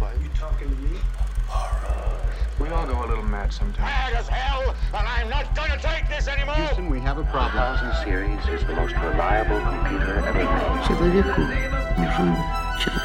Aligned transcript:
Are 0.00 0.12
you 0.22 0.30
talking 0.38 0.68
to 0.68 0.76
me? 0.76 0.96
We 2.60 2.68
all 2.68 2.86
go 2.86 3.04
a 3.04 3.08
little 3.08 3.24
mad 3.24 3.52
sometimes. 3.52 3.78
Mad 3.78 4.12
as 4.12 4.28
hell, 4.28 4.74
and 4.94 5.08
I'm 5.08 5.28
not 5.28 5.56
gonna 5.56 5.76
take 5.80 6.08
this 6.08 6.28
anymore! 6.28 6.54
Houston, 6.54 6.88
we 6.88 7.00
have 7.00 7.18
a 7.18 7.24
problem. 7.24 7.56
1000 7.56 8.04
series 8.04 8.38
is 8.46 8.64
the 8.64 8.74
most 8.74 8.94
reliable 8.94 9.60
computer 9.60 10.18
ever 10.18 10.32
made. 10.34 10.86
Человеку 10.86 11.40
нужен 11.98 12.36
человек. 12.78 13.02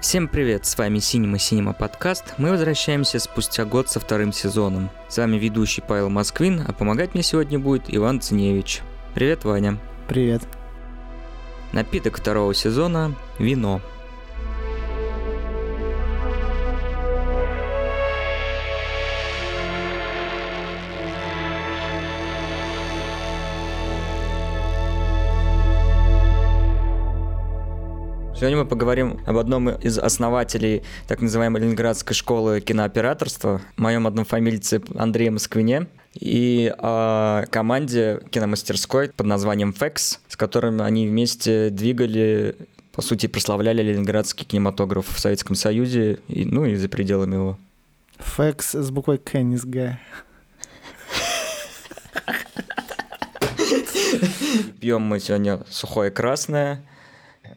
Всем 0.00 0.26
привет, 0.26 0.66
с 0.66 0.76
вами 0.76 0.98
Синема 0.98 1.38
Синема 1.38 1.72
подкаст. 1.72 2.34
Мы 2.38 2.50
возвращаемся 2.50 3.20
спустя 3.20 3.64
год 3.64 3.88
со 3.88 4.00
вторым 4.00 4.32
сезоном. 4.32 4.90
С 5.08 5.18
вами 5.18 5.36
ведущий 5.36 5.82
Павел 5.82 6.10
Москвин, 6.10 6.64
а 6.66 6.72
помогать 6.72 7.14
мне 7.14 7.22
сегодня 7.22 7.60
будет 7.60 7.84
Иван 7.86 8.20
Циневич. 8.20 8.82
Привет, 9.14 9.44
Ваня. 9.44 9.78
Привет. 10.08 10.42
Напиток 11.70 12.18
второго 12.18 12.54
сезона– 12.54 13.14
вино. 13.38 13.80
Сегодня 28.36 28.58
мы 28.58 28.66
поговорим 28.66 29.18
об 29.24 29.38
одном 29.38 29.70
из 29.70 29.98
основателей 29.98 30.82
так 31.08 31.22
называемой 31.22 31.62
Ленинградской 31.62 32.14
школы 32.14 32.60
кинооператорства, 32.60 33.62
моем 33.78 34.06
однофамильце 34.06 34.82
Андрея 34.94 35.30
Москвине, 35.30 35.86
и 36.12 36.70
о 36.76 37.46
команде 37.46 38.20
киномастерской 38.30 39.08
под 39.08 39.26
названием 39.26 39.70
FEX, 39.70 40.18
с 40.28 40.36
которыми 40.36 40.82
они 40.82 41.08
вместе 41.08 41.70
двигали, 41.70 42.56
по 42.92 43.00
сути, 43.00 43.26
прославляли 43.26 43.80
ленинградский 43.80 44.44
кинематограф 44.44 45.08
в 45.08 45.18
Советском 45.18 45.56
Союзе, 45.56 46.18
и, 46.28 46.44
ну 46.44 46.66
и 46.66 46.74
за 46.74 46.90
пределами 46.90 47.36
его. 47.36 47.58
Фэкс 48.18 48.74
с 48.74 48.90
буквой 48.90 49.16
К, 49.16 49.40
не 49.40 49.56
с 49.56 49.64
Г. 49.64 49.98
Пьем 54.78 55.00
мы 55.00 55.20
сегодня 55.20 55.60
сухое 55.70 56.10
красное, 56.10 56.82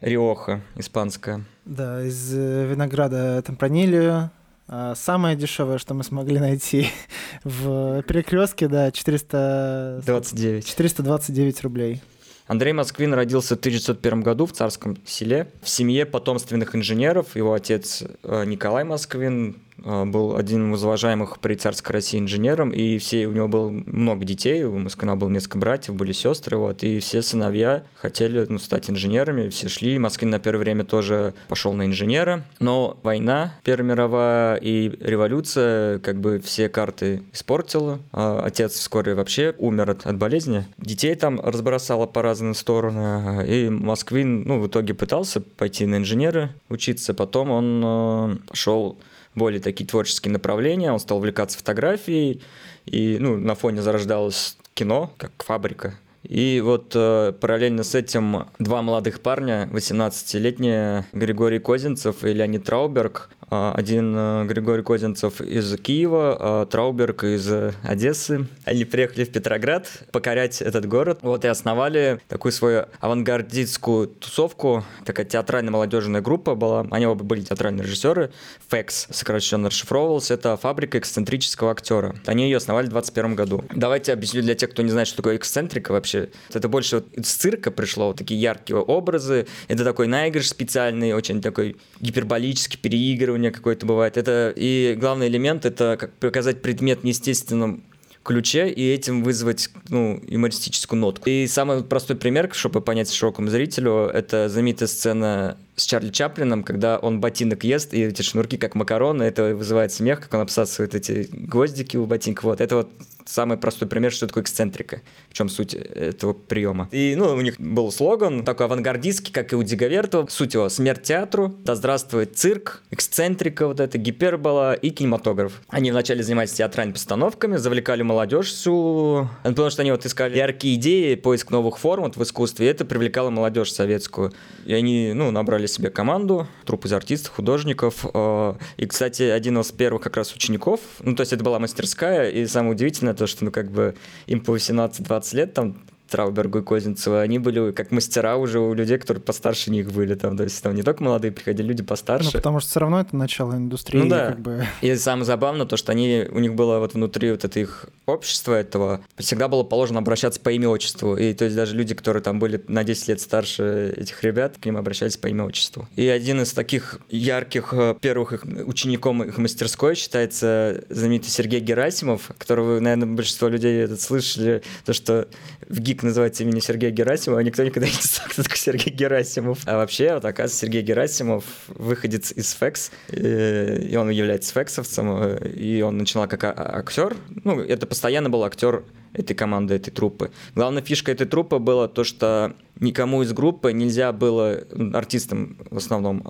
Риоха 0.00 0.62
испанская. 0.76 1.44
Да, 1.64 2.02
из 2.02 2.34
э, 2.34 2.66
винограда 2.66 3.42
темпранилью. 3.42 4.30
А 4.72 4.94
Самое 4.94 5.36
дешевое, 5.36 5.78
что 5.78 5.94
мы 5.94 6.04
смогли 6.04 6.38
найти 6.38 6.88
в 7.44 8.02
перекрестке, 8.02 8.68
да, 8.68 8.90
400... 8.90 10.02
29. 10.06 10.66
429 10.66 11.62
рублей. 11.62 12.02
Андрей 12.46 12.72
Москвин 12.72 13.14
родился 13.14 13.54
в 13.54 13.58
1901 13.60 14.22
году 14.22 14.46
в 14.46 14.52
Царском 14.52 14.96
селе 15.06 15.52
в 15.62 15.68
семье 15.68 16.04
потомственных 16.04 16.74
инженеров. 16.74 17.36
Его 17.36 17.52
отец 17.52 18.02
э, 18.24 18.44
Николай 18.44 18.82
Москвин 18.82 19.58
был 19.84 20.36
одним 20.36 20.74
из 20.74 20.84
уважаемых 20.84 21.38
при 21.40 21.54
царской 21.54 21.94
России 21.94 22.18
инженером, 22.18 22.70
и 22.70 22.98
все, 22.98 23.26
у 23.26 23.32
него 23.32 23.48
было 23.48 23.70
много 23.70 24.24
детей, 24.24 24.64
у 24.64 24.78
Москвина 24.78 25.16
было 25.16 25.28
несколько 25.28 25.58
братьев, 25.58 25.94
были 25.94 26.12
сестры, 26.12 26.56
вот, 26.56 26.82
и 26.82 27.00
все 27.00 27.22
сыновья 27.22 27.84
хотели 27.96 28.46
ну, 28.48 28.58
стать 28.58 28.90
инженерами, 28.90 29.48
все 29.48 29.68
шли. 29.68 29.98
Москвин 29.98 30.30
на 30.30 30.38
первое 30.38 30.60
время 30.60 30.84
тоже 30.84 31.34
пошел 31.48 31.72
на 31.72 31.86
инженера, 31.86 32.44
но 32.58 32.98
война, 33.02 33.54
Первая 33.64 33.90
мировая 33.90 34.56
и 34.56 34.88
революция 35.00 35.98
как 36.00 36.20
бы 36.20 36.40
все 36.40 36.68
карты 36.68 37.22
испортила. 37.32 38.00
А 38.12 38.42
Отец 38.44 38.72
вскоре 38.72 39.14
вообще 39.14 39.54
умер 39.58 39.90
от, 39.90 40.06
от 40.06 40.16
болезни. 40.16 40.66
Детей 40.78 41.14
там 41.14 41.40
разбросало 41.40 42.06
по 42.06 42.22
разным 42.22 42.54
сторонам, 42.54 43.42
и 43.42 43.68
Москвин, 43.68 44.42
ну, 44.42 44.60
в 44.60 44.66
итоге 44.66 44.94
пытался 44.94 45.40
пойти 45.40 45.86
на 45.86 45.96
инженера 45.96 46.50
учиться, 46.68 47.14
потом 47.14 47.50
он 47.50 47.82
э, 47.84 48.36
пошел 48.48 48.98
более 49.34 49.60
такие 49.60 49.86
творческие 49.86 50.32
направления, 50.32 50.92
он 50.92 51.00
стал 51.00 51.18
увлекаться 51.18 51.58
фотографией, 51.58 52.42
и 52.86 53.18
ну, 53.20 53.36
на 53.36 53.54
фоне 53.54 53.82
зарождалось 53.82 54.56
кино, 54.74 55.12
как 55.16 55.32
фабрика. 55.42 55.98
И 56.22 56.60
вот 56.62 56.92
э, 56.94 57.32
параллельно 57.40 57.82
с 57.82 57.94
этим 57.94 58.46
два 58.58 58.82
молодых 58.82 59.20
парня, 59.20 59.68
18-летние 59.72 61.06
Григорий 61.12 61.58
Козинцев 61.58 62.24
и 62.24 62.32
Леонид 62.32 62.64
Трауберг, 62.64 63.30
э, 63.50 63.72
один 63.74 64.14
э, 64.14 64.44
Григорий 64.44 64.82
Козинцев 64.82 65.40
из 65.40 65.74
Киева, 65.78 66.36
а 66.38 66.66
Трауберг 66.66 67.24
из 67.24 67.50
э, 67.50 67.72
Одессы. 67.82 68.46
Они 68.64 68.84
приехали 68.84 69.24
в 69.24 69.32
Петроград 69.32 69.88
покорять 70.12 70.60
этот 70.60 70.86
город. 70.86 71.20
Вот 71.22 71.44
и 71.46 71.48
основали 71.48 72.20
такую 72.28 72.52
свою 72.52 72.84
авангардистскую 73.00 74.08
тусовку, 74.08 74.84
такая 75.06 75.24
театральная 75.24 75.72
молодежная 75.72 76.20
группа 76.20 76.54
была. 76.54 76.86
Они 76.90 77.06
оба 77.06 77.24
были 77.24 77.40
театральные 77.40 77.84
режиссеры. 77.84 78.30
FEX, 78.70 79.06
сокращенно 79.10 79.68
расшифровывался, 79.68 80.34
это 80.34 80.56
фабрика 80.58 80.98
эксцентрического 80.98 81.70
актера. 81.70 82.14
Они 82.26 82.44
ее 82.44 82.58
основали 82.58 82.86
в 82.86 82.90
21 82.90 83.34
году. 83.34 83.64
Давайте 83.74 84.12
объясню 84.12 84.42
для 84.42 84.54
тех, 84.54 84.70
кто 84.70 84.82
не 84.82 84.90
знает, 84.90 85.08
что 85.08 85.18
такое 85.18 85.36
эксцентрика 85.36 85.92
вообще. 85.92 86.09
Это 86.52 86.68
больше 86.68 86.96
вот 86.96 87.12
из 87.14 87.32
цирка 87.32 87.70
пришло, 87.70 88.08
вот 88.08 88.16
такие 88.16 88.40
яркие 88.40 88.78
образы. 88.78 89.46
Это 89.68 89.84
такой 89.84 90.06
наигрыш 90.06 90.48
специальный, 90.48 91.12
очень 91.12 91.40
такой 91.40 91.76
гиперболический, 92.00 92.78
переигрывание 92.78 93.50
какое-то 93.50 93.86
бывает. 93.86 94.16
Это 94.16 94.52
и 94.54 94.96
главный 94.98 95.28
элемент 95.28 95.64
это 95.64 95.96
как 95.98 96.12
показать 96.14 96.62
предмет 96.62 97.00
в 97.00 97.04
неестественном 97.04 97.82
ключе 98.22 98.68
и 98.68 98.92
этим 98.92 99.22
вызвать 99.22 99.70
ну, 99.88 100.22
юмористическую 100.26 101.00
нотку. 101.00 101.28
И 101.30 101.46
самый 101.46 101.82
простой 101.82 102.16
пример, 102.16 102.50
чтобы 102.52 102.80
понять 102.80 103.10
широкому 103.10 103.48
зрителю, 103.48 104.06
это 104.06 104.48
знаменитая 104.48 104.88
сцена 104.88 105.56
с 105.80 105.86
Чарли 105.86 106.10
Чаплином, 106.10 106.62
когда 106.62 106.98
он 106.98 107.20
ботинок 107.20 107.64
ест, 107.64 107.94
и 107.94 108.02
эти 108.02 108.22
шнурки 108.22 108.58
как 108.58 108.74
макароны, 108.74 109.22
это 109.22 109.54
вызывает 109.54 109.92
смех, 109.92 110.20
как 110.20 110.34
он 110.34 110.40
обсасывает 110.40 110.94
эти 110.94 111.28
гвоздики 111.32 111.96
у 111.96 112.04
ботинка. 112.06 112.44
Вот 112.44 112.60
это 112.60 112.76
вот 112.76 112.90
самый 113.24 113.56
простой 113.56 113.88
пример, 113.88 114.12
что 114.12 114.26
такое 114.26 114.42
эксцентрика, 114.42 115.02
в 115.30 115.34
чем 115.34 115.48
суть 115.48 115.74
этого 115.74 116.32
приема. 116.32 116.88
И, 116.90 117.14
ну, 117.16 117.34
у 117.34 117.40
них 117.40 117.58
был 117.58 117.90
слоган 117.92 118.44
такой 118.44 118.66
авангардистский, 118.66 119.32
как 119.32 119.52
и 119.52 119.56
у 119.56 119.62
Диговертова. 119.62 120.26
Суть 120.28 120.54
его 120.54 120.68
«Смерть 120.68 121.02
театру», 121.02 121.54
«Да 121.64 121.76
здравствует 121.76 122.36
цирк», 122.36 122.82
эксцентрика 122.90 123.66
вот 123.66 123.80
эта, 123.80 123.98
гипербола 123.98 124.74
и 124.74 124.90
кинематограф. 124.90 125.62
Они 125.68 125.90
вначале 125.90 126.22
занимались 126.22 126.52
театральными 126.52 126.94
постановками, 126.94 127.56
завлекали 127.56 128.02
молодежь 128.02 128.48
всю, 128.48 129.28
потому 129.44 129.70
что 129.70 129.82
они 129.82 129.92
вот 129.92 130.04
искали 130.04 130.36
яркие 130.36 130.74
идеи, 130.74 131.14
поиск 131.14 131.50
новых 131.50 131.78
форм 131.78 132.04
вот 132.04 132.16
в 132.16 132.22
искусстве, 132.22 132.66
и 132.66 132.70
это 132.70 132.84
привлекало 132.84 133.30
молодежь 133.30 133.72
советскую. 133.72 134.32
И 134.66 134.74
они, 134.74 135.12
ну, 135.14 135.30
набрали 135.30 135.66
себе 135.72 135.90
команду, 135.90 136.46
труп 136.64 136.86
из 136.86 136.92
артистов, 136.92 137.34
художников. 137.34 138.04
э, 138.12 138.54
И, 138.76 138.86
кстати, 138.86 139.22
один 139.22 139.58
из 139.58 139.72
первых 139.72 140.02
как 140.02 140.16
раз 140.16 140.34
учеников, 140.34 140.80
ну, 141.00 141.14
то 141.14 141.22
есть 141.22 141.32
это 141.32 141.44
была 141.44 141.58
мастерская, 141.58 142.30
и 142.30 142.46
самое 142.46 142.74
удивительное 142.74 143.14
то, 143.14 143.26
что, 143.26 143.44
ну, 143.44 143.50
как 143.50 143.70
бы 143.70 143.94
им 144.26 144.40
по 144.40 144.56
18-20 144.56 145.36
лет 145.36 145.54
там 145.54 145.76
Траубергу 146.10 146.58
и 146.58 146.62
Козинцеву, 146.62 147.16
они 147.16 147.38
были 147.38 147.72
как 147.72 147.90
мастера 147.90 148.36
уже 148.36 148.58
у 148.58 148.74
людей, 148.74 148.98
которые 148.98 149.22
постарше 149.22 149.70
них 149.70 149.92
были. 149.92 150.14
Там, 150.14 150.36
то 150.36 150.42
есть 150.42 150.62
там 150.62 150.74
не 150.74 150.82
только 150.82 151.02
молодые 151.02 151.32
приходили, 151.32 151.68
люди 151.68 151.82
постарше. 151.82 152.26
Ну, 152.26 152.32
потому 152.32 152.60
что 152.60 152.70
все 152.70 152.80
равно 152.80 153.00
это 153.00 153.16
начало 153.16 153.54
индустрии. 153.54 154.00
Ну 154.00 154.08
да. 154.08 154.28
Как 154.28 154.40
бы... 154.40 154.66
И 154.82 154.94
самое 154.96 155.24
забавное 155.24 155.66
то, 155.66 155.76
что 155.76 155.92
они, 155.92 156.26
у 156.30 156.40
них 156.40 156.54
было 156.54 156.78
вот 156.78 156.94
внутри 156.94 157.30
вот 157.30 157.44
это 157.44 157.60
их 157.60 157.86
общества 158.06 158.54
этого, 158.54 159.00
всегда 159.16 159.48
было 159.48 159.62
положено 159.62 160.00
обращаться 160.00 160.40
по 160.40 160.50
имя-отчеству. 160.50 161.16
И 161.16 161.32
то 161.34 161.44
есть 161.44 161.56
даже 161.56 161.76
люди, 161.76 161.94
которые 161.94 162.22
там 162.22 162.38
были 162.38 162.62
на 162.66 162.84
10 162.84 163.08
лет 163.08 163.20
старше 163.20 163.94
этих 163.96 164.22
ребят, 164.24 164.56
к 164.60 164.66
ним 164.66 164.76
обращались 164.76 165.16
по 165.16 165.28
имя-отчеству. 165.28 165.88
И 165.96 166.06
один 166.06 166.40
из 166.42 166.52
таких 166.52 166.98
ярких 167.08 167.72
э, 167.72 167.94
первых 168.00 168.32
их 168.32 168.44
учеником 168.66 169.22
их 169.22 169.38
мастерской 169.38 169.94
считается 169.94 170.84
знаменитый 170.88 171.30
Сергей 171.30 171.60
Герасимов, 171.60 172.30
которого, 172.36 172.80
наверное, 172.80 173.06
большинство 173.06 173.48
людей 173.48 173.84
это 173.84 173.96
слышали, 173.96 174.62
то, 174.84 174.92
что 174.92 175.28
в 175.68 175.78
ГИК 175.78 175.99
называется 176.06 176.42
имени 176.42 176.60
Сергея 176.60 176.90
Герасимова, 176.90 177.40
а 177.40 177.42
никто 177.42 177.62
никогда 177.62 177.86
не 177.88 177.92
знал, 177.92 178.28
кто 178.28 178.42
такой 178.42 178.58
Сергей 178.58 178.92
Герасимов. 178.92 179.58
А 179.66 179.76
вообще, 179.76 180.14
вот 180.14 180.24
оказывается, 180.24 180.58
Сергей 180.66 180.82
Герасимов 180.82 181.44
выходец 181.68 182.32
из 182.32 182.54
ФЭКС, 182.54 182.90
и 183.12 183.96
он 183.98 184.10
является 184.10 184.52
фексовцем, 184.52 185.22
э, 185.22 185.48
и 185.50 185.82
он 185.82 185.98
начинал 185.98 186.28
как 186.28 186.44
а- 186.44 186.78
актер. 186.78 187.16
Ну, 187.44 187.60
это 187.60 187.86
постоянно 187.86 188.30
был 188.30 188.44
актер 188.44 188.84
этой 189.12 189.34
команды, 189.34 189.74
этой 189.74 189.90
труппы. 189.90 190.30
Главная 190.54 190.82
фишка 190.82 191.12
этой 191.12 191.26
труппы 191.26 191.58
была 191.58 191.88
то, 191.88 192.04
что 192.04 192.54
никому 192.78 193.22
из 193.22 193.32
группы 193.32 193.72
нельзя 193.72 194.12
было, 194.12 194.62
артистам 194.94 195.58
в 195.70 195.76
основном, 195.76 196.22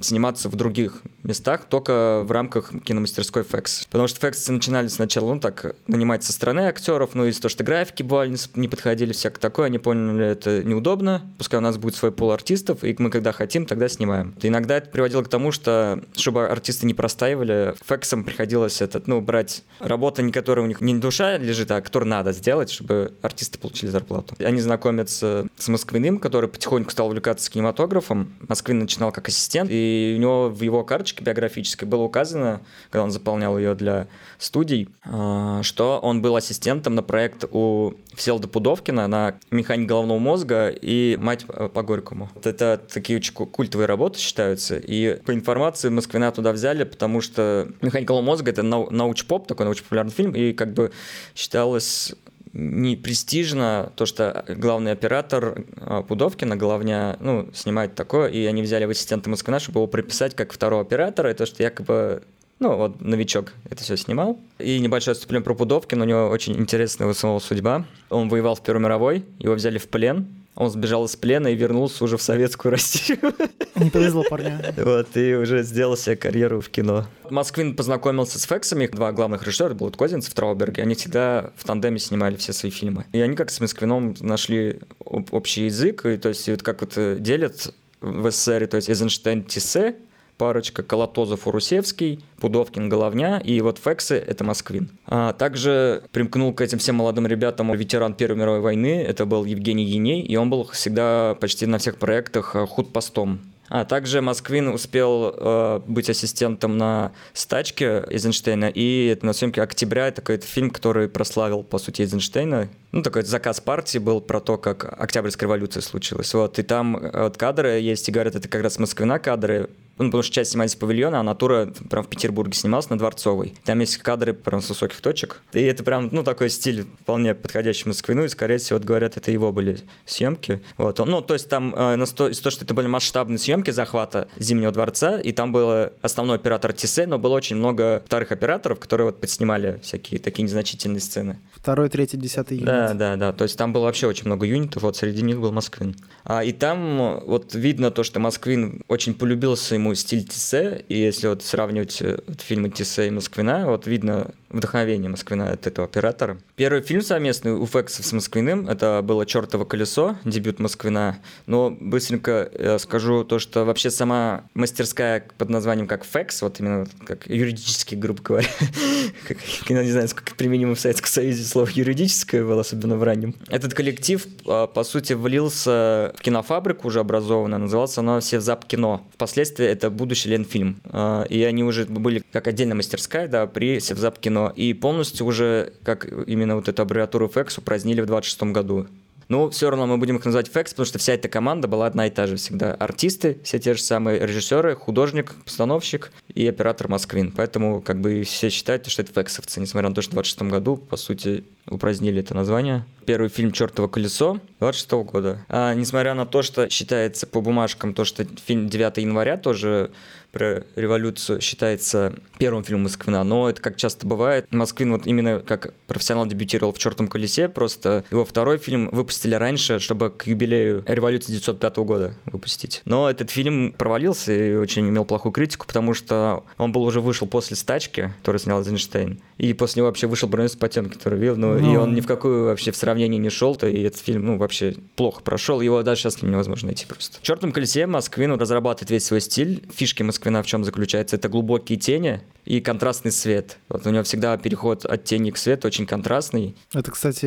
сниматься 0.00 0.48
в 0.48 0.56
других 0.56 1.02
местах, 1.22 1.64
только 1.68 2.22
в 2.24 2.30
рамках 2.30 2.72
киномастерской 2.84 3.42
FX. 3.42 3.86
Потому 3.90 4.08
что 4.08 4.26
FX 4.26 4.52
начинали 4.52 4.88
сначала, 4.88 5.34
ну 5.34 5.40
так, 5.40 5.74
нанимать 5.86 6.24
со 6.24 6.32
стороны 6.32 6.60
актеров, 6.60 7.10
ну 7.14 7.24
из-за 7.26 7.42
того, 7.42 7.50
что 7.50 7.64
графики 7.64 8.02
бывали 8.02 8.36
не, 8.54 8.68
подходили, 8.68 9.12
всякое 9.12 9.40
такое, 9.40 9.66
они 9.66 9.78
поняли, 9.78 10.26
это 10.26 10.62
неудобно, 10.62 11.22
пускай 11.38 11.58
у 11.58 11.62
нас 11.62 11.78
будет 11.78 11.96
свой 11.96 12.12
пол 12.12 12.30
артистов, 12.30 12.84
и 12.84 12.94
мы 12.98 13.10
когда 13.10 13.32
хотим, 13.32 13.66
тогда 13.66 13.88
снимаем. 13.88 14.34
И 14.42 14.48
иногда 14.48 14.76
это 14.76 14.90
приводило 14.90 15.22
к 15.22 15.28
тому, 15.28 15.52
что, 15.52 16.02
чтобы 16.14 16.46
артисты 16.46 16.86
не 16.86 16.94
простаивали, 16.94 17.74
FX 17.88 18.24
приходилось 18.24 18.82
этот, 18.82 19.06
ну, 19.06 19.20
брать 19.20 19.64
работы, 19.80 20.22
не 20.22 20.32
которые 20.32 20.64
у 20.64 20.68
них 20.68 20.80
не 20.80 20.94
душа 20.94 21.38
лежит, 21.38 21.70
а 21.70 21.80
которые 21.80 22.08
надо 22.08 22.32
сделать, 22.32 22.70
чтобы 22.70 23.14
артисты 23.22 23.58
получили 23.58 23.90
зарплату. 23.90 24.36
Они 24.38 24.60
знакомятся 24.60 25.46
с 25.56 25.68
Москвиным, 25.68 26.18
который 26.18 26.48
потихоньку 26.48 26.90
стал 26.90 27.08
увлекаться 27.08 27.50
кинематографом. 27.50 28.34
Москвин 28.48 28.78
начинал 28.78 29.12
как 29.12 29.28
ассистент, 29.28 29.70
и 29.70 29.85
у 30.16 30.20
него 30.20 30.48
в 30.48 30.62
его 30.62 30.84
карточке 30.84 31.24
биографической 31.24 31.86
было 31.86 32.02
указано, 32.02 32.60
когда 32.90 33.04
он 33.04 33.10
заполнял 33.10 33.58
ее 33.58 33.74
для 33.74 34.08
студий, 34.38 34.88
а, 35.04 35.62
что 35.62 35.98
он 35.98 36.22
был 36.22 36.36
ассистентом 36.36 36.94
на 36.94 37.02
проект 37.02 37.44
у 37.50 37.94
Всеволода 38.14 38.48
Пудовкина 38.48 39.06
на 39.06 39.34
«Механик 39.50 39.88
головного 39.88 40.18
мозга» 40.18 40.68
и 40.68 41.16
«Мать 41.20 41.44
по 41.46 41.82
Горькому». 41.82 42.30
Это 42.42 42.80
такие 42.92 43.18
очень 43.18 43.34
культовые 43.34 43.86
работы 43.86 44.18
считаются, 44.18 44.76
и 44.76 45.20
по 45.24 45.32
информации 45.32 45.88
Москвина 45.88 46.32
туда 46.32 46.52
взяли, 46.52 46.84
потому 46.84 47.20
что 47.20 47.68
«Механик 47.82 48.08
головного 48.08 48.34
мозга»— 48.34 48.50
это 48.52 48.62
науч-поп, 48.62 49.46
такой 49.46 49.64
научно-популярный 49.66 50.12
фильм, 50.12 50.32
и 50.32 50.52
как 50.52 50.72
бы 50.72 50.92
считалось 51.34 52.14
не 52.56 52.96
престижно 52.96 53.92
то, 53.96 54.06
что 54.06 54.44
главный 54.48 54.92
оператор 54.92 55.64
а, 55.76 56.02
Пудовкина, 56.02 56.56
головня, 56.56 57.16
ну, 57.20 57.50
снимает 57.52 57.94
такое, 57.94 58.28
и 58.28 58.46
они 58.46 58.62
взяли 58.62 58.86
в 58.86 58.90
ассистента 58.90 59.28
Москвина, 59.28 59.60
чтобы 59.60 59.80
его 59.80 59.86
прописать 59.86 60.34
как 60.34 60.54
второго 60.54 60.80
оператора, 60.80 61.30
и 61.30 61.34
то, 61.34 61.44
что 61.44 61.62
якобы 61.62 62.22
ну, 62.58 62.74
вот 62.76 63.02
новичок 63.02 63.52
это 63.68 63.82
все 63.82 63.98
снимал. 63.98 64.38
И 64.58 64.78
небольшое 64.78 65.12
отступление 65.12 65.44
про 65.44 65.54
Пудовкина. 65.54 66.04
У 66.04 66.06
него 66.06 66.28
очень 66.28 66.56
интересная 66.56 67.06
у 67.06 67.12
самого 67.12 67.38
судьба. 67.38 67.84
Он 68.08 68.30
воевал 68.30 68.54
в 68.54 68.62
Первой 68.62 68.80
мировой, 68.80 69.24
его 69.38 69.52
взяли 69.52 69.76
в 69.76 69.88
плен, 69.88 70.26
он 70.56 70.70
сбежал 70.70 71.04
из 71.04 71.14
плена 71.16 71.48
и 71.48 71.54
вернулся 71.54 72.02
уже 72.02 72.16
в 72.16 72.22
советскую 72.22 72.72
Россию. 72.72 73.18
Не 73.76 73.90
повезло 73.90 74.24
парня. 74.28 74.74
Вот, 74.76 75.14
и 75.16 75.34
уже 75.34 75.62
сделал 75.62 75.96
себе 75.96 76.16
карьеру 76.16 76.62
в 76.62 76.70
кино. 76.70 77.06
Москвин 77.28 77.76
познакомился 77.76 78.38
с 78.38 78.44
Фексами, 78.44 78.86
два 78.86 79.12
главных 79.12 79.42
режиссера, 79.44 79.74
был 79.74 79.90
Козинцев, 79.90 80.32
Трауберг, 80.32 80.78
и 80.78 80.80
они 80.80 80.94
всегда 80.94 81.50
в 81.56 81.64
тандеме 81.64 81.98
снимали 81.98 82.36
все 82.36 82.54
свои 82.54 82.72
фильмы. 82.72 83.04
И 83.12 83.20
они 83.20 83.36
как 83.36 83.50
с 83.50 83.60
Москвином 83.60 84.14
нашли 84.20 84.80
общий 84.98 85.66
язык, 85.66 86.06
и 86.06 86.16
то 86.16 86.30
есть 86.30 86.48
вот 86.48 86.62
как 86.62 86.80
вот 86.80 86.94
э, 86.96 87.16
делят 87.20 87.74
в 88.00 88.30
СССР, 88.30 88.66
то 88.66 88.76
есть 88.76 88.88
Эйзенштейн, 88.88 89.44
Тиссе, 89.44 89.96
парочка 90.38 90.82
Колотозов, 90.82 91.46
Урусевский, 91.46 92.24
Пудовкин, 92.40 92.88
Головня, 92.88 93.38
и 93.38 93.60
вот 93.60 93.78
Фексы— 93.78 94.16
это 94.26 94.44
Москвин. 94.44 94.90
А 95.06 95.32
также 95.32 96.02
примкнул 96.12 96.52
к 96.52 96.60
этим 96.60 96.78
всем 96.78 96.96
молодым 96.96 97.26
ребятам 97.26 97.72
ветеран 97.72 98.14
Первой 98.14 98.36
мировой 98.36 98.60
войны, 98.60 99.02
это 99.02 99.26
был 99.26 99.44
Евгений 99.44 99.84
Еней, 99.84 100.22
и 100.22 100.36
он 100.36 100.50
был 100.50 100.68
всегда 100.68 101.36
почти 101.40 101.66
на 101.66 101.78
всех 101.78 101.96
проектах 101.96 102.54
э, 102.54 102.66
худпостом. 102.66 103.40
А 103.68 103.84
также 103.84 104.20
Москвин 104.20 104.68
успел 104.68 105.34
э, 105.36 105.80
быть 105.86 106.08
ассистентом 106.08 106.78
на 106.78 107.12
стачке 107.32 108.04
Эйзенштейна, 108.08 108.70
и 108.72 109.18
на 109.22 109.32
съемке 109.32 109.62
«Октября» 109.62 110.08
это 110.08 110.20
такой 110.20 110.38
фильм, 110.38 110.70
который 110.70 111.08
прославил, 111.08 111.64
по 111.64 111.78
сути, 111.78 112.02
Эйзенштейна. 112.02 112.68
Ну, 112.92 113.02
такой 113.02 113.22
заказ 113.22 113.60
партии 113.60 113.98
был 113.98 114.20
про 114.20 114.40
то, 114.40 114.56
как 114.56 114.84
Октябрьская 115.00 115.48
революция 115.48 115.80
случилась. 115.80 116.32
Вот, 116.32 116.58
и 116.58 116.62
там 116.62 116.96
э, 116.96 117.24
вот 117.24 117.36
кадры 117.36 117.80
есть, 117.80 118.08
и 118.08 118.12
говорят, 118.12 118.36
это 118.36 118.48
как 118.48 118.62
раз 118.62 118.78
Москвина 118.78 119.18
кадры, 119.18 119.68
ну, 119.98 120.06
потому 120.06 120.22
что 120.22 120.34
часть 120.34 120.52
снимались 120.52 120.72
с 120.72 120.76
павильона, 120.76 121.20
а 121.20 121.22
натура 121.22 121.72
прям 121.90 122.04
в 122.04 122.08
Петербурге 122.08 122.54
снималась 122.54 122.90
на 122.90 122.98
Дворцовой. 122.98 123.54
Там 123.64 123.80
есть 123.80 123.98
кадры 123.98 124.32
прям 124.32 124.60
с 124.60 124.68
высоких 124.68 125.00
точек. 125.00 125.42
И 125.52 125.60
это 125.60 125.82
прям, 125.84 126.08
ну, 126.12 126.22
такой 126.22 126.50
стиль 126.50 126.86
вполне 127.00 127.34
подходящий 127.34 127.88
Москвину, 127.88 128.24
и, 128.24 128.28
скорее 128.28 128.58
всего, 128.58 128.78
вот 128.78 128.86
говорят, 128.86 129.16
это 129.16 129.30
его 129.30 129.52
были 129.52 129.78
съемки. 130.04 130.62
Вот. 130.76 130.98
Ну, 130.98 131.20
то 131.22 131.34
есть 131.34 131.48
там 131.48 131.74
э, 131.74 131.96
на 131.96 132.06
то, 132.06 132.30
то, 132.30 132.50
что 132.50 132.64
это 132.64 132.74
были 132.74 132.86
масштабные 132.86 133.38
съемки 133.38 133.70
захвата 133.70 134.28
Зимнего 134.36 134.72
дворца, 134.72 135.18
и 135.20 135.32
там 135.32 135.52
был 135.52 135.90
основной 136.02 136.36
оператор 136.36 136.72
Тисе, 136.72 137.06
но 137.06 137.18
было 137.18 137.34
очень 137.34 137.56
много 137.56 138.02
вторых 138.06 138.32
операторов, 138.32 138.78
которые 138.80 139.06
вот 139.06 139.20
подснимали 139.20 139.80
всякие 139.82 140.20
такие 140.20 140.42
незначительные 140.44 141.00
сцены. 141.00 141.38
Второй, 141.54 141.88
третий, 141.88 142.16
десятый 142.16 142.58
юнит. 142.58 142.66
Да, 142.66 142.94
да, 142.94 143.16
да. 143.16 143.32
То 143.32 143.44
есть 143.44 143.56
там 143.56 143.72
было 143.72 143.84
вообще 143.84 144.06
очень 144.06 144.26
много 144.26 144.46
юнитов, 144.46 144.82
вот 144.82 144.96
среди 144.96 145.22
них 145.22 145.40
был 145.40 145.52
Москвин. 145.52 145.96
А, 146.24 146.44
и 146.44 146.52
там 146.52 147.20
вот 147.26 147.54
видно 147.54 147.90
то, 147.90 148.02
что 148.02 148.20
Москвин 148.20 148.82
очень 148.88 149.14
полюбился 149.14 149.74
ему 149.74 149.85
стиль 149.94 150.24
Тиссе, 150.24 150.84
и 150.88 150.98
если 150.98 151.28
вот 151.28 151.42
сравнивать 151.42 152.00
э, 152.02 152.18
вот, 152.26 152.40
фильмы 152.40 152.70
Тиссе 152.70 153.08
и 153.08 153.10
Москвина, 153.10 153.66
вот 153.66 153.86
видно 153.86 154.32
вдохновение 154.56 155.10
Москвина 155.10 155.50
от 155.50 155.66
этого 155.66 155.86
оператора. 155.86 156.38
Первый 156.56 156.82
фильм 156.82 157.02
совместный 157.02 157.52
у 157.52 157.66
Фексов 157.66 158.06
с 158.06 158.12
Москвиным, 158.12 158.68
это 158.68 159.00
было 159.02 159.26
«Чертово 159.26 159.64
колесо», 159.64 160.16
дебют 160.24 160.58
Москвина. 160.58 161.18
Но 161.46 161.70
быстренько 161.70 162.50
я 162.58 162.78
скажу 162.78 163.24
то, 163.24 163.38
что 163.38 163.64
вообще 163.64 163.90
сама 163.90 164.44
мастерская 164.54 165.26
под 165.38 165.50
названием 165.50 165.86
как 165.86 166.04
Фекс, 166.04 166.42
вот 166.42 166.60
именно 166.60 166.86
как 167.06 167.26
юридически, 167.26 167.94
грубо 167.94 168.22
говоря, 168.22 168.48
как, 169.28 169.38
я 169.68 169.82
не 169.82 169.90
знаю, 169.90 170.08
сколько 170.08 170.34
применимо 170.34 170.74
в 170.74 170.80
Советском 170.80 171.08
Союзе 171.08 171.44
слово 171.44 171.68
юридическое 171.72 172.44
было, 172.44 172.60
особенно 172.60 172.96
в 172.96 173.02
раннем. 173.02 173.34
Этот 173.48 173.74
коллектив, 173.74 174.26
а, 174.46 174.66
по 174.66 174.84
сути, 174.84 175.12
влился 175.12 176.12
в 176.16 176.22
кинофабрику 176.22 176.88
уже 176.88 177.00
образованную, 177.00 177.60
назывался 177.60 178.00
она 178.00 178.20
«Севзап 178.20 178.66
кино». 178.66 179.06
Впоследствии 179.14 179.66
это 179.66 179.90
будущий 179.90 180.30
Ленфильм. 180.30 180.80
А, 180.84 181.24
и 181.24 181.42
они 181.42 181.64
уже 181.64 181.84
были 181.84 182.22
как 182.32 182.46
отдельная 182.48 182.76
мастерская, 182.76 183.28
да, 183.28 183.46
при 183.46 183.80
Севзап 183.80 184.18
кино. 184.18 184.45
И 184.54 184.72
полностью 184.74 185.26
уже, 185.26 185.72
как 185.82 186.06
именно 186.26 186.56
вот 186.56 186.68
эту 186.68 186.82
аббревиатуру 186.82 187.26
FX 187.26 187.58
упразднили 187.58 188.00
в 188.00 188.06
26 188.06 188.42
году. 188.44 188.86
Ну, 189.28 189.50
все 189.50 189.70
равно 189.70 189.86
мы 189.86 189.98
будем 189.98 190.16
их 190.16 190.24
называть 190.24 190.48
FX, 190.48 190.70
потому 190.70 190.86
что 190.86 190.98
вся 190.98 191.14
эта 191.14 191.28
команда 191.28 191.66
была 191.66 191.86
одна 191.86 192.06
и 192.06 192.10
та 192.10 192.28
же 192.28 192.36
всегда. 192.36 192.74
Артисты, 192.74 193.38
все 193.42 193.58
те 193.58 193.74
же 193.74 193.82
самые 193.82 194.24
режиссеры, 194.24 194.76
художник, 194.76 195.34
постановщик 195.44 196.12
и 196.32 196.46
оператор 196.46 196.88
Москвин. 196.88 197.32
Поэтому 197.36 197.82
как 197.82 198.00
бы 198.00 198.22
все 198.22 198.50
считают, 198.50 198.86
что 198.86 199.02
это 199.02 199.12
фексовцы, 199.12 199.60
несмотря 199.60 199.88
на 199.88 199.94
то, 199.96 200.02
что 200.02 200.12
в 200.12 200.14
26 200.14 200.42
году, 200.42 200.76
по 200.76 200.96
сути, 200.96 201.44
упразднили 201.68 202.20
это 202.20 202.34
название. 202.34 202.84
Первый 203.04 203.28
фильм 203.28 203.52
«Чертово 203.52 203.88
колесо» 203.88 204.40
26 204.60 204.90
года. 205.04 205.44
А 205.48 205.74
несмотря 205.74 206.14
на 206.14 206.26
то, 206.26 206.42
что 206.42 206.68
считается 206.68 207.26
по 207.26 207.40
бумажкам, 207.40 207.94
то, 207.94 208.04
что 208.04 208.26
фильм 208.44 208.68
9 208.68 208.96
января 208.98 209.36
тоже 209.36 209.90
про 210.32 210.64
революцию 210.74 211.40
считается 211.40 212.14
первым 212.36 212.62
фильмом 212.62 212.82
Москвина, 212.82 213.24
но 213.24 213.48
это 213.48 213.62
как 213.62 213.76
часто 213.76 214.06
бывает. 214.06 214.46
Москвин 214.50 214.92
вот 214.92 215.06
именно 215.06 215.40
как 215.40 215.72
профессионал 215.86 216.26
дебютировал 216.26 216.74
в 216.74 216.78
«Чертом 216.78 217.08
колесе», 217.08 217.48
просто 217.48 218.04
его 218.10 218.24
второй 218.24 218.58
фильм 218.58 218.90
выпустили 218.92 219.34
раньше, 219.34 219.78
чтобы 219.78 220.10
к 220.10 220.26
юбилею 220.26 220.84
революции 220.86 221.28
1905 221.28 221.76
года 221.78 222.14
выпустить. 222.26 222.82
Но 222.84 223.08
этот 223.08 223.30
фильм 223.30 223.72
провалился 223.72 224.32
и 224.32 224.54
очень 224.56 224.88
имел 224.88 225.06
плохую 225.06 225.32
критику, 225.32 225.66
потому 225.66 225.94
что 225.94 226.44
он 226.58 226.70
был 226.70 226.82
уже 226.82 227.00
вышел 227.00 227.26
после 227.26 227.56
«Стачки», 227.56 228.12
который 228.20 228.38
снял 228.38 228.60
Эйзенштейн, 228.60 229.18
и 229.38 229.54
после 229.54 229.80
него 229.80 229.86
вообще 229.86 230.06
вышел 230.06 230.28
«Броненосец 230.28 230.58
Потемкин», 230.58 230.98
который 230.98 231.18
видел, 231.18 231.36
ну, 231.36 231.55
ну, 231.60 231.72
и 231.72 231.76
он 231.76 231.94
ни 231.94 232.00
в 232.00 232.06
какую 232.06 232.44
вообще 232.44 232.70
в 232.70 232.76
сравнении 232.76 233.18
не 233.18 233.30
шел-то, 233.30 233.68
и 233.68 233.82
этот 233.82 234.00
фильм, 234.00 234.24
ну, 234.24 234.38
вообще 234.38 234.74
плохо 234.96 235.22
прошел, 235.22 235.60
его 235.60 235.82
даже 235.82 236.02
сейчас 236.02 236.22
невозможно 236.22 236.66
найти 236.66 236.86
просто. 236.86 237.18
В 237.18 237.22
«Чертом 237.22 237.52
колесе» 237.52 237.86
Москвин 237.86 238.32
разрабатывает 238.32 238.90
весь 238.90 239.04
свой 239.04 239.20
стиль, 239.20 239.62
фишки 239.74 240.02
Москвина 240.02 240.42
в 240.42 240.46
чем 240.46 240.64
заключается? 240.64 241.16
Это 241.16 241.28
глубокие 241.28 241.78
тени 241.78 242.20
и 242.44 242.60
контрастный 242.60 243.12
свет. 243.12 243.58
Вот 243.68 243.86
у 243.86 243.90
него 243.90 244.02
всегда 244.04 244.36
переход 244.36 244.84
от 244.84 245.04
тени 245.04 245.30
к 245.30 245.36
свету 245.36 245.66
очень 245.66 245.86
контрастный. 245.86 246.56
Это, 246.72 246.90
кстати, 246.90 247.26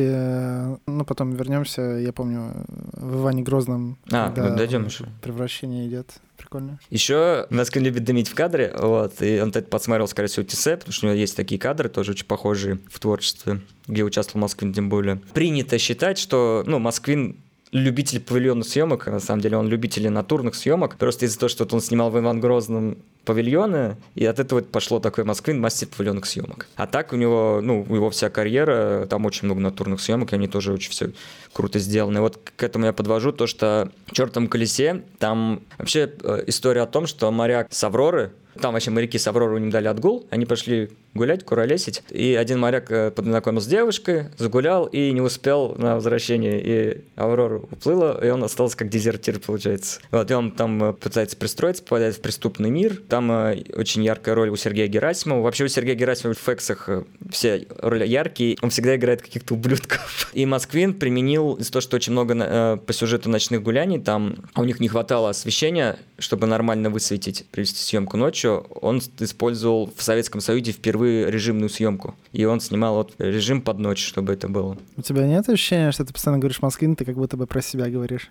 ну, 0.88 1.04
потом 1.04 1.32
вернемся, 1.32 1.82
я 1.82 2.12
помню, 2.12 2.52
в 2.92 3.20
Иване 3.20 3.42
Грозном. 3.42 3.98
А, 4.10 4.32
ну, 4.36 4.56
дойдем 4.56 4.86
еще. 4.86 5.06
Превращение 5.22 5.86
идет 5.86 6.06
прикольно. 6.40 6.80
Еще 6.90 7.46
Москвин 7.50 7.84
любит 7.84 8.04
дымить 8.04 8.28
в 8.28 8.34
кадре, 8.34 8.74
вот, 8.76 9.22
и 9.22 9.40
он 9.40 9.52
подсмотрел, 9.52 10.08
скорее 10.08 10.28
всего, 10.28 10.44
Тисе, 10.44 10.76
потому 10.76 10.92
что 10.92 11.06
у 11.06 11.10
него 11.10 11.18
есть 11.18 11.36
такие 11.36 11.60
кадры, 11.60 11.88
тоже 11.88 12.12
очень 12.12 12.26
похожие 12.26 12.78
в 12.90 12.98
творчестве, 12.98 13.60
где 13.86 14.02
участвовал 14.02 14.40
Москвин 14.42 14.72
тем 14.72 14.88
более. 14.88 15.16
Принято 15.34 15.78
считать, 15.78 16.18
что, 16.18 16.64
ну, 16.66 16.78
Москвин 16.78 17.36
любитель 17.72 18.20
павильонных 18.20 18.66
съемок, 18.66 19.06
на 19.06 19.20
самом 19.20 19.42
деле 19.42 19.56
он 19.56 19.68
любитель 19.68 20.08
натурных 20.08 20.54
съемок, 20.54 20.96
просто 20.96 21.26
из-за 21.26 21.38
того, 21.38 21.48
что 21.48 21.68
он 21.70 21.80
снимал 21.80 22.10
в 22.10 22.18
Иван 22.18 22.40
Грозном 22.40 22.98
павильоны, 23.30 23.96
и 24.16 24.26
от 24.26 24.40
этого 24.40 24.60
пошло 24.60 24.98
такой 24.98 25.22
Москвин 25.22 25.60
мастер 25.60 25.86
павильонных 25.86 26.26
съемок. 26.26 26.66
А 26.74 26.88
так 26.88 27.12
у 27.12 27.16
него, 27.16 27.60
ну, 27.62 27.86
у 27.88 27.94
него 27.94 28.10
вся 28.10 28.28
карьера, 28.28 29.06
там 29.08 29.24
очень 29.24 29.44
много 29.44 29.60
натурных 29.60 30.00
съемок, 30.00 30.32
и 30.32 30.34
они 30.34 30.48
тоже 30.48 30.72
очень 30.72 30.90
все 30.90 31.10
круто 31.52 31.78
сделаны. 31.78 32.18
И 32.18 32.20
вот 32.20 32.38
к 32.56 32.60
этому 32.60 32.86
я 32.86 32.92
подвожу 32.92 33.30
то, 33.30 33.46
что 33.46 33.88
в 34.06 34.14
«Чертом 34.14 34.48
колесе» 34.48 35.02
там 35.20 35.62
вообще 35.78 36.12
э, 36.22 36.44
история 36.48 36.82
о 36.82 36.86
том, 36.86 37.06
что 37.06 37.30
моряк 37.30 37.68
с 37.70 37.84
Авроры, 37.84 38.32
там 38.60 38.72
вообще 38.72 38.90
моряки 38.90 39.18
с 39.18 39.26
Авроры 39.28 39.58
им 39.58 39.70
дали 39.70 39.86
отгул, 39.86 40.26
они 40.30 40.44
пошли 40.44 40.90
гулять, 41.14 41.44
куролесить. 41.44 42.02
И 42.10 42.34
один 42.34 42.60
моряк 42.60 42.90
э, 42.90 43.10
познакомился 43.10 43.66
с 43.66 43.70
девушкой, 43.70 44.26
загулял 44.38 44.86
и 44.86 45.10
не 45.12 45.20
успел 45.20 45.74
на 45.76 45.96
возвращение. 45.96 46.60
И 46.62 47.04
Аврора 47.16 47.58
уплыла, 47.58 48.18
и 48.22 48.28
он 48.30 48.44
остался 48.44 48.76
как 48.76 48.88
дезертир, 48.88 49.40
получается. 49.40 50.00
Вот, 50.10 50.30
и 50.30 50.34
он 50.34 50.52
там 50.52 50.82
э, 50.82 50.92
пытается 50.92 51.36
пристроиться, 51.36 51.82
попадает 51.82 52.16
в 52.16 52.20
преступный 52.20 52.70
мир. 52.70 53.00
Там 53.08 53.19
там 53.20 53.30
э, 53.30 53.62
очень 53.74 54.02
яркая 54.02 54.34
роль 54.34 54.48
у 54.48 54.56
Сергея 54.56 54.86
Герасимова. 54.88 55.42
Вообще 55.42 55.64
у 55.64 55.68
Сергея 55.68 55.94
Герасимова 55.94 56.34
в 56.34 56.38
фексах 56.38 56.88
э, 56.88 57.04
все 57.30 57.66
роли 57.78 58.06
яркие, 58.06 58.56
он 58.62 58.70
всегда 58.70 58.96
играет 58.96 59.20
каких-то 59.20 59.54
ублюдков. 59.54 60.30
И 60.32 60.46
Москвин 60.46 60.94
применил 60.94 61.54
из-за 61.54 61.72
того, 61.72 61.80
что 61.82 61.96
очень 61.96 62.12
много 62.12 62.34
э, 62.34 62.76
по 62.78 62.92
сюжету 62.92 63.28
ночных 63.28 63.62
гуляний, 63.62 63.98
там 63.98 64.36
у 64.56 64.64
них 64.64 64.80
не 64.80 64.88
хватало 64.88 65.30
освещения, 65.30 65.98
чтобы 66.18 66.46
нормально 66.46 66.88
высветить, 66.88 67.44
привести 67.50 67.80
съемку 67.82 68.16
ночью, 68.16 68.66
он 68.80 69.02
использовал 69.18 69.92
в 69.94 70.02
Советском 70.02 70.40
Союзе 70.40 70.72
впервые 70.72 71.30
режимную 71.30 71.68
съемку. 71.68 72.14
И 72.32 72.44
он 72.46 72.60
снимал 72.60 72.94
вот 72.94 73.12
режим 73.18 73.60
под 73.60 73.78
ночь, 73.78 74.04
чтобы 74.04 74.32
это 74.32 74.48
было. 74.48 74.78
У 74.96 75.02
тебя 75.02 75.26
нет 75.26 75.48
ощущения, 75.48 75.92
что 75.92 76.04
ты 76.06 76.12
постоянно 76.12 76.40
говоришь 76.40 76.62
Москвин, 76.62 76.96
ты 76.96 77.04
как 77.04 77.16
будто 77.16 77.36
бы 77.36 77.46
про 77.46 77.60
себя 77.60 77.88
говоришь? 77.90 78.30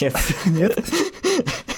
Нет. 0.00 0.14
Нет? 0.46 0.78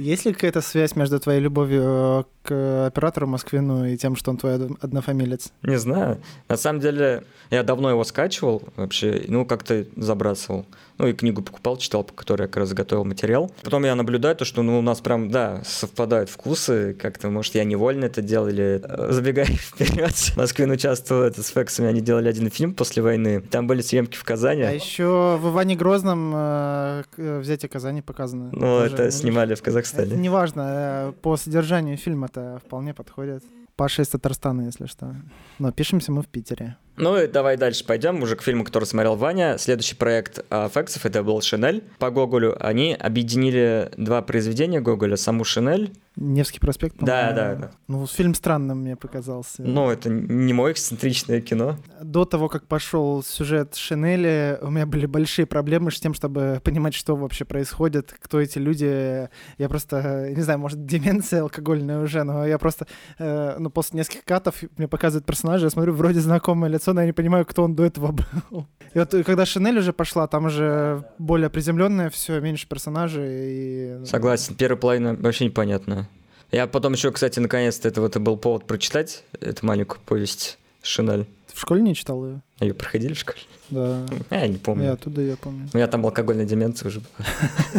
Есть 0.00 0.24
ли 0.24 0.32
какая-то 0.32 0.60
связь 0.60 0.96
между 0.96 1.20
твоей 1.20 1.40
любовью 1.40 1.82
э, 1.84 2.22
к 2.42 2.86
оператору 2.86 3.26
Москвину 3.26 3.86
и 3.86 3.96
тем, 3.96 4.16
что 4.16 4.30
он 4.30 4.36
твой 4.38 4.54
од- 4.54 4.84
однофамилец? 4.84 5.52
Не 5.62 5.78
знаю. 5.78 6.20
На 6.48 6.56
самом 6.56 6.80
деле, 6.80 7.24
я 7.50 7.62
давно 7.62 7.90
его 7.90 8.04
скачивал 8.04 8.62
вообще, 8.76 9.24
ну, 9.28 9.44
как-то 9.44 9.84
забрасывал. 9.96 10.66
Ну, 10.98 11.06
и 11.06 11.12
книгу 11.14 11.40
покупал, 11.42 11.78
читал, 11.78 12.04
по 12.04 12.12
которой 12.12 12.42
я 12.42 12.46
как 12.48 12.58
раз 12.58 12.74
готовил 12.74 13.04
материал. 13.06 13.50
Потом 13.62 13.84
я 13.84 13.94
наблюдаю 13.94 14.36
то, 14.36 14.44
что, 14.44 14.62
ну, 14.62 14.78
у 14.78 14.82
нас 14.82 15.00
прям, 15.00 15.30
да, 15.30 15.62
совпадают 15.64 16.28
вкусы. 16.28 16.94
Как-то, 17.00 17.30
может, 17.30 17.54
я 17.54 17.64
невольно 17.64 18.04
это 18.04 18.20
делал 18.20 18.48
или 18.48 18.82
э, 18.82 19.12
забегая 19.12 19.46
вперед. 19.46 20.12
Москвин 20.36 20.70
участвовал 20.70 21.22
это 21.22 21.42
с 21.42 21.48
Фексами, 21.48 21.88
они 21.88 22.00
делали 22.02 22.28
один 22.28 22.50
фильм 22.50 22.74
после 22.74 23.02
войны. 23.02 23.40
Там 23.40 23.66
были 23.66 23.80
съемки 23.80 24.16
в 24.16 24.24
Казани. 24.24 24.62
А 24.62 24.70
еще 24.72 25.38
в 25.40 25.48
Иване 25.50 25.74
Грозном 25.76 26.32
э, 26.34 27.02
э, 27.16 27.38
взятие 27.40 27.68
Казани 27.70 28.02
показано. 28.02 28.50
Ну, 28.52 28.80
это 28.80 29.10
снимали 29.10 29.54
в 29.54 29.62
Это 29.90 29.96
Казахстане. 30.02 30.22
неважно, 30.22 30.62
э, 30.66 31.12
по 31.22 31.36
содержанию 31.36 31.96
фильма 31.96 32.26
это 32.26 32.60
вполне 32.64 32.94
подходит. 32.94 33.44
Паша 33.76 34.02
из 34.02 34.08
Татарстана, 34.08 34.62
если 34.66 34.84
что. 34.84 35.16
Но 35.58 35.72
пишемся 35.72 36.12
мы 36.12 36.22
в 36.22 36.26
Питере. 36.28 36.76
Ну 36.98 37.16
и 37.18 37.26
давай 37.26 37.56
дальше 37.56 37.82
пойдем 37.82 38.22
уже 38.22 38.36
к 38.36 38.42
фильму, 38.42 38.62
который 38.62 38.84
смотрел 38.84 39.16
Ваня. 39.16 39.56
Следующий 39.56 39.94
проект 39.94 40.44
а, 40.50 40.68
Фексов 40.68 41.06
это 41.06 41.22
был 41.22 41.40
Шинель 41.40 41.82
по 41.98 42.10
Гоголю. 42.10 42.58
Они 42.60 42.92
объединили 42.92 43.90
два 43.96 44.20
произведения 44.20 44.80
Гоголя, 44.80 45.16
саму 45.16 45.44
Шинель. 45.44 45.94
Невский 46.20 46.60
проспект, 46.60 46.96
Да, 47.00 47.32
да, 47.32 47.54
да. 47.54 47.70
Ну, 47.88 48.06
фильм 48.06 48.34
странным 48.34 48.80
мне 48.80 48.94
показался. 48.94 49.62
Ну, 49.62 49.88
это 49.88 50.10
не 50.10 50.52
мое 50.52 50.72
эксцентричное 50.72 51.40
кино. 51.40 51.78
До 52.02 52.26
того, 52.26 52.50
как 52.50 52.66
пошел 52.66 53.22
сюжет 53.22 53.74
Шинели, 53.74 54.58
у 54.60 54.70
меня 54.70 54.84
были 54.84 55.06
большие 55.06 55.46
проблемы 55.46 55.90
с 55.90 55.98
тем, 55.98 56.12
чтобы 56.12 56.60
понимать, 56.62 56.92
что 56.92 57.16
вообще 57.16 57.46
происходит, 57.46 58.14
кто 58.20 58.38
эти 58.38 58.58
люди. 58.58 59.30
Я 59.56 59.68
просто, 59.70 60.30
не 60.36 60.42
знаю, 60.42 60.58
может, 60.58 60.84
деменция 60.84 61.40
алкогольная 61.40 62.00
уже, 62.00 62.22
но 62.24 62.46
я 62.46 62.58
просто, 62.58 62.86
э, 63.18 63.56
ну, 63.58 63.70
после 63.70 64.00
нескольких 64.00 64.24
катов 64.26 64.56
мне 64.76 64.88
показывают 64.88 65.24
персонажа, 65.24 65.64
я 65.66 65.70
смотрю, 65.70 65.94
вроде 65.94 66.20
знакомое 66.20 66.68
лицо, 66.68 66.92
но 66.92 67.00
я 67.00 67.06
не 67.06 67.14
понимаю, 67.14 67.46
кто 67.46 67.62
он 67.64 67.74
до 67.74 67.86
этого 67.86 68.12
был. 68.12 68.66
И 68.92 68.98
вот 68.98 69.14
э, 69.14 69.24
когда 69.24 69.46
Шинель 69.46 69.78
уже 69.78 69.94
пошла, 69.94 70.26
там 70.26 70.44
уже 70.44 71.02
более 71.18 71.48
приземленное 71.48 72.10
все, 72.10 72.40
меньше 72.40 72.68
персонажей. 72.68 73.28
И... 73.30 74.04
Согласен, 74.04 74.54
первая 74.54 74.76
половина 74.76 75.14
вообще 75.14 75.46
непонятная. 75.46 76.09
Я 76.52 76.66
потом 76.66 76.94
еще, 76.94 77.12
кстати, 77.12 77.38
наконец-то 77.38 77.88
это 77.88 78.00
вот 78.00 78.16
и 78.16 78.18
был 78.18 78.36
повод 78.36 78.66
прочитать 78.66 79.24
эту 79.40 79.64
маленькую 79.64 80.00
повесть 80.04 80.58
Шинель. 80.82 81.24
Ты 81.46 81.56
в 81.56 81.60
школе 81.60 81.82
не 81.82 81.94
читал 81.94 82.26
ее? 82.26 82.40
Ее 82.58 82.74
проходили 82.74 83.14
в 83.14 83.18
школе? 83.18 83.38
Да. 83.70 84.04
Я 84.30 84.48
не 84.48 84.58
помню. 84.58 84.84
Я 84.84 84.92
оттуда 84.92 85.20
ее 85.20 85.36
помню. 85.36 85.68
У 85.72 85.76
меня 85.76 85.86
там 85.86 86.04
алкогольная 86.04 86.44
деменция 86.44 86.88
уже 86.88 87.00
была. 87.00 87.26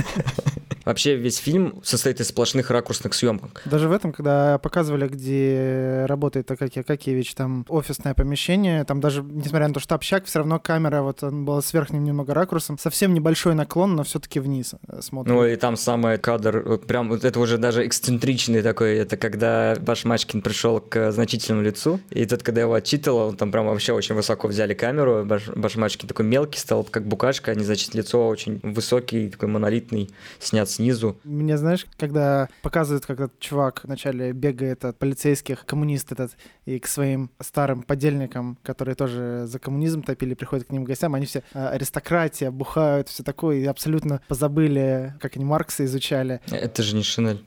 Вообще 0.85 1.15
весь 1.15 1.37
фильм 1.37 1.81
состоит 1.83 2.19
из 2.19 2.29
сплошных 2.29 2.71
ракурсных 2.71 3.13
съемок. 3.13 3.61
Даже 3.65 3.87
в 3.87 3.91
этом, 3.91 4.11
когда 4.11 4.57
показывали, 4.57 5.07
где 5.07 6.05
работает 6.07 6.49
Акакий 6.49 6.81
Акакиевич, 6.81 7.35
там 7.35 7.65
офисное 7.69 8.13
помещение, 8.13 8.83
там 8.83 8.99
даже, 8.99 9.23
несмотря 9.23 9.67
на 9.67 9.73
то, 9.73 9.79
что 9.79 9.95
общак, 9.95 10.25
все 10.25 10.39
равно 10.39 10.59
камера 10.59 11.01
вот 11.01 11.23
он 11.23 11.45
была 11.45 11.61
с 11.61 11.73
верхним 11.73 12.03
немного 12.03 12.33
ракурсом, 12.33 12.77
совсем 12.77 13.13
небольшой 13.13 13.53
наклон, 13.53 13.95
но 13.95 14.03
все-таки 14.03 14.39
вниз 14.39 14.73
э, 14.87 15.01
смотрит. 15.01 15.33
Ну 15.33 15.45
и 15.45 15.55
там 15.55 15.77
самый 15.77 16.17
кадр, 16.17 16.63
вот 16.65 16.87
прям 16.87 17.09
вот 17.09 17.23
это 17.23 17.39
уже 17.39 17.57
даже 17.57 17.85
эксцентричный 17.85 18.61
такой, 18.61 18.95
это 18.97 19.17
когда 19.17 19.75
Башмачкин 19.79 20.41
пришел 20.41 20.79
к 20.79 21.11
значительному 21.11 21.63
лицу, 21.63 21.99
и 22.09 22.25
тот, 22.25 22.43
когда 22.43 22.61
его 22.61 22.73
отчитывал, 22.73 23.29
он 23.29 23.37
там 23.37 23.51
прям 23.51 23.67
вообще 23.67 23.93
очень 23.93 24.15
высоко 24.15 24.47
взяли 24.47 24.73
камеру, 24.73 25.23
Баш, 25.25 25.47
Башмачкин 25.49 26.07
такой 26.07 26.25
мелкий 26.25 26.59
стал, 26.59 26.83
как 26.83 27.05
букашка, 27.05 27.51
а 27.51 27.55
не 27.55 27.63
значит 27.63 27.93
лицо 27.93 28.27
очень 28.27 28.59
высокий, 28.63 29.29
такой 29.29 29.49
монолитный, 29.49 30.09
снят 30.39 30.69
снизу. 30.81 31.17
Мне, 31.23 31.57
знаешь, 31.57 31.85
когда 31.97 32.49
показывают, 32.63 33.05
как 33.05 33.19
этот 33.19 33.39
чувак 33.39 33.81
вначале 33.83 34.31
бегает 34.33 34.83
от 34.85 34.97
полицейских, 34.97 35.65
коммунист 35.65 36.11
этот, 36.11 36.31
и 36.65 36.79
к 36.79 36.87
своим 36.87 37.29
старым 37.39 37.83
подельникам, 37.83 38.57
которые 38.63 38.95
тоже 38.95 39.43
за 39.45 39.59
коммунизм 39.59 40.01
топили, 40.03 40.33
приходят 40.33 40.67
к 40.67 40.71
ним 40.71 40.83
гостям, 40.83 41.13
они 41.15 41.25
все 41.25 41.43
э, 41.53 41.67
аристократия, 41.67 42.51
бухают, 42.51 43.07
все 43.09 43.23
такое, 43.23 43.57
и 43.57 43.65
абсолютно 43.65 44.21
позабыли, 44.27 45.13
как 45.19 45.35
они 45.35 45.45
Маркса 45.45 45.85
изучали. 45.85 46.41
Это 46.49 46.81
же 46.83 46.95
не 46.95 47.03
Шинель. 47.03 47.45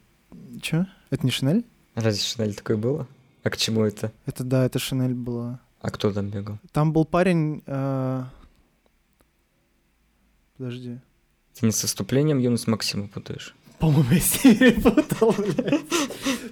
Че? 0.63 0.87
Это 1.11 1.27
не 1.27 1.33
Шинель? 1.33 1.67
Разве 1.95 2.21
Шинель 2.23 2.55
такое 2.55 2.77
было? 2.77 3.07
А 3.43 3.51
к 3.51 3.57
чему 3.57 3.83
это? 3.85 4.13
Это 4.27 4.45
да, 4.45 4.65
это 4.65 4.79
Шинель 4.79 5.15
было. 5.15 5.61
А 5.81 5.91
кто 5.91 6.13
там 6.13 6.31
бегал? 6.31 6.59
Там 6.73 6.93
был 6.93 7.05
парень... 7.05 7.63
э, 7.67 8.25
Подожди. 10.57 11.01
Ты 11.59 11.67
не 11.67 11.73
с 11.73 11.83
выступлением 11.83 12.39
Юнус 12.39 12.67
Максима 12.67 13.09
путаешь? 13.09 13.55
По-моему, 13.79 14.11
я 14.13 14.21
с 14.21 14.45
ней 14.45 14.57
перепутал, 14.57 15.33
блядь. 15.39 15.81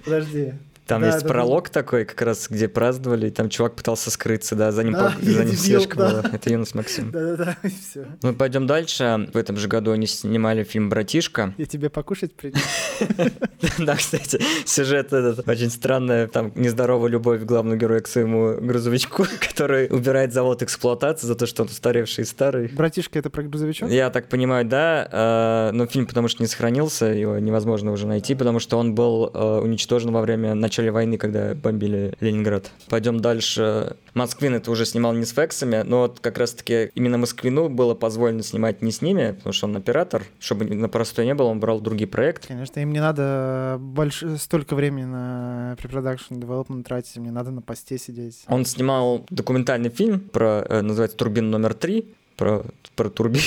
Подожди. 0.03 0.53
Там 0.87 1.01
Да, 1.01 1.07
есть 1.07 1.21
да, 1.21 1.27
да. 1.27 1.33
пролог 1.33 1.69
такой, 1.69 2.05
как 2.05 2.21
раз 2.21 2.47
где 2.49 2.67
праздновали, 2.67 3.27
и 3.27 3.31
там 3.31 3.49
чувак 3.49 3.75
пытался 3.75 4.11
скрыться, 4.11 4.55
да, 4.55 4.71
за 4.71 4.83
ним, 4.83 4.93
Да, 4.93 5.13
я 5.21 5.31
за 5.31 5.45
ним 5.45 5.55
дебил, 5.55 5.63
слежка 5.79 5.97
да. 5.97 6.09
была. 6.09 6.23
Это 6.33 6.51
Юнус 6.51 6.73
Максим. 6.73 7.11
Да-да-да, 7.11 7.57
и 7.63 7.69
все. 7.69 8.05
Ну, 8.21 8.33
пойдем 8.33 8.67
дальше. 8.67 9.29
В 9.33 9.37
этом 9.37 9.55
же 9.57 9.67
году 9.67 9.91
они 9.91 10.07
снимали 10.07 10.63
фильм 10.63 10.89
«Братишка». 10.89 11.53
Я 11.57 11.65
тебе 11.65 11.89
покушать 11.89 12.33
принес. 12.33 12.61
Да, 13.79 13.95
кстати, 13.95 14.41
сюжет 14.65 15.13
этот 15.13 15.47
очень 15.47 15.69
странная, 15.69 16.27
там 16.27 16.51
нездоровая 16.55 17.09
любовь 17.09 17.41
главного 17.43 17.77
героя 17.77 18.01
к 18.01 18.07
своему 18.07 18.57
грузовичку, 18.59 19.25
который 19.39 19.87
убирает 19.89 20.33
завод 20.33 20.61
эксплуатации 20.61 21.27
за 21.27 21.35
то, 21.35 21.45
что 21.45 21.63
он 21.63 21.69
устаревший 21.69 22.23
и 22.23 22.27
старый. 22.27 22.67
Братишка, 22.67 23.19
это 23.19 23.29
про 23.29 23.43
грузовичок? 23.43 23.89
Я 23.89 24.09
так 24.09 24.27
понимаю, 24.27 24.65
да, 24.65 25.07
э, 25.09 25.71
но 25.73 25.85
фильм 25.87 26.07
потому 26.07 26.27
что 26.27 26.43
не 26.43 26.47
сохранился, 26.47 27.05
его 27.05 27.39
невозможно 27.39 27.91
уже 27.91 28.05
найти, 28.05 28.35
потому 28.35 28.59
что 28.59 28.77
он 28.77 28.95
был 28.95 29.31
э, 29.33 29.59
уничтожен 29.63 30.11
во 30.11 30.21
время 30.21 30.53
начала 30.55 30.72
войны, 30.81 31.17
когда 31.17 31.53
бомбили 31.53 32.13
Ленинград. 32.19 32.71
Пойдем 32.89 33.19
дальше. 33.19 33.95
Москвин 34.13 34.55
это 34.55 34.71
уже 34.71 34.85
снимал 34.85 35.13
не 35.13 35.25
с 35.25 35.31
фексами, 35.31 35.83
но 35.83 36.01
вот 36.01 36.19
как 36.19 36.37
раз-таки 36.37 36.91
именно 36.95 37.17
Москвину 37.17 37.69
было 37.69 37.95
позволено 37.95 38.43
снимать 38.43 38.81
не 38.81 38.91
с 38.91 39.01
ними, 39.01 39.31
потому 39.31 39.53
что 39.53 39.67
он 39.67 39.75
оператор, 39.75 40.23
чтобы 40.39 40.65
на 40.65 40.89
простой 40.89 41.25
не 41.25 41.33
было, 41.33 41.47
он 41.47 41.59
брал 41.59 41.79
другие 41.81 42.07
проекты. 42.07 42.47
Конечно, 42.47 42.79
им 42.79 42.91
не 42.91 42.99
надо 42.99 43.77
больш... 43.79 44.23
столько 44.37 44.75
времени 44.75 45.05
на 45.05 45.75
препродакшн 45.79 46.35
development 46.35 46.83
тратить, 46.83 47.17
мне 47.17 47.31
надо 47.31 47.51
на 47.51 47.61
посте 47.61 47.97
сидеть. 47.97 48.43
Он 48.47 48.65
снимал 48.65 49.25
документальный 49.29 49.89
фильм 49.89 50.19
про, 50.19 50.65
э, 50.67 50.81
называется 50.81 51.17
«Турбин 51.17 51.49
номер 51.49 51.73
три», 51.73 52.13
про, 52.35 52.63
про 52.95 53.09
турбин. 53.09 53.41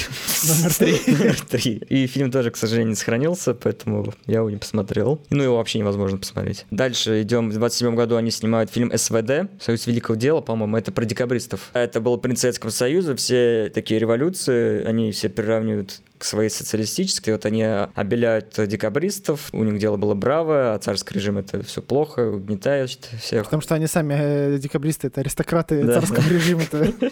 Номер 0.49 0.75
три. 0.75 1.00
Номер 1.07 1.40
три. 1.40 1.73
И 1.88 2.07
фильм 2.07 2.31
тоже, 2.31 2.50
к 2.50 2.57
сожалению, 2.57 2.90
не 2.90 2.97
сохранился, 2.97 3.55
поэтому 3.55 4.12
я 4.26 4.37
его 4.37 4.50
не 4.50 4.57
посмотрел. 4.57 5.21
Ну, 5.31 5.43
его 5.43 5.57
вообще 5.57 5.78
невозможно 5.78 6.19
посмотреть. 6.19 6.66
Дальше 6.71 7.23
идем. 7.23 7.50
В 7.50 7.55
27 7.55 7.95
году 7.95 8.16
они 8.16 8.31
снимают 8.31 8.71
фильм 8.71 8.97
«СВД», 8.97 9.50
«Союз 9.61 9.87
Великого 9.87 10.16
Дела», 10.16 10.40
по-моему, 10.40 10.76
это 10.76 10.93
про 10.93 11.05
декабристов. 11.05 11.71
Это 11.73 12.00
был 12.00 12.19
принцип 12.19 12.43
Советского 12.43 12.71
Союза, 12.71 13.16
все 13.16 13.71
такие 13.75 13.99
революции, 13.99 14.85
они 14.85 15.11
все 15.11 15.28
приравнивают 15.28 16.00
к 16.18 16.25
своей 16.25 16.50
социалистической. 16.50 17.32
Вот 17.35 17.44
они 17.46 17.64
обеляют 17.94 18.54
декабристов, 18.66 19.49
у 19.52 19.64
них 19.64 19.78
дело 19.78 19.96
было 19.96 20.14
браво, 20.14 20.75
а 20.75 20.78
царский 20.78 21.14
режим 21.14 21.38
это 21.38 21.62
все 21.62 21.82
плохо, 21.82 22.28
угнетает 22.30 23.08
всех. 23.20 23.44
Потому 23.44 23.62
что 23.62 23.75
они 23.75 23.87
сами 23.87 24.14
э, 24.18 24.58
декабристы, 24.58 25.08
это 25.08 25.20
аристократы 25.20 25.82
Да. 25.82 26.00
царского 26.00 26.28
режима-то. 26.28 26.92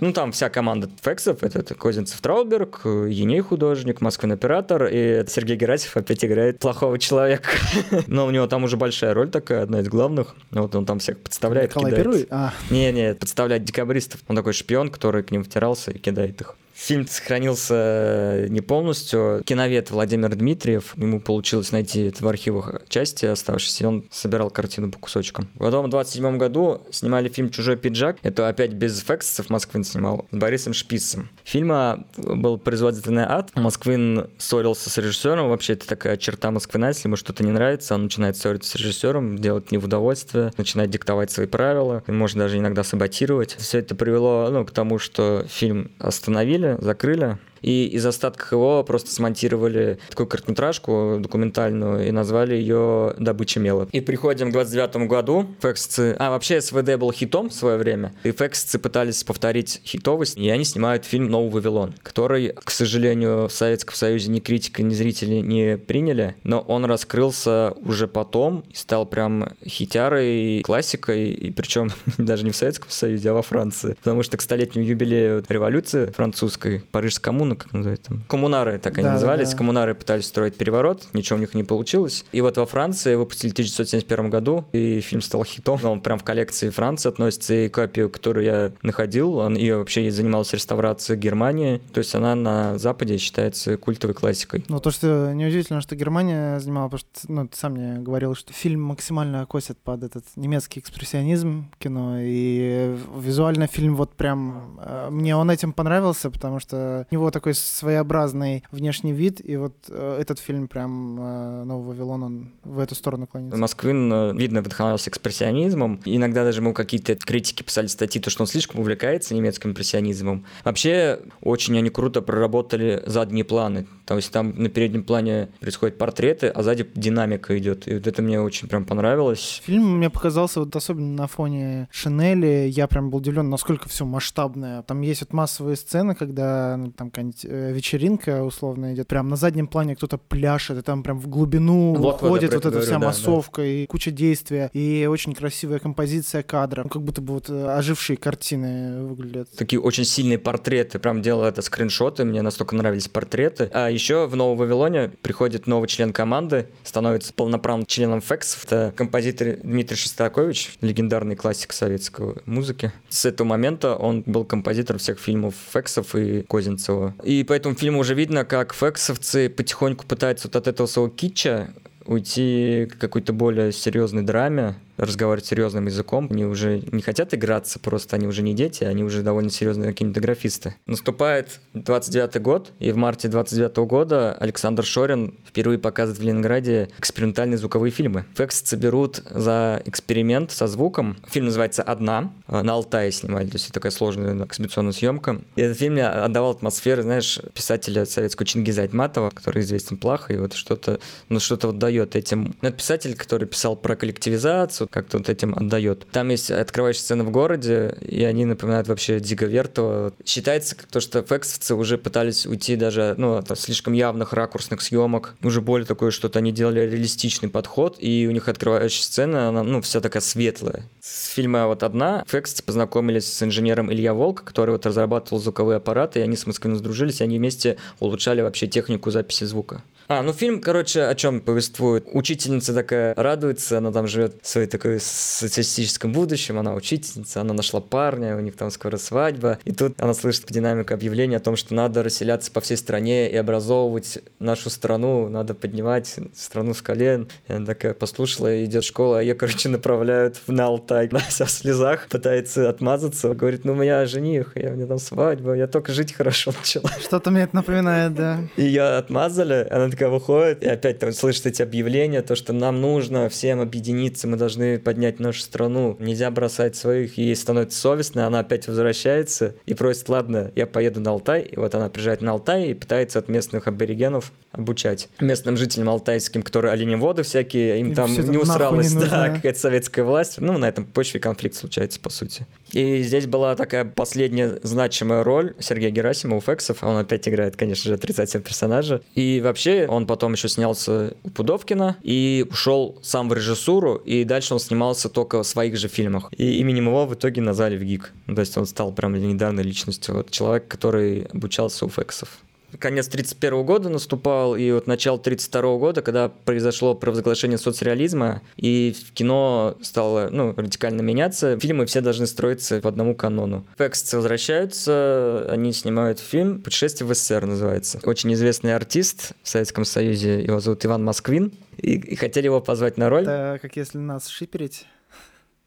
Ну, 0.00 0.12
там 0.12 0.32
вся 0.32 0.50
команда 0.50 0.90
фексов. 1.00 1.42
Это, 1.42 1.74
Козинцев 1.74 2.20
Трауберг, 2.20 2.82
Еней 2.84 3.40
художник, 3.40 4.02
Москвин 4.02 4.32
оператор, 4.32 4.86
и 4.92 5.24
Сергей 5.28 5.56
Герасимов 5.56 5.96
опять 5.96 6.22
играет 6.24 6.58
плохого 6.58 6.98
человека. 6.98 7.48
Но 8.06 8.26
у 8.26 8.30
него 8.30 8.46
там 8.46 8.64
уже 8.64 8.76
большая 8.76 9.14
роль 9.14 9.30
такая, 9.30 9.62
одна 9.62 9.80
из 9.80 9.88
главных. 9.88 10.34
Вот 10.50 10.74
он 10.74 10.84
там 10.84 10.98
всех 10.98 11.18
подставляет, 11.20 11.70
Николай 11.70 11.90
кидает. 11.92 12.04
Первый? 12.04 12.26
А, 12.30 12.52
Не-не, 12.68 13.14
подставляет 13.14 13.64
декабристов. 13.64 14.20
Он 14.28 14.36
такой 14.36 14.52
шпион, 14.52 14.90
который 14.90 15.22
к 15.22 15.30
ним 15.30 15.42
втирался 15.42 15.90
и 15.90 15.98
кидает 15.98 16.38
их. 16.42 16.54
Фильм 16.76 17.08
сохранился 17.08 18.46
не 18.50 18.60
полностью. 18.60 19.42
Киновед 19.46 19.90
Владимир 19.90 20.34
Дмитриев, 20.36 20.92
ему 20.96 21.20
получилось 21.20 21.72
найти 21.72 22.02
это 22.02 22.22
в 22.22 22.28
архивах 22.28 22.82
части 22.88 23.24
оставшиеся, 23.24 23.88
он 23.88 24.04
собирал 24.10 24.50
картину 24.50 24.92
по 24.92 24.98
кусочкам. 24.98 25.48
Потом 25.58 25.86
в 25.86 25.88
27 25.88 26.36
году 26.36 26.82
снимали 26.90 27.30
фильм 27.30 27.48
«Чужой 27.48 27.76
пиджак». 27.78 28.18
Это 28.22 28.46
опять 28.46 28.74
без 28.74 29.02
эффектов 29.02 29.48
Москвин 29.48 29.84
снимал, 29.84 30.26
с 30.30 30.36
Борисом 30.36 30.74
Шпицем. 30.74 31.30
Фильма 31.44 32.04
был 32.16 32.58
производственный 32.58 33.24
ад. 33.24 33.52
Москвин 33.54 34.28
ссорился 34.36 34.90
с 34.90 34.98
режиссером. 34.98 35.48
Вообще, 35.48 35.72
это 35.72 35.86
такая 35.86 36.18
черта 36.18 36.50
Москвина. 36.50 36.88
Если 36.88 37.08
ему 37.08 37.16
что-то 37.16 37.42
не 37.42 37.52
нравится, 37.52 37.94
он 37.94 38.04
начинает 38.04 38.36
ссориться 38.36 38.70
с 38.70 38.74
режиссером, 38.74 39.38
делать 39.38 39.72
не 39.72 39.78
в 39.78 39.86
удовольствие, 39.86 40.52
начинает 40.58 40.90
диктовать 40.90 41.30
свои 41.30 41.46
правила, 41.46 42.04
может 42.06 42.36
даже 42.36 42.58
иногда 42.58 42.84
саботировать. 42.84 43.56
Все 43.58 43.78
это 43.78 43.94
привело 43.94 44.48
ну, 44.50 44.64
к 44.66 44.72
тому, 44.72 44.98
что 44.98 45.46
фильм 45.48 45.90
остановили, 45.98 46.65
закрыли, 46.80 47.38
и 47.62 47.86
из 47.86 48.04
остатков 48.04 48.52
его 48.52 48.84
просто 48.84 49.10
смонтировали 49.10 49.98
такую 50.10 50.26
короткометражку 50.26 51.18
документальную 51.20 52.06
и 52.08 52.10
назвали 52.10 52.54
ее 52.54 53.14
«Добыча 53.18 53.60
мела». 53.60 53.88
И 53.92 54.00
приходим 54.00 54.50
к 54.50 54.52
29 54.52 55.08
году. 55.08 55.46
Фексцы... 55.60 56.16
А, 56.18 56.30
вообще 56.30 56.60
СВД 56.60 56.96
был 56.96 57.12
хитом 57.12 57.50
в 57.50 57.54
свое 57.54 57.76
время, 57.76 58.14
и 58.24 58.32
Фексцы 58.32 58.78
пытались 58.78 59.24
повторить 59.24 59.80
хитовость, 59.84 60.36
и 60.36 60.48
они 60.50 60.64
снимают 60.64 61.04
фильм 61.04 61.28
«Новый 61.28 61.50
Вавилон», 61.50 61.94
который, 62.02 62.54
к 62.64 62.70
сожалению, 62.70 63.48
в 63.48 63.52
Советском 63.52 63.94
Союзе 63.94 64.30
ни 64.30 64.40
критика, 64.40 64.82
ни 64.82 64.94
зрители 64.94 65.36
не 65.36 65.76
приняли, 65.76 66.36
но 66.42 66.60
он 66.60 66.84
раскрылся 66.84 67.74
уже 67.82 68.08
потом 68.08 68.64
и 68.70 68.76
стал 68.76 69.06
прям 69.06 69.52
хитярой, 69.64 70.62
классикой, 70.62 71.30
и 71.30 71.50
причем 71.50 71.90
даже 72.18 72.44
не 72.44 72.50
в 72.50 72.56
Советском 72.56 72.90
Союзе, 72.90 73.30
а 73.30 73.34
во 73.34 73.42
Франции. 73.42 73.96
Потому 74.02 74.22
что 74.22 74.36
к 74.36 74.42
столетнему 74.42 74.86
юбилею 74.86 75.44
революции 75.48 76.06
французской, 76.06 76.82
Париж 76.90 77.18
коммуна, 77.20 77.45
коммуна, 77.46 77.56
как 77.56 77.72
называется? 77.72 78.12
Коммунары, 78.28 78.78
так 78.78 78.98
они 78.98 79.04
да, 79.04 79.12
назывались. 79.14 79.50
Да. 79.50 79.56
Коммунары 79.56 79.94
пытались 79.94 80.26
строить 80.26 80.56
переворот, 80.56 81.08
ничего 81.12 81.36
у 81.36 81.40
них 81.40 81.54
не 81.54 81.64
получилось. 81.64 82.24
И 82.32 82.40
вот 82.40 82.56
во 82.56 82.66
Франции 82.66 83.14
выпустили 83.14 83.50
в 83.50 83.52
1971 83.52 84.30
году, 84.30 84.64
и 84.72 85.00
фильм 85.00 85.22
стал 85.22 85.44
хитом. 85.44 85.78
Он 85.84 86.00
прям 86.00 86.18
в 86.18 86.24
коллекции 86.24 86.70
Франции 86.70 87.08
относится, 87.08 87.54
и 87.54 87.68
копию, 87.68 88.10
которую 88.10 88.44
я 88.44 88.72
находил, 88.82 89.36
он 89.36 89.56
ее 89.56 89.78
вообще 89.78 90.10
занимался 90.10 90.56
реставрацией 90.56 91.18
Германии. 91.18 91.80
То 91.92 91.98
есть 91.98 92.14
она 92.14 92.34
на 92.34 92.78
Западе 92.78 93.18
считается 93.18 93.76
культовой 93.76 94.14
классикой. 94.14 94.64
Ну, 94.68 94.80
то, 94.80 94.90
что 94.90 95.32
неудивительно, 95.34 95.80
что 95.80 95.96
Германия 95.96 96.58
занимала, 96.60 96.88
потому 96.88 96.98
что, 96.98 97.32
ну, 97.32 97.46
ты 97.46 97.56
сам 97.56 97.72
мне 97.72 98.00
говорил, 98.00 98.34
что 98.34 98.52
фильм 98.52 98.82
максимально 98.82 99.44
косит 99.46 99.78
под 99.78 100.02
этот 100.02 100.24
немецкий 100.36 100.80
экспрессионизм 100.80 101.70
кино, 101.78 102.18
и 102.20 102.96
визуально 103.16 103.66
фильм 103.66 103.96
вот 103.96 104.14
прям... 104.14 104.78
Э, 104.82 105.08
мне 105.10 105.36
он 105.36 105.50
этим 105.50 105.72
понравился, 105.72 106.30
потому 106.30 106.60
что 106.60 107.06
у 107.10 107.14
него 107.14 107.30
такой 107.36 107.52
своеобразный 107.52 108.64
внешний 108.72 109.12
вид, 109.12 109.42
и 109.44 109.56
вот 109.56 109.74
э, 109.90 110.18
этот 110.18 110.38
фильм 110.38 110.68
прям 110.68 111.20
э, 111.20 111.64
«Новый 111.64 111.88
Вавилон», 111.88 112.22
он 112.22 112.52
в 112.64 112.78
эту 112.78 112.94
сторону 112.94 113.26
клонится. 113.26 113.58
Москвин, 113.58 114.10
э, 114.10 114.32
видно, 114.32 114.62
вдохновлялся 114.62 115.10
экспрессионизмом. 115.10 116.00
Иногда 116.06 116.44
даже 116.44 116.62
мы 116.62 116.72
какие-то 116.72 117.14
критики 117.14 117.62
писали 117.62 117.88
статьи, 117.88 118.22
то, 118.22 118.30
что 118.30 118.42
он 118.42 118.46
слишком 118.46 118.80
увлекается 118.80 119.34
немецким 119.34 119.70
импрессионизмом. 119.70 120.46
Вообще, 120.64 121.20
очень 121.42 121.76
они 121.76 121.90
круто 121.90 122.22
проработали 122.22 123.02
задние 123.04 123.44
планы. 123.44 123.86
То 124.06 124.16
есть 124.16 124.32
там 124.32 124.54
на 124.56 124.70
переднем 124.70 125.04
плане 125.04 125.48
происходят 125.60 125.98
портреты, 125.98 126.46
а 126.46 126.62
сзади 126.62 126.88
динамика 126.94 127.58
идет. 127.58 127.86
И 127.86 127.94
вот 127.94 128.06
это 128.06 128.22
мне 128.22 128.40
очень 128.40 128.68
прям 128.68 128.86
понравилось. 128.86 129.60
Фильм 129.64 129.98
мне 129.98 130.08
показался, 130.08 130.60
вот 130.60 130.74
особенно 130.74 131.12
на 131.12 131.26
фоне 131.26 131.88
Шинели, 131.90 132.68
я 132.70 132.86
прям 132.86 133.10
был 133.10 133.18
удивлен, 133.18 133.50
насколько 133.50 133.88
все 133.88 134.06
масштабное. 134.06 134.82
Там 134.82 135.02
есть 135.02 135.20
вот 135.22 135.32
массовые 135.32 135.76
сцены, 135.76 136.14
когда 136.14 136.76
ну, 136.78 136.92
там 136.92 137.10
какая-нибудь 137.26 137.44
э, 137.44 137.72
вечеринка 137.72 138.44
условно 138.44 138.94
идет, 138.94 139.08
прям 139.08 139.28
на 139.28 139.36
заднем 139.36 139.66
плане 139.66 139.96
кто-то 139.96 140.18
пляшет, 140.18 140.78
и 140.78 140.82
там 140.82 141.02
прям 141.02 141.18
в 141.18 141.28
глубину 141.28 141.94
вот, 141.94 142.16
уходит 142.16 142.52
вот, 142.52 142.56
вот 142.56 142.60
эта 142.60 142.70
говорю, 142.70 142.86
вся 142.86 142.98
да, 142.98 143.06
массовка 143.06 143.62
да. 143.62 143.66
и 143.66 143.86
куча 143.86 144.10
действия, 144.10 144.70
и 144.72 145.06
очень 145.10 145.34
красивая 145.34 145.78
композиция 145.78 146.42
кадра, 146.42 146.82
ну, 146.84 146.88
как 146.88 147.02
будто 147.02 147.20
бы 147.20 147.34
вот 147.34 147.48
э, 147.48 147.66
ожившие 147.76 148.16
картины 148.16 149.04
выглядят. 149.04 149.50
Такие 149.56 149.80
очень 149.80 150.04
сильные 150.04 150.38
портреты, 150.38 150.98
прям 150.98 151.22
делал 151.22 151.44
это 151.44 151.62
скриншоты, 151.62 152.24
мне 152.24 152.42
настолько 152.42 152.74
нравились 152.76 153.08
портреты. 153.08 153.70
А 153.72 153.88
еще 153.88 154.26
в 154.26 154.36
Новом 154.36 154.58
Вавилоне 154.58 155.10
приходит 155.22 155.66
новый 155.66 155.88
член 155.88 156.12
команды, 156.12 156.68
становится 156.84 157.32
полноправным 157.32 157.86
членом 157.86 158.20
ФЭКС, 158.20 158.64
это 158.64 158.92
композитор 158.96 159.56
Дмитрий 159.62 159.96
Шестакович, 159.96 160.76
легендарный 160.80 161.36
классик 161.36 161.72
советской 161.72 162.36
музыки. 162.46 162.92
С 163.08 163.24
этого 163.24 163.46
момента 163.46 163.96
он 163.96 164.22
был 164.26 164.44
композитором 164.44 164.98
всех 164.98 165.18
фильмов 165.18 165.54
Фексов 165.72 166.14
и 166.14 166.42
Козинцева. 166.42 167.14
И 167.22 167.44
по 167.44 167.52
этому 167.52 167.74
фильму 167.74 168.00
уже 168.00 168.14
видно, 168.14 168.44
как 168.44 168.74
фексовцы 168.74 169.48
потихоньку 169.48 170.06
пытаются 170.06 170.48
вот 170.48 170.56
от 170.56 170.68
этого 170.68 170.86
своего 170.86 171.10
китча 171.10 171.70
уйти 172.04 172.88
к 172.90 172.98
какой-то 172.98 173.32
более 173.32 173.72
серьезной 173.72 174.22
драме, 174.22 174.76
разговаривать 174.96 175.46
серьезным 175.46 175.86
языком. 175.86 176.28
Они 176.30 176.44
уже 176.44 176.82
не 176.92 177.02
хотят 177.02 177.34
играться, 177.34 177.78
просто 177.78 178.16
они 178.16 178.26
уже 178.26 178.42
не 178.42 178.54
дети, 178.54 178.84
они 178.84 179.04
уже 179.04 179.22
довольно 179.22 179.50
серьезные 179.50 179.92
кинематографисты. 179.92 180.74
Наступает 180.86 181.60
29 181.74 182.40
год, 182.42 182.72
и 182.78 182.92
в 182.92 182.96
марте 182.96 183.28
29 183.28 183.76
года 183.78 184.32
Александр 184.34 184.84
Шорин 184.84 185.34
впервые 185.46 185.78
показывает 185.78 186.20
в 186.20 186.24
Ленинграде 186.24 186.88
экспериментальные 186.98 187.58
звуковые 187.58 187.90
фильмы. 187.90 188.24
Фексцы 188.34 188.76
берут 188.76 189.22
за 189.30 189.82
эксперимент 189.84 190.50
со 190.50 190.66
звуком. 190.66 191.16
Фильм 191.28 191.46
называется 191.46 191.82
«Одна». 191.82 192.32
На 192.48 192.72
Алтае 192.72 193.12
снимали, 193.12 193.46
то 193.46 193.54
есть 193.56 193.72
такая 193.72 193.92
сложная 193.92 194.44
экспедиционная 194.44 194.92
съемка. 194.92 195.42
И 195.56 195.60
этот 195.60 195.78
фильм 195.78 195.94
мне 195.94 196.06
отдавал 196.06 196.52
атмосферу, 196.52 197.02
знаешь, 197.02 197.40
писателя 197.54 198.04
советского 198.04 198.46
Чингиза 198.46 198.82
Айтматова, 198.82 199.30
который 199.30 199.62
известен 199.62 199.96
плохо, 199.96 200.32
и 200.32 200.36
вот 200.36 200.54
что-то, 200.54 201.00
ну 201.28 201.40
что-то 201.40 201.68
вот 201.68 201.78
дает 201.78 202.16
этим. 202.16 202.54
Ну, 202.62 202.68
это 202.68 202.76
писатель, 202.76 203.14
который 203.16 203.46
писал 203.46 203.76
про 203.76 203.96
коллективизацию, 203.96 204.85
как-то 204.90 205.18
вот 205.18 205.28
этим 205.28 205.54
отдает. 205.54 206.06
Там 206.12 206.28
есть 206.28 206.50
открывающая 206.50 207.02
сцена 207.02 207.24
в 207.24 207.30
городе, 207.30 207.96
и 208.00 208.24
они 208.24 208.44
напоминают 208.44 208.88
вообще 208.88 209.20
Диго 209.20 209.46
Вертова. 209.46 210.12
Считается, 210.24 210.76
то, 210.90 211.00
что 211.00 211.22
фексовцы 211.22 211.74
уже 211.74 211.98
пытались 211.98 212.46
уйти 212.46 212.76
даже 212.76 213.14
ну, 213.18 213.36
от 213.36 213.58
слишком 213.58 213.92
явных 213.92 214.32
ракурсных 214.32 214.80
съемок. 214.82 215.34
Уже 215.42 215.60
более 215.60 215.86
такое 215.86 216.10
что-то 216.10 216.38
они 216.38 216.52
делали 216.52 216.80
реалистичный 216.80 217.48
подход, 217.48 217.96
и 217.98 218.26
у 218.28 218.32
них 218.32 218.48
открывающая 218.48 219.02
сцена, 219.02 219.48
она 219.48 219.62
ну, 219.62 219.80
вся 219.80 220.00
такая 220.00 220.22
светлая. 220.22 220.82
С 221.00 221.28
фильма 221.28 221.66
вот 221.66 221.82
одна 221.82 222.24
фексовцы 222.26 222.62
познакомились 222.62 223.32
с 223.32 223.42
инженером 223.42 223.92
Илья 223.92 224.14
Волк, 224.14 224.44
который 224.44 224.70
вот 224.70 224.86
разрабатывал 224.86 225.40
звуковые 225.40 225.76
аппараты, 225.76 226.20
и 226.20 226.22
они 226.22 226.36
с 226.36 226.46
Москвой 226.46 226.74
сдружились, 226.74 227.20
и 227.20 227.24
они 227.24 227.38
вместе 227.38 227.76
улучшали 228.00 228.40
вообще 228.40 228.66
технику 228.66 229.10
записи 229.10 229.44
звука. 229.44 229.82
А, 230.08 230.22
ну 230.22 230.32
фильм, 230.32 230.60
короче, 230.60 231.02
о 231.02 231.14
чем 231.16 231.40
повествует? 231.40 232.06
Учительница 232.12 232.72
такая 232.72 233.12
радуется, 233.16 233.78
она 233.78 233.90
там 233.90 234.06
живет 234.06 234.36
в 234.40 234.48
своей 234.48 234.68
такой 234.68 235.00
социалистическом 235.00 236.12
будущем, 236.12 236.58
она 236.58 236.74
учительница, 236.74 237.40
она 237.40 237.54
нашла 237.54 237.80
парня, 237.80 238.36
у 238.36 238.40
них 238.40 238.56
там 238.56 238.70
скоро 238.70 238.98
свадьба, 238.98 239.58
и 239.64 239.72
тут 239.72 240.00
она 240.00 240.14
слышит 240.14 240.46
по 240.46 240.52
динамике 240.52 240.94
объявление 240.94 241.38
о 241.38 241.40
том, 241.40 241.56
что 241.56 241.74
надо 241.74 242.04
расселяться 242.04 242.52
по 242.52 242.60
всей 242.60 242.76
стране 242.76 243.28
и 243.28 243.36
образовывать 243.36 244.18
нашу 244.38 244.70
страну, 244.70 245.28
надо 245.28 245.54
поднимать 245.54 246.14
страну 246.34 246.72
с 246.74 246.82
колен. 246.82 247.28
И 247.48 247.52
она 247.52 247.66
такая 247.66 247.92
послушала, 247.94 248.64
идет 248.64 248.84
в 248.84 248.86
школу, 248.86 249.14
а 249.14 249.22
ее, 249.22 249.34
короче, 249.34 249.68
направляют 249.68 250.40
на 250.46 250.66
Алтай. 250.66 251.08
Она 251.10 251.20
вся 251.20 251.46
в 251.46 251.50
слезах, 251.50 252.06
пытается 252.08 252.68
отмазаться, 252.68 253.34
говорит, 253.34 253.64
ну 253.64 253.72
у 253.72 253.76
меня 253.76 254.06
жених, 254.06 254.52
я, 254.54 254.70
у 254.70 254.76
меня 254.76 254.86
там 254.86 254.98
свадьба, 254.98 255.54
я 255.54 255.66
только 255.66 255.92
жить 255.92 256.12
хорошо 256.12 256.52
начала. 256.56 256.90
Что-то 257.00 257.30
мне 257.32 257.42
это 257.42 257.56
напоминает, 257.56 258.14
да. 258.14 258.40
Ее 258.56 258.82
отмазали, 258.82 259.66
она 259.68 259.88
такая 259.96 260.10
выходит, 260.10 260.62
и 260.62 260.68
опять 260.68 260.98
там 260.98 261.12
слышит 261.12 261.46
эти 261.46 261.62
объявления, 261.62 262.20
то, 262.20 262.36
что 262.36 262.52
нам 262.52 262.82
нужно 262.82 263.30
всем 263.30 263.60
объединиться, 263.60 264.28
мы 264.28 264.36
должны 264.36 264.78
поднять 264.78 265.20
нашу 265.20 265.40
страну, 265.40 265.96
нельзя 265.98 266.30
бросать 266.30 266.76
своих, 266.76 267.18
и 267.18 267.22
ей 267.22 267.36
становится 267.36 267.80
совестно, 267.80 268.26
она 268.26 268.40
опять 268.40 268.68
возвращается 268.68 269.54
и 269.64 269.72
просит, 269.72 270.08
ладно, 270.10 270.52
я 270.54 270.66
поеду 270.66 271.00
на 271.00 271.12
Алтай, 271.12 271.42
и 271.42 271.56
вот 271.56 271.74
она 271.74 271.88
приезжает 271.88 272.20
на 272.20 272.32
Алтай 272.32 272.68
и 272.68 272.74
пытается 272.74 273.18
от 273.18 273.28
местных 273.28 273.66
аборигенов 273.68 274.32
обучать 274.52 275.08
местным 275.20 275.56
жителям 275.56 275.88
алтайским, 275.88 276.42
которые 276.42 276.72
оленеводы 276.72 277.22
всякие, 277.22 277.80
им 277.80 277.92
и 277.92 277.94
там 277.94 278.12
не 278.12 278.38
усралась, 278.38 278.92
не 278.92 279.00
да, 279.00 279.30
какая-то 279.30 279.58
советская 279.58 280.04
власть. 280.04 280.38
Ну, 280.38 280.58
на 280.58 280.68
этом 280.68 280.84
почве 280.84 281.20
конфликт 281.20 281.56
случается, 281.56 282.00
по 282.00 282.10
сути. 282.10 282.46
И 282.72 283.02
здесь 283.02 283.26
была 283.26 283.54
такая 283.54 283.84
последняя 283.84 284.58
значимая 284.62 285.22
роль 285.22 285.54
Сергея 285.58 285.90
Герасимова 285.90 286.40
Фексов. 286.40 286.82
Он 286.82 286.96
опять 286.96 287.28
играет, 287.28 287.56
конечно 287.56 287.88
же, 287.88 287.94
отрицательного 287.94 288.46
персонажа. 288.46 289.02
И 289.14 289.40
вообще 289.42 289.85
он 289.88 290.06
потом 290.06 290.32
еще 290.32 290.48
снялся 290.48 291.14
у 291.22 291.30
Пудовкина 291.30 291.96
и 292.02 292.46
ушел 292.50 292.98
сам 293.02 293.28
в 293.28 293.34
режиссуру, 293.34 293.96
и 293.96 294.24
дальше 294.24 294.54
он 294.54 294.60
снимался 294.60 295.08
только 295.08 295.42
в 295.42 295.46
своих 295.46 295.76
же 295.76 295.88
фильмах. 295.88 296.30
И 296.36 296.58
именем 296.58 296.86
его 296.86 297.06
в 297.06 297.14
итоге 297.14 297.40
назвали 297.40 297.76
в 297.76 297.82
ГИК. 297.82 298.12
То 298.26 298.40
есть 298.40 298.56
он 298.56 298.66
стал 298.66 298.92
прям 298.92 299.14
легендарной 299.14 299.62
личностью. 299.62 300.14
Вот 300.14 300.30
человек, 300.30 300.68
который 300.68 301.22
обучался 301.32 301.86
у 301.86 301.88
Фексов. 301.88 302.38
Конец 302.78 303.08
31 303.08 303.64
года 303.64 303.88
наступал, 303.88 304.56
и 304.56 304.70
вот 304.72 304.86
начало 304.86 305.18
32 305.18 305.76
года, 305.78 306.02
когда 306.02 306.28
произошло 306.28 306.94
провозглашение 306.94 307.58
соцреализма, 307.58 308.42
и 308.56 308.94
кино 309.14 309.76
стало 309.82 310.28
ну, 310.30 310.54
радикально 310.56 311.02
меняться, 311.02 311.58
фильмы 311.58 311.86
все 311.86 312.00
должны 312.00 312.26
строиться 312.26 312.80
по 312.80 312.88
одному 312.88 313.14
канону. 313.14 313.66
Фэксы 313.76 314.16
возвращаются, 314.16 315.46
они 315.50 315.72
снимают 315.72 316.18
фильм 316.18 316.62
«Путешествие 316.62 317.08
в 317.08 317.14
СССР» 317.14 317.46
называется. 317.46 318.00
Очень 318.02 318.34
известный 318.34 318.74
артист 318.74 319.32
в 319.42 319.48
Советском 319.48 319.84
Союзе, 319.84 320.42
его 320.42 320.60
зовут 320.60 320.84
Иван 320.84 321.04
Москвин, 321.04 321.52
и, 321.78 321.94
и 321.94 322.16
хотели 322.16 322.46
его 322.46 322.60
позвать 322.60 322.96
на 322.96 323.08
роль. 323.08 323.22
Это 323.22 323.58
как 323.60 323.76
если 323.76 323.98
нас 323.98 324.28
шиперить, 324.28 324.86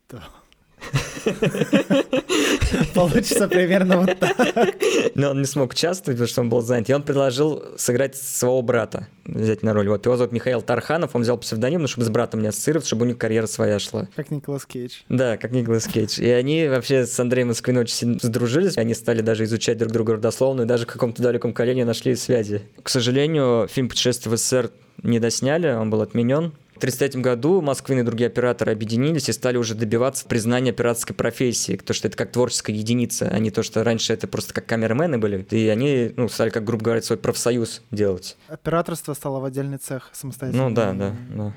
то 0.07 0.23
Получится 2.93 3.47
примерно 3.47 3.99
вот 3.99 4.19
так. 4.19 4.75
Но 5.15 5.31
он 5.31 5.39
не 5.41 5.45
смог 5.45 5.71
участвовать, 5.71 6.17
потому 6.17 6.27
что 6.27 6.41
он 6.41 6.49
был 6.49 6.61
занят. 6.61 6.89
И 6.89 6.93
он 6.93 7.03
предложил 7.03 7.63
сыграть 7.77 8.15
своего 8.15 8.61
брата, 8.61 9.07
взять 9.25 9.63
на 9.63 9.73
роль. 9.73 9.87
Вот 9.89 10.05
его 10.05 10.17
зовут 10.17 10.31
Михаил 10.31 10.61
Тарханов, 10.61 11.15
он 11.15 11.21
взял 11.21 11.37
псевдоним, 11.37 11.81
ну, 11.81 11.87
чтобы 11.87 12.05
с 12.05 12.09
братом 12.09 12.41
не 12.41 12.47
ассоциировать, 12.47 12.87
чтобы 12.87 13.05
у 13.05 13.07
них 13.07 13.17
карьера 13.17 13.47
своя 13.47 13.79
шла. 13.79 14.07
Как 14.15 14.31
Николас 14.31 14.65
Кейдж. 14.65 15.01
Да, 15.09 15.37
как 15.37 15.51
Николас 15.51 15.87
Кейдж. 15.87 16.19
И 16.19 16.29
они 16.29 16.67
вообще 16.67 17.05
с 17.05 17.19
Андреем 17.19 17.49
Москвиным 17.49 17.81
очень 17.81 18.19
сдружились. 18.19 18.77
Они 18.77 18.93
стали 18.93 19.21
даже 19.21 19.43
изучать 19.45 19.77
друг 19.77 19.91
друга 19.91 20.13
родословно, 20.13 20.63
и 20.63 20.65
даже 20.65 20.85
в 20.85 20.87
каком-то 20.87 21.21
далеком 21.21 21.53
колене 21.53 21.85
нашли 21.85 22.15
связи. 22.15 22.61
К 22.81 22.89
сожалению, 22.89 23.67
фильм 23.67 23.89
«Путешествие 23.89 24.33
в 24.33 24.37
СССР» 24.37 24.71
не 25.03 25.19
досняли, 25.19 25.69
он 25.69 25.89
был 25.89 26.01
отменен. 26.01 26.53
В 26.79 26.81
1933 26.81 27.21
году 27.21 27.59
Москвин 27.59 27.99
и 27.99 28.03
другие 28.03 28.27
операторы 28.27 28.71
объединились 28.71 29.27
и 29.27 29.33
стали 29.33 29.57
уже 29.57 29.75
добиваться 29.75 30.25
признания 30.25 30.69
операторской 30.69 31.13
профессии, 31.13 31.75
то, 31.75 31.91
что 31.91 32.07
это 32.07 32.15
как 32.15 32.31
творческая 32.31 32.73
единица, 32.73 33.27
а 33.27 33.37
не 33.39 33.51
то, 33.51 33.63
что 33.63 33.83
раньше 33.83 34.13
это 34.13 34.29
просто 34.29 34.53
как 34.53 34.65
камерамены 34.65 35.17
были. 35.17 35.45
И 35.49 35.67
они 35.67 36.13
ну, 36.15 36.29
стали, 36.29 36.51
как 36.51 36.63
грубо 36.63 36.85
говоря, 36.85 37.01
свой 37.01 37.17
профсоюз 37.17 37.81
делать. 37.91 38.37
Операторство 38.47 39.13
стало 39.13 39.41
в 39.41 39.43
отдельный 39.43 39.77
цех 39.77 40.09
самостоятельно. 40.13 40.69
Ну 40.69 40.73
да, 40.73 40.93
да, 40.93 41.15
да. 41.35 41.53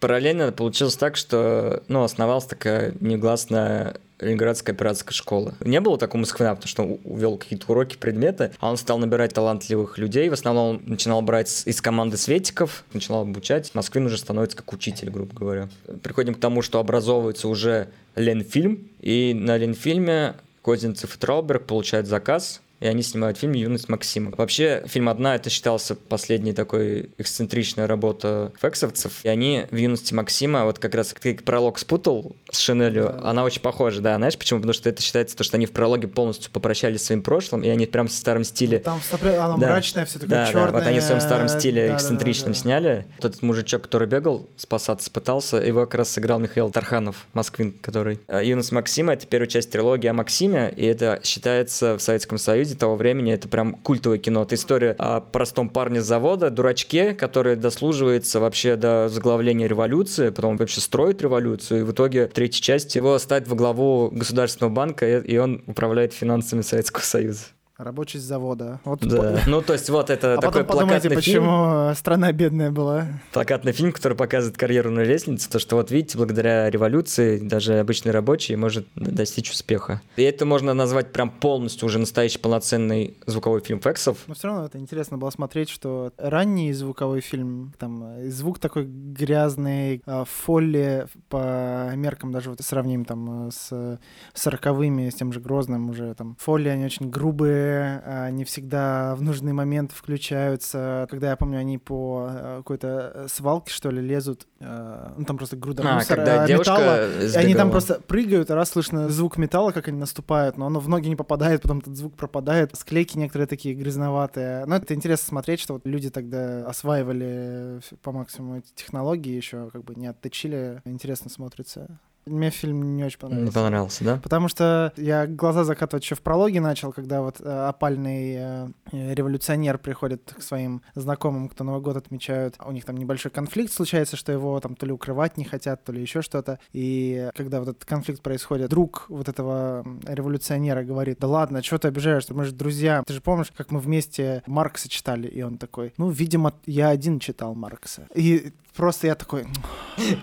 Параллельно 0.00 0.52
получилось 0.52 0.96
так, 0.96 1.16
что 1.16 1.82
ну, 1.88 2.02
основалась 2.02 2.46
такая 2.46 2.94
негласная 3.00 3.96
Ленинградская 4.22 4.74
операторская 4.74 5.12
школа. 5.12 5.54
Не 5.60 5.80
было 5.80 5.98
такого 5.98 6.20
Москвина, 6.20 6.54
потому 6.54 6.68
что 6.68 6.82
увел 7.04 7.36
какие-то 7.36 7.66
уроки, 7.70 7.96
предметы, 7.96 8.52
а 8.60 8.70
он 8.70 8.76
стал 8.76 8.98
набирать 8.98 9.34
талантливых 9.34 9.98
людей. 9.98 10.28
В 10.28 10.32
основном 10.32 10.76
он 10.76 10.82
начинал 10.86 11.22
брать 11.22 11.62
из 11.66 11.80
команды 11.80 12.16
светиков, 12.16 12.84
начинал 12.92 13.22
обучать. 13.22 13.74
Москвин 13.74 14.06
уже 14.06 14.18
становится 14.18 14.56
как 14.56 14.72
учитель, 14.72 15.10
грубо 15.10 15.34
говоря. 15.34 15.68
Приходим 16.02 16.34
к 16.34 16.40
тому, 16.40 16.62
что 16.62 16.78
образовывается 16.78 17.48
уже 17.48 17.88
Ленфильм, 18.16 18.88
и 19.00 19.34
на 19.34 19.56
Ленфильме 19.56 20.34
Козинцев 20.62 21.16
и 21.16 21.18
Трауберг 21.18 21.66
получают 21.66 22.06
заказ 22.06 22.60
и 22.82 22.86
они 22.86 23.02
снимают 23.02 23.38
фильм 23.38 23.52
«Юность 23.52 23.88
Максима». 23.88 24.32
Вообще, 24.36 24.82
фильм 24.86 25.08
«Одна»— 25.08 25.34
это 25.36 25.50
считался 25.50 25.94
последней 25.94 26.52
такой 26.52 27.10
эксцентричная 27.16 27.86
работа 27.86 28.52
фексовцев, 28.60 29.20
и 29.22 29.28
они 29.28 29.66
в 29.70 29.76
«Юности 29.76 30.12
Максима», 30.14 30.64
вот 30.64 30.80
как 30.80 30.94
раз 30.94 31.14
ты 31.18 31.34
пролог 31.36 31.78
спутал 31.78 32.34
с 32.50 32.58
Шинелью, 32.58 33.04
да. 33.04 33.30
она 33.30 33.44
очень 33.44 33.60
похожа, 33.60 34.00
да, 34.00 34.16
знаешь 34.16 34.36
почему? 34.36 34.58
Потому 34.58 34.72
что 34.72 34.88
это 34.88 35.00
считается 35.00 35.36
то, 35.36 35.44
что 35.44 35.56
они 35.56 35.66
в 35.66 35.70
прологе 35.70 36.08
полностью 36.08 36.50
попрощались 36.50 37.02
с 37.02 37.04
своим 37.04 37.22
прошлым, 37.22 37.62
и 37.62 37.68
они 37.68 37.86
прям 37.86 38.08
в 38.08 38.12
старом 38.12 38.42
стиле... 38.42 38.80
Там 38.80 39.00
она 39.22 39.56
да. 39.58 39.68
мрачная, 39.68 40.04
все 40.04 40.18
такое 40.18 40.28
да, 40.30 40.46
черное. 40.46 40.72
Да, 40.72 40.78
вот 40.78 40.86
они 40.86 40.98
в 40.98 41.04
своем 41.04 41.20
старом 41.20 41.48
стиле 41.48 41.88
да, 41.88 41.96
эксцентричном 41.96 42.52
да, 42.52 42.52
да, 42.52 42.54
да. 42.54 42.60
сняли. 42.60 43.06
Вот 43.18 43.24
этот 43.26 43.42
мужичок, 43.42 43.82
который 43.82 44.08
бегал, 44.08 44.48
спасаться 44.56 45.08
пытался, 45.08 45.58
его 45.58 45.82
как 45.82 45.94
раз 45.94 46.10
сыграл 46.10 46.40
Михаил 46.40 46.70
Тарханов, 46.70 47.26
Москвин, 47.32 47.72
который... 47.80 48.18
«Юность 48.42 48.72
Максима»— 48.72 49.12
это 49.14 49.26
первая 49.28 49.48
часть 49.48 49.70
трилогии 49.70 50.08
о 50.08 50.14
Максиме, 50.14 50.72
и 50.76 50.84
это 50.84 51.20
считается 51.22 51.96
в 51.96 52.02
Советском 52.02 52.38
Союзе 52.38 52.71
Союзе 52.72 52.78
того 52.78 52.96
времени 52.96 53.32
это 53.32 53.48
прям 53.48 53.74
культовое 53.74 54.18
кино. 54.18 54.42
Это 54.42 54.54
история 54.54 54.94
о 54.98 55.20
простом 55.20 55.68
парне 55.68 56.00
с 56.00 56.04
завода, 56.04 56.50
дурачке, 56.50 57.14
который 57.14 57.56
дослуживается 57.56 58.40
вообще 58.40 58.76
до 58.76 59.08
заглавления 59.08 59.68
революции, 59.68 60.30
потом 60.30 60.56
вообще 60.56 60.80
строит 60.80 61.22
революцию, 61.22 61.80
и 61.80 61.82
в 61.84 61.92
итоге 61.92 62.28
в 62.28 62.32
третьей 62.32 62.62
части 62.62 62.98
его 62.98 63.18
ставят 63.18 63.48
во 63.48 63.56
главу 63.56 64.10
Государственного 64.12 64.72
банка, 64.72 65.18
и 65.18 65.36
он 65.36 65.62
управляет 65.66 66.12
финансами 66.12 66.62
Советского 66.62 67.02
Союза. 67.02 67.44
Рабочий 67.78 68.18
с 68.18 68.22
завода. 68.22 68.80
Вот 68.84 69.00
да. 69.00 69.40
Ну, 69.46 69.62
то 69.62 69.72
есть 69.72 69.88
вот 69.88 70.10
это 70.10 70.34
а 70.34 70.36
такой 70.36 70.62
потом 70.62 70.80
подумайте, 70.80 71.08
плакатный 71.08 71.16
почему 71.16 71.84
фильм. 71.86 71.94
страна 71.96 72.32
бедная 72.32 72.70
была. 72.70 73.06
Плакатный 73.32 73.72
фильм, 73.72 73.92
который 73.92 74.16
показывает 74.16 74.58
карьеру 74.58 74.90
на 74.90 75.00
лестнице, 75.00 75.48
то, 75.50 75.58
что 75.58 75.76
вот 75.76 75.90
видите, 75.90 76.18
благодаря 76.18 76.68
революции 76.68 77.38
даже 77.38 77.78
обычный 77.78 78.12
рабочий 78.12 78.56
может 78.56 78.86
достичь 78.94 79.50
успеха. 79.50 80.02
И 80.16 80.22
это 80.22 80.44
можно 80.44 80.74
назвать 80.74 81.12
прям 81.12 81.30
полностью 81.30 81.86
уже 81.86 81.98
настоящий 81.98 82.38
полноценный 82.38 83.16
звуковой 83.26 83.60
фильм 83.60 83.80
Фексов. 83.80 84.18
Но 84.26 84.34
все 84.34 84.48
равно 84.48 84.66
это 84.66 84.78
интересно 84.78 85.16
было 85.16 85.30
смотреть, 85.30 85.70
что 85.70 86.12
ранний 86.18 86.72
звуковой 86.72 87.20
фильм, 87.20 87.72
там, 87.78 88.28
звук 88.28 88.58
такой 88.58 88.84
грязный, 88.84 90.02
а, 90.06 90.24
фолли 90.24 91.06
по 91.28 91.92
меркам 91.94 92.32
даже 92.32 92.50
вот 92.50 92.60
сравним 92.60 93.04
там 93.04 93.50
с 93.50 93.98
сороковыми, 94.34 95.08
с 95.08 95.14
тем 95.14 95.32
же 95.32 95.40
Грозным 95.40 95.90
уже 95.90 96.14
там. 96.14 96.36
Фолли, 96.38 96.68
они 96.68 96.84
очень 96.84 97.10
грубые, 97.10 97.61
а, 97.62 98.30
не 98.30 98.44
всегда 98.44 99.14
в 99.14 99.22
нужный 99.22 99.52
момент 99.52 99.92
включаются. 99.92 101.06
Когда 101.10 101.30
я 101.30 101.36
помню, 101.36 101.58
они 101.58 101.78
по 101.78 102.28
э, 102.30 102.56
какой-то 102.58 103.12
э, 103.14 103.26
свалке, 103.28 103.72
что 103.72 103.90
ли, 103.90 104.00
лезут, 104.00 104.46
э, 104.60 105.12
ну 105.16 105.24
там 105.24 105.36
просто 105.36 105.56
груда 105.56 105.82
а, 105.84 105.94
мусора, 105.94 106.16
когда 106.16 106.46
металла, 106.46 107.20
и 107.20 107.36
они 107.36 107.54
там 107.54 107.70
просто 107.70 108.00
прыгают, 108.00 108.50
раз 108.50 108.70
слышно 108.70 109.08
звук 109.08 109.36
металла, 109.38 109.72
как 109.72 109.88
они 109.88 109.98
наступают, 109.98 110.56
но 110.56 110.66
оно 110.66 110.80
в 110.80 110.88
ноги 110.88 111.08
не 111.08 111.16
попадает, 111.16 111.62
потом 111.62 111.78
этот 111.78 111.96
звук 111.96 112.14
пропадает. 112.14 112.74
Склейки 112.76 113.16
некоторые 113.16 113.46
такие 113.46 113.74
грязноватые. 113.74 114.64
Но 114.66 114.76
это 114.76 114.94
интересно 114.94 115.26
смотреть, 115.26 115.60
что 115.60 115.74
вот 115.74 115.86
люди 115.86 116.10
тогда 116.10 116.66
осваивали 116.66 117.80
по 118.02 118.12
максимуму 118.12 118.58
эти 118.58 118.72
технологии, 118.74 119.32
еще 119.32 119.70
как 119.70 119.84
бы 119.84 119.94
не 119.94 120.06
отточили. 120.06 120.82
Интересно 120.84 121.30
смотрится. 121.30 121.98
Мне 122.26 122.50
фильм 122.50 122.96
не 122.96 123.04
очень 123.04 123.18
понравился. 123.18 123.46
Не 123.46 123.50
понравился, 123.52 124.04
да? 124.04 124.16
Потому 124.22 124.48
что 124.48 124.92
я 124.96 125.26
глаза 125.26 125.64
закатывать 125.64 126.04
еще 126.04 126.14
в 126.14 126.22
прологе 126.22 126.60
начал, 126.60 126.92
когда 126.92 127.20
вот 127.20 127.40
э, 127.40 127.66
опальный 127.68 128.34
э, 128.36 128.68
революционер 128.92 129.78
приходит 129.78 130.32
к 130.36 130.42
своим 130.42 130.82
знакомым, 130.94 131.48
кто 131.48 131.64
Новый 131.64 131.80
год 131.80 131.96
отмечают. 131.96 132.56
У 132.64 132.70
них 132.70 132.84
там 132.84 132.96
небольшой 132.96 133.32
конфликт 133.32 133.72
случается, 133.72 134.16
что 134.16 134.30
его 134.30 134.60
там 134.60 134.76
то 134.76 134.86
ли 134.86 134.92
укрывать 134.92 135.36
не 135.36 135.44
хотят, 135.44 135.82
то 135.84 135.92
ли 135.92 136.00
еще 136.00 136.22
что-то. 136.22 136.60
И 136.72 137.28
когда 137.34 137.58
вот 137.58 137.70
этот 137.70 137.84
конфликт 137.84 138.22
происходит, 138.22 138.70
друг 138.70 139.06
вот 139.08 139.28
этого 139.28 139.84
революционера 140.04 140.84
говорит, 140.84 141.18
да 141.18 141.26
ладно, 141.26 141.62
что 141.62 141.78
ты 141.78 141.88
обижаешься, 141.88 142.34
мы 142.34 142.44
же 142.44 142.52
друзья. 142.52 143.02
Ты 143.04 143.14
же 143.14 143.20
помнишь, 143.20 143.52
как 143.56 143.72
мы 143.72 143.80
вместе 143.80 144.44
Маркса 144.46 144.88
читали? 144.88 145.26
И 145.26 145.42
он 145.42 145.58
такой, 145.58 145.92
ну, 145.96 146.08
видимо, 146.08 146.54
я 146.66 146.90
один 146.90 147.18
читал 147.18 147.54
Маркса. 147.54 148.06
И 148.14 148.52
просто 148.76 149.08
я 149.08 149.16
такой... 149.16 149.46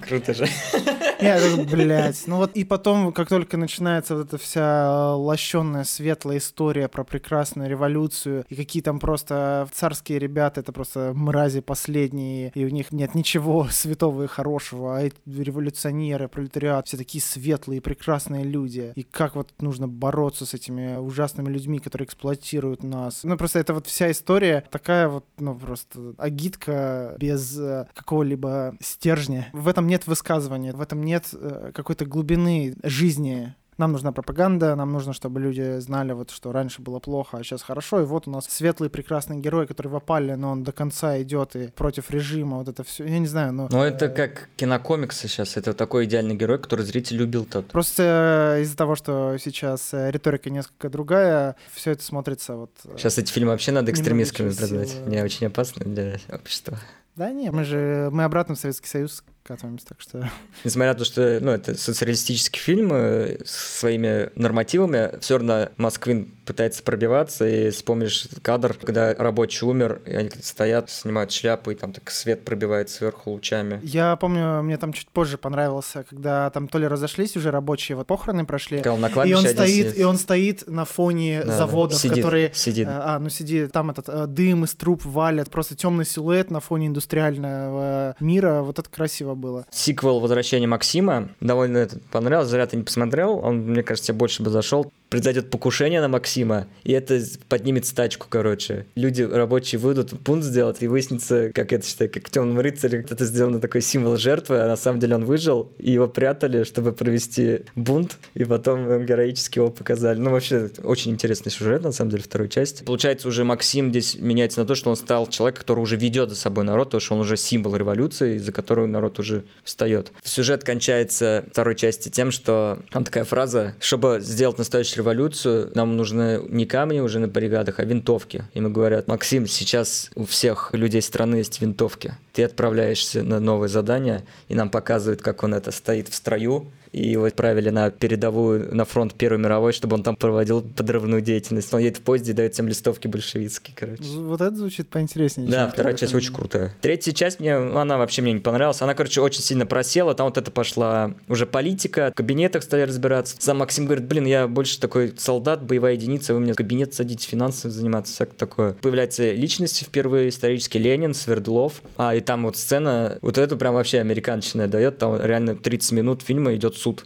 Круто 0.01 0.33
же. 0.33 0.47
Такой, 1.19 1.65
блядь. 1.65 2.23
Ну 2.27 2.37
вот 2.37 2.51
и 2.53 2.63
потом, 2.63 3.11
как 3.11 3.29
только 3.29 3.57
начинается 3.57 4.15
вот 4.15 4.27
эта 4.27 4.37
вся 4.37 5.15
лощенная 5.15 5.83
светлая 5.83 6.37
история 6.37 6.87
про 6.87 7.03
прекрасную 7.03 7.69
революцию, 7.69 8.45
и 8.49 8.55
какие 8.55 8.81
там 8.81 8.99
просто 8.99 9.67
царские 9.73 10.19
ребята, 10.19 10.61
это 10.61 10.71
просто 10.71 11.11
мрази 11.13 11.61
последние, 11.61 12.51
и 12.55 12.65
у 12.65 12.69
них 12.69 12.91
нет 12.91 13.15
ничего 13.15 13.67
святого 13.69 14.23
и 14.23 14.27
хорошего, 14.27 14.97
а 14.97 15.09
революционеры, 15.25 16.27
пролетариат, 16.27 16.87
все 16.87 16.97
такие 16.97 17.21
светлые, 17.21 17.81
прекрасные 17.81 18.43
люди. 18.43 18.93
И 18.95 19.03
как 19.03 19.35
вот 19.35 19.53
нужно 19.59 19.87
бороться 19.87 20.45
с 20.45 20.53
этими 20.53 20.97
ужасными 20.97 21.49
людьми, 21.49 21.79
которые 21.79 22.05
эксплуатируют 22.05 22.83
нас. 22.83 23.21
Ну 23.23 23.37
просто 23.37 23.59
это 23.59 23.73
вот 23.73 23.87
вся 23.87 24.09
история 24.11 24.63
такая 24.71 25.09
вот, 25.09 25.25
ну 25.37 25.55
просто 25.55 26.13
агитка 26.17 27.15
без 27.19 27.59
э, 27.59 27.87
какого-либо 27.93 28.75
стержня. 28.79 29.49
В 29.53 29.67
этом 29.67 29.87
нет 29.87 30.07
высказывания, 30.07 30.73
в 30.73 30.81
этом 30.81 31.03
нет 31.03 31.08
э, 31.33 31.71
какой-то 31.73 32.05
глубины 32.05 32.75
жизни. 32.83 33.53
Нам 33.77 33.93
нужна 33.93 34.11
пропаганда, 34.11 34.75
нам 34.75 34.91
нужно, 34.91 35.13
чтобы 35.13 35.39
люди 35.39 35.79
знали, 35.79 36.11
вот, 36.11 36.31
что 36.31 36.51
раньше 36.51 36.81
было 36.81 36.99
плохо, 36.99 37.37
а 37.37 37.43
сейчас 37.43 37.61
хорошо. 37.63 38.01
И 38.01 38.03
вот 38.03 38.27
у 38.27 38.31
нас 38.31 38.43
светлый 38.49 38.89
прекрасный 38.89 39.39
герой, 39.39 39.67
который 39.67 39.87
в 39.87 39.95
опале, 39.95 40.35
но 40.35 40.51
он 40.51 40.65
до 40.65 40.73
конца 40.73 41.21
идет 41.21 41.55
и 41.55 41.67
против 41.69 42.11
режима, 42.11 42.57
вот 42.57 42.67
это 42.67 42.83
все. 42.83 43.05
Я 43.05 43.19
не 43.19 43.27
знаю, 43.27 43.53
но... 43.53 43.69
Но 43.71 43.85
это 43.85 44.09
как 44.09 44.49
кинокомиксы 44.57 45.29
сейчас. 45.29 45.55
Это 45.55 45.73
такой 45.73 46.05
идеальный 46.05 46.35
герой, 46.35 46.59
который 46.59 46.83
зритель 46.83 47.15
любил 47.15 47.45
тот. 47.45 47.67
Просто 47.67 48.59
из-за 48.63 48.75
того, 48.75 48.95
что 48.95 49.37
сейчас 49.39 49.93
э, 49.93 50.11
риторика 50.11 50.49
несколько 50.49 50.89
другая, 50.89 51.55
все 51.73 51.91
это 51.91 52.03
смотрится 52.03 52.57
вот... 52.57 52.71
Сейчас 52.97 53.17
эти 53.17 53.31
фильмы 53.31 53.51
вообще 53.51 53.71
надо 53.71 53.91
экстремистками 53.91 54.51
продавать. 54.51 54.93
Не 55.07 55.23
очень 55.23 55.47
опасно 55.47 55.85
для 55.85 56.17
общества. 56.27 56.77
Да 57.15 57.31
не, 57.31 57.49
мы 57.51 57.63
же 57.63 58.09
мы 58.11 58.23
обратно 58.23 58.55
в 58.55 58.59
Советский 58.59 58.87
Союз 58.87 59.23
скатываемся, 59.49 59.85
так 59.87 60.01
что... 60.01 60.29
Несмотря 60.63 60.93
на 60.93 60.99
то, 60.99 61.05
что 61.05 61.39
ну, 61.41 61.51
это 61.51 61.75
социалистический 61.75 62.59
фильм 62.59 62.91
э, 62.93 63.37
с 63.43 63.79
своими 63.79 64.29
нормативами, 64.35 65.17
все 65.21 65.37
равно 65.37 65.69
Москвин 65.77 66.31
пытается 66.45 66.83
пробиваться, 66.83 67.47
и 67.47 67.71
вспомнишь 67.71 68.27
кадр, 68.43 68.75
когда 68.79 69.13
рабочий 69.15 69.65
умер, 69.65 70.01
и 70.05 70.15
они 70.15 70.29
стоят, 70.41 70.89
снимают 70.89 71.31
шляпы, 71.31 71.73
и 71.73 71.75
там 71.75 71.93
так 71.93 72.11
свет 72.11 72.45
пробивает 72.45 72.89
сверху 72.89 73.31
лучами. 73.31 73.79
Я 73.83 74.15
помню, 74.17 74.61
мне 74.61 74.77
там 74.77 74.93
чуть 74.93 75.09
позже 75.09 75.37
понравился, 75.37 76.03
когда 76.07 76.49
там 76.51 76.67
то 76.67 76.77
ли 76.77 76.87
разошлись 76.87 77.35
уже 77.35 77.49
рабочие, 77.49 77.95
вот 77.95 78.05
похороны 78.05 78.45
прошли, 78.45 78.81
на 78.97 79.07
и 79.07 79.33
он 79.33 79.41
стоит, 79.45 79.87
сидит. 79.87 79.97
и 79.97 80.03
он 80.03 80.17
стоит 80.17 80.67
на 80.67 80.85
фоне 80.85 81.41
Да, 81.41 81.47
да. 81.47 81.57
заводов, 81.57 81.99
Сидит, 81.99 82.17
которые... 82.17 82.51
сидит. 82.53 82.87
э, 82.87 82.91
А, 82.91 83.19
ну 83.19 83.29
сиди, 83.29 83.67
там 83.67 83.89
этот 83.89 84.09
э, 84.09 84.27
дым 84.27 84.63
из 84.65 84.75
труб 84.75 85.03
валят, 85.05 85.49
просто 85.49 85.75
темный 85.75 86.05
силуэт 86.05 86.51
на 86.51 86.59
фоне 86.59 86.87
индустриального 86.87 88.15
мира, 88.19 88.61
вот 88.61 88.77
это 88.79 88.89
красиво 88.89 89.35
было. 89.39 89.65
Сиквел 89.71 90.19
«Возвращение 90.19 90.67
Максима» 90.67 91.29
довольно 91.39 91.87
понравился, 92.11 92.51
зря 92.51 92.67
ты 92.67 92.77
не 92.77 92.83
посмотрел, 92.83 93.39
он, 93.39 93.59
мне 93.59 93.83
кажется, 93.83 94.09
тебе 94.09 94.17
больше 94.19 94.43
бы 94.43 94.49
зашел. 94.49 94.91
Произойдет 95.09 95.49
покушение 95.49 96.01
на 96.01 96.07
Максима, 96.07 96.67
и 96.83 96.91
это 96.91 97.19
поднимет 97.47 97.85
стачку, 97.85 98.27
короче. 98.29 98.85
Люди 98.95 99.23
рабочие 99.23 99.79
выйдут 99.79 100.13
бунт 100.13 100.43
сделать, 100.43 100.77
и 100.81 100.87
выяснится, 100.87 101.51
как 101.53 101.73
это 101.73 101.85
считаю, 101.85 102.11
как 102.11 102.27
в 102.27 102.31
«Темном 102.31 102.59
рыцаре», 102.59 103.05
это 103.09 103.25
сделано 103.25 103.59
такой 103.59 103.81
символ 103.81 104.17
жертвы, 104.17 104.59
а 104.59 104.67
на 104.67 104.75
самом 104.75 104.99
деле 104.99 105.15
он 105.15 105.25
выжил, 105.25 105.71
и 105.79 105.91
его 105.91 106.07
прятали, 106.07 106.63
чтобы 106.63 106.91
провести 106.91 107.61
бунт, 107.75 108.17
и 108.35 108.43
потом 108.45 109.03
героически 109.03 109.57
его 109.57 109.71
показали. 109.71 110.19
Ну, 110.19 110.29
вообще, 110.29 110.69
очень 110.83 111.11
интересный 111.11 111.51
сюжет, 111.51 111.81
на 111.81 111.91
самом 111.91 112.11
деле, 112.11 112.23
второй 112.23 112.49
части. 112.49 112.83
Получается, 112.83 113.27
уже 113.27 113.43
Максим 113.43 113.89
здесь 113.89 114.15
меняется 114.19 114.59
на 114.59 114.67
то, 114.67 114.75
что 114.75 114.91
он 114.91 114.95
стал 114.95 115.25
человеком, 115.27 115.61
который 115.61 115.79
уже 115.79 115.95
ведет 115.95 116.29
за 116.29 116.35
собой 116.35 116.65
народ, 116.65 116.89
потому 116.89 117.01
что 117.01 117.15
он 117.15 117.21
уже 117.21 117.35
символ 117.35 117.75
революции, 117.75 118.37
за 118.37 118.51
которую 118.51 118.87
народ 118.87 119.17
уже 119.17 119.43
встает. 119.63 120.11
Сюжет 120.23 120.63
кончается 120.63 121.45
второй 121.51 121.75
части 121.75 122.09
тем, 122.09 122.29
что 122.31 122.79
там 122.91 123.03
такая 123.03 123.23
фраза, 123.23 123.73
чтобы 123.79 124.19
сделать 124.21 124.59
настоящую 124.59 124.98
революцию, 124.99 125.71
нам 125.73 125.97
нужны 125.97 126.41
не 126.47 126.65
камни 126.65 126.99
уже 126.99 127.19
на 127.19 127.27
бригадах, 127.27 127.79
а 127.79 127.83
винтовки. 127.83 128.43
Ему 128.53 128.69
говорят, 128.69 129.07
Максим, 129.07 129.47
сейчас 129.47 130.11
у 130.15 130.25
всех 130.25 130.69
людей 130.73 131.01
страны 131.01 131.37
есть 131.37 131.61
винтовки. 131.61 132.15
Ты 132.33 132.43
отправляешься 132.43 133.23
на 133.23 133.39
новое 133.39 133.67
задание, 133.67 134.23
и 134.49 134.55
нам 134.55 134.69
показывают, 134.69 135.21
как 135.21 135.43
он 135.43 135.53
это 135.53 135.71
стоит 135.71 136.07
в 136.09 136.15
строю, 136.15 136.71
и 136.91 137.09
его 137.09 137.25
отправили 137.25 137.69
на 137.69 137.91
передовую, 137.91 138.73
на 138.73 138.85
фронт 138.85 139.13
Первой 139.13 139.39
мировой, 139.39 139.73
чтобы 139.73 139.95
он 139.95 140.03
там 140.03 140.15
проводил 140.15 140.61
подрывную 140.61 141.21
деятельность. 141.21 141.73
Он 141.73 141.79
едет 141.79 141.97
в 141.97 142.01
поезде 142.01 142.31
и 142.31 142.33
дает 142.33 142.53
всем 142.53 142.67
листовки 142.67 143.07
большевистские, 143.07 143.75
короче. 143.77 144.03
Вот 144.03 144.41
это 144.41 144.55
звучит 144.55 144.89
поинтереснее. 144.89 145.49
Да, 145.49 145.67
вторая 145.67 145.93
часть 145.95 146.13
очень 146.13 146.33
крутая. 146.33 146.73
Третья 146.81 147.11
часть 147.11 147.39
мне, 147.39 147.55
она 147.55 147.97
вообще 147.97 148.21
мне 148.21 148.33
не 148.33 148.39
понравилась. 148.39 148.81
Она, 148.81 148.95
короче, 148.95 149.21
очень 149.21 149.41
сильно 149.41 149.65
просела. 149.65 150.15
Там 150.15 150.27
вот 150.27 150.37
это 150.37 150.51
пошла 150.51 151.13
уже 151.27 151.45
политика, 151.45 152.11
в 152.13 152.17
кабинетах 152.17 152.63
стали 152.63 152.81
разбираться. 152.81 153.35
Сам 153.39 153.59
Максим 153.59 153.85
говорит, 153.85 154.05
блин, 154.05 154.25
я 154.25 154.47
больше 154.47 154.79
такой 154.79 155.13
солдат, 155.17 155.63
боевая 155.63 155.93
единица, 155.93 156.33
вы 156.33 156.39
мне 156.39 156.53
в 156.53 156.55
кабинет 156.55 156.93
садите, 156.93 157.27
финансами 157.27 157.71
заниматься, 157.71 158.13
всякое 158.13 158.35
такое. 158.35 158.73
Появляются 158.73 159.31
личности 159.31 159.83
впервые, 159.83 160.29
исторический 160.29 160.79
Ленин, 160.79 161.13
Свердлов. 161.13 161.81
А, 161.97 162.15
и 162.15 162.21
там 162.21 162.43
вот 162.43 162.57
сцена, 162.57 163.17
вот 163.21 163.37
эту 163.37 163.57
прям 163.57 163.75
вообще 163.75 163.99
американщина 163.99 164.67
дает, 164.67 164.97
там 164.97 165.21
реально 165.21 165.55
30 165.55 165.91
минут 165.91 166.21
фильма 166.21 166.55
идет 166.55 166.78
суд. 166.79 167.05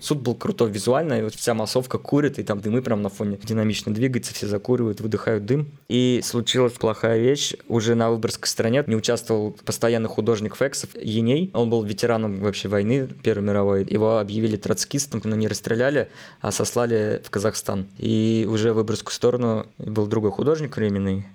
Суд 0.00 0.18
был 0.18 0.36
крутой 0.36 0.70
визуально, 0.70 1.18
и 1.18 1.22
вот 1.22 1.34
вся 1.34 1.52
массовка 1.52 1.98
курит, 1.98 2.38
и 2.38 2.44
там 2.44 2.60
дымы 2.60 2.80
прям 2.80 3.02
на 3.02 3.08
фоне 3.08 3.40
динамично 3.42 3.92
двигаются, 3.92 4.32
все 4.32 4.46
закуривают, 4.46 5.00
выдыхают 5.00 5.44
дым. 5.44 5.66
И 5.88 6.20
случилась 6.22 6.74
плохая 6.74 7.18
вещь. 7.18 7.54
Уже 7.66 7.96
на 7.96 8.10
выборгской 8.10 8.48
стороне 8.48 8.84
не 8.86 8.94
участвовал 8.94 9.56
постоянный 9.64 10.08
художник 10.08 10.54
Фексов 10.54 10.90
Еней. 10.94 11.50
Он 11.54 11.68
был 11.68 11.82
ветераном 11.82 12.38
вообще 12.38 12.68
войны 12.68 13.08
Первой 13.24 13.42
мировой. 13.42 13.84
Его 13.90 14.18
объявили 14.18 14.56
троцкистом, 14.56 15.20
но 15.24 15.34
не 15.34 15.48
расстреляли, 15.48 16.08
а 16.40 16.52
сослали 16.52 17.20
в 17.24 17.30
Казахстан. 17.30 17.88
И 17.98 18.46
уже 18.48 18.72
в 18.72 18.76
выборгскую 18.76 19.12
сторону 19.12 19.66
был 19.78 20.06
другой 20.06 20.30
художник 20.30 20.76
временный, 20.76 21.26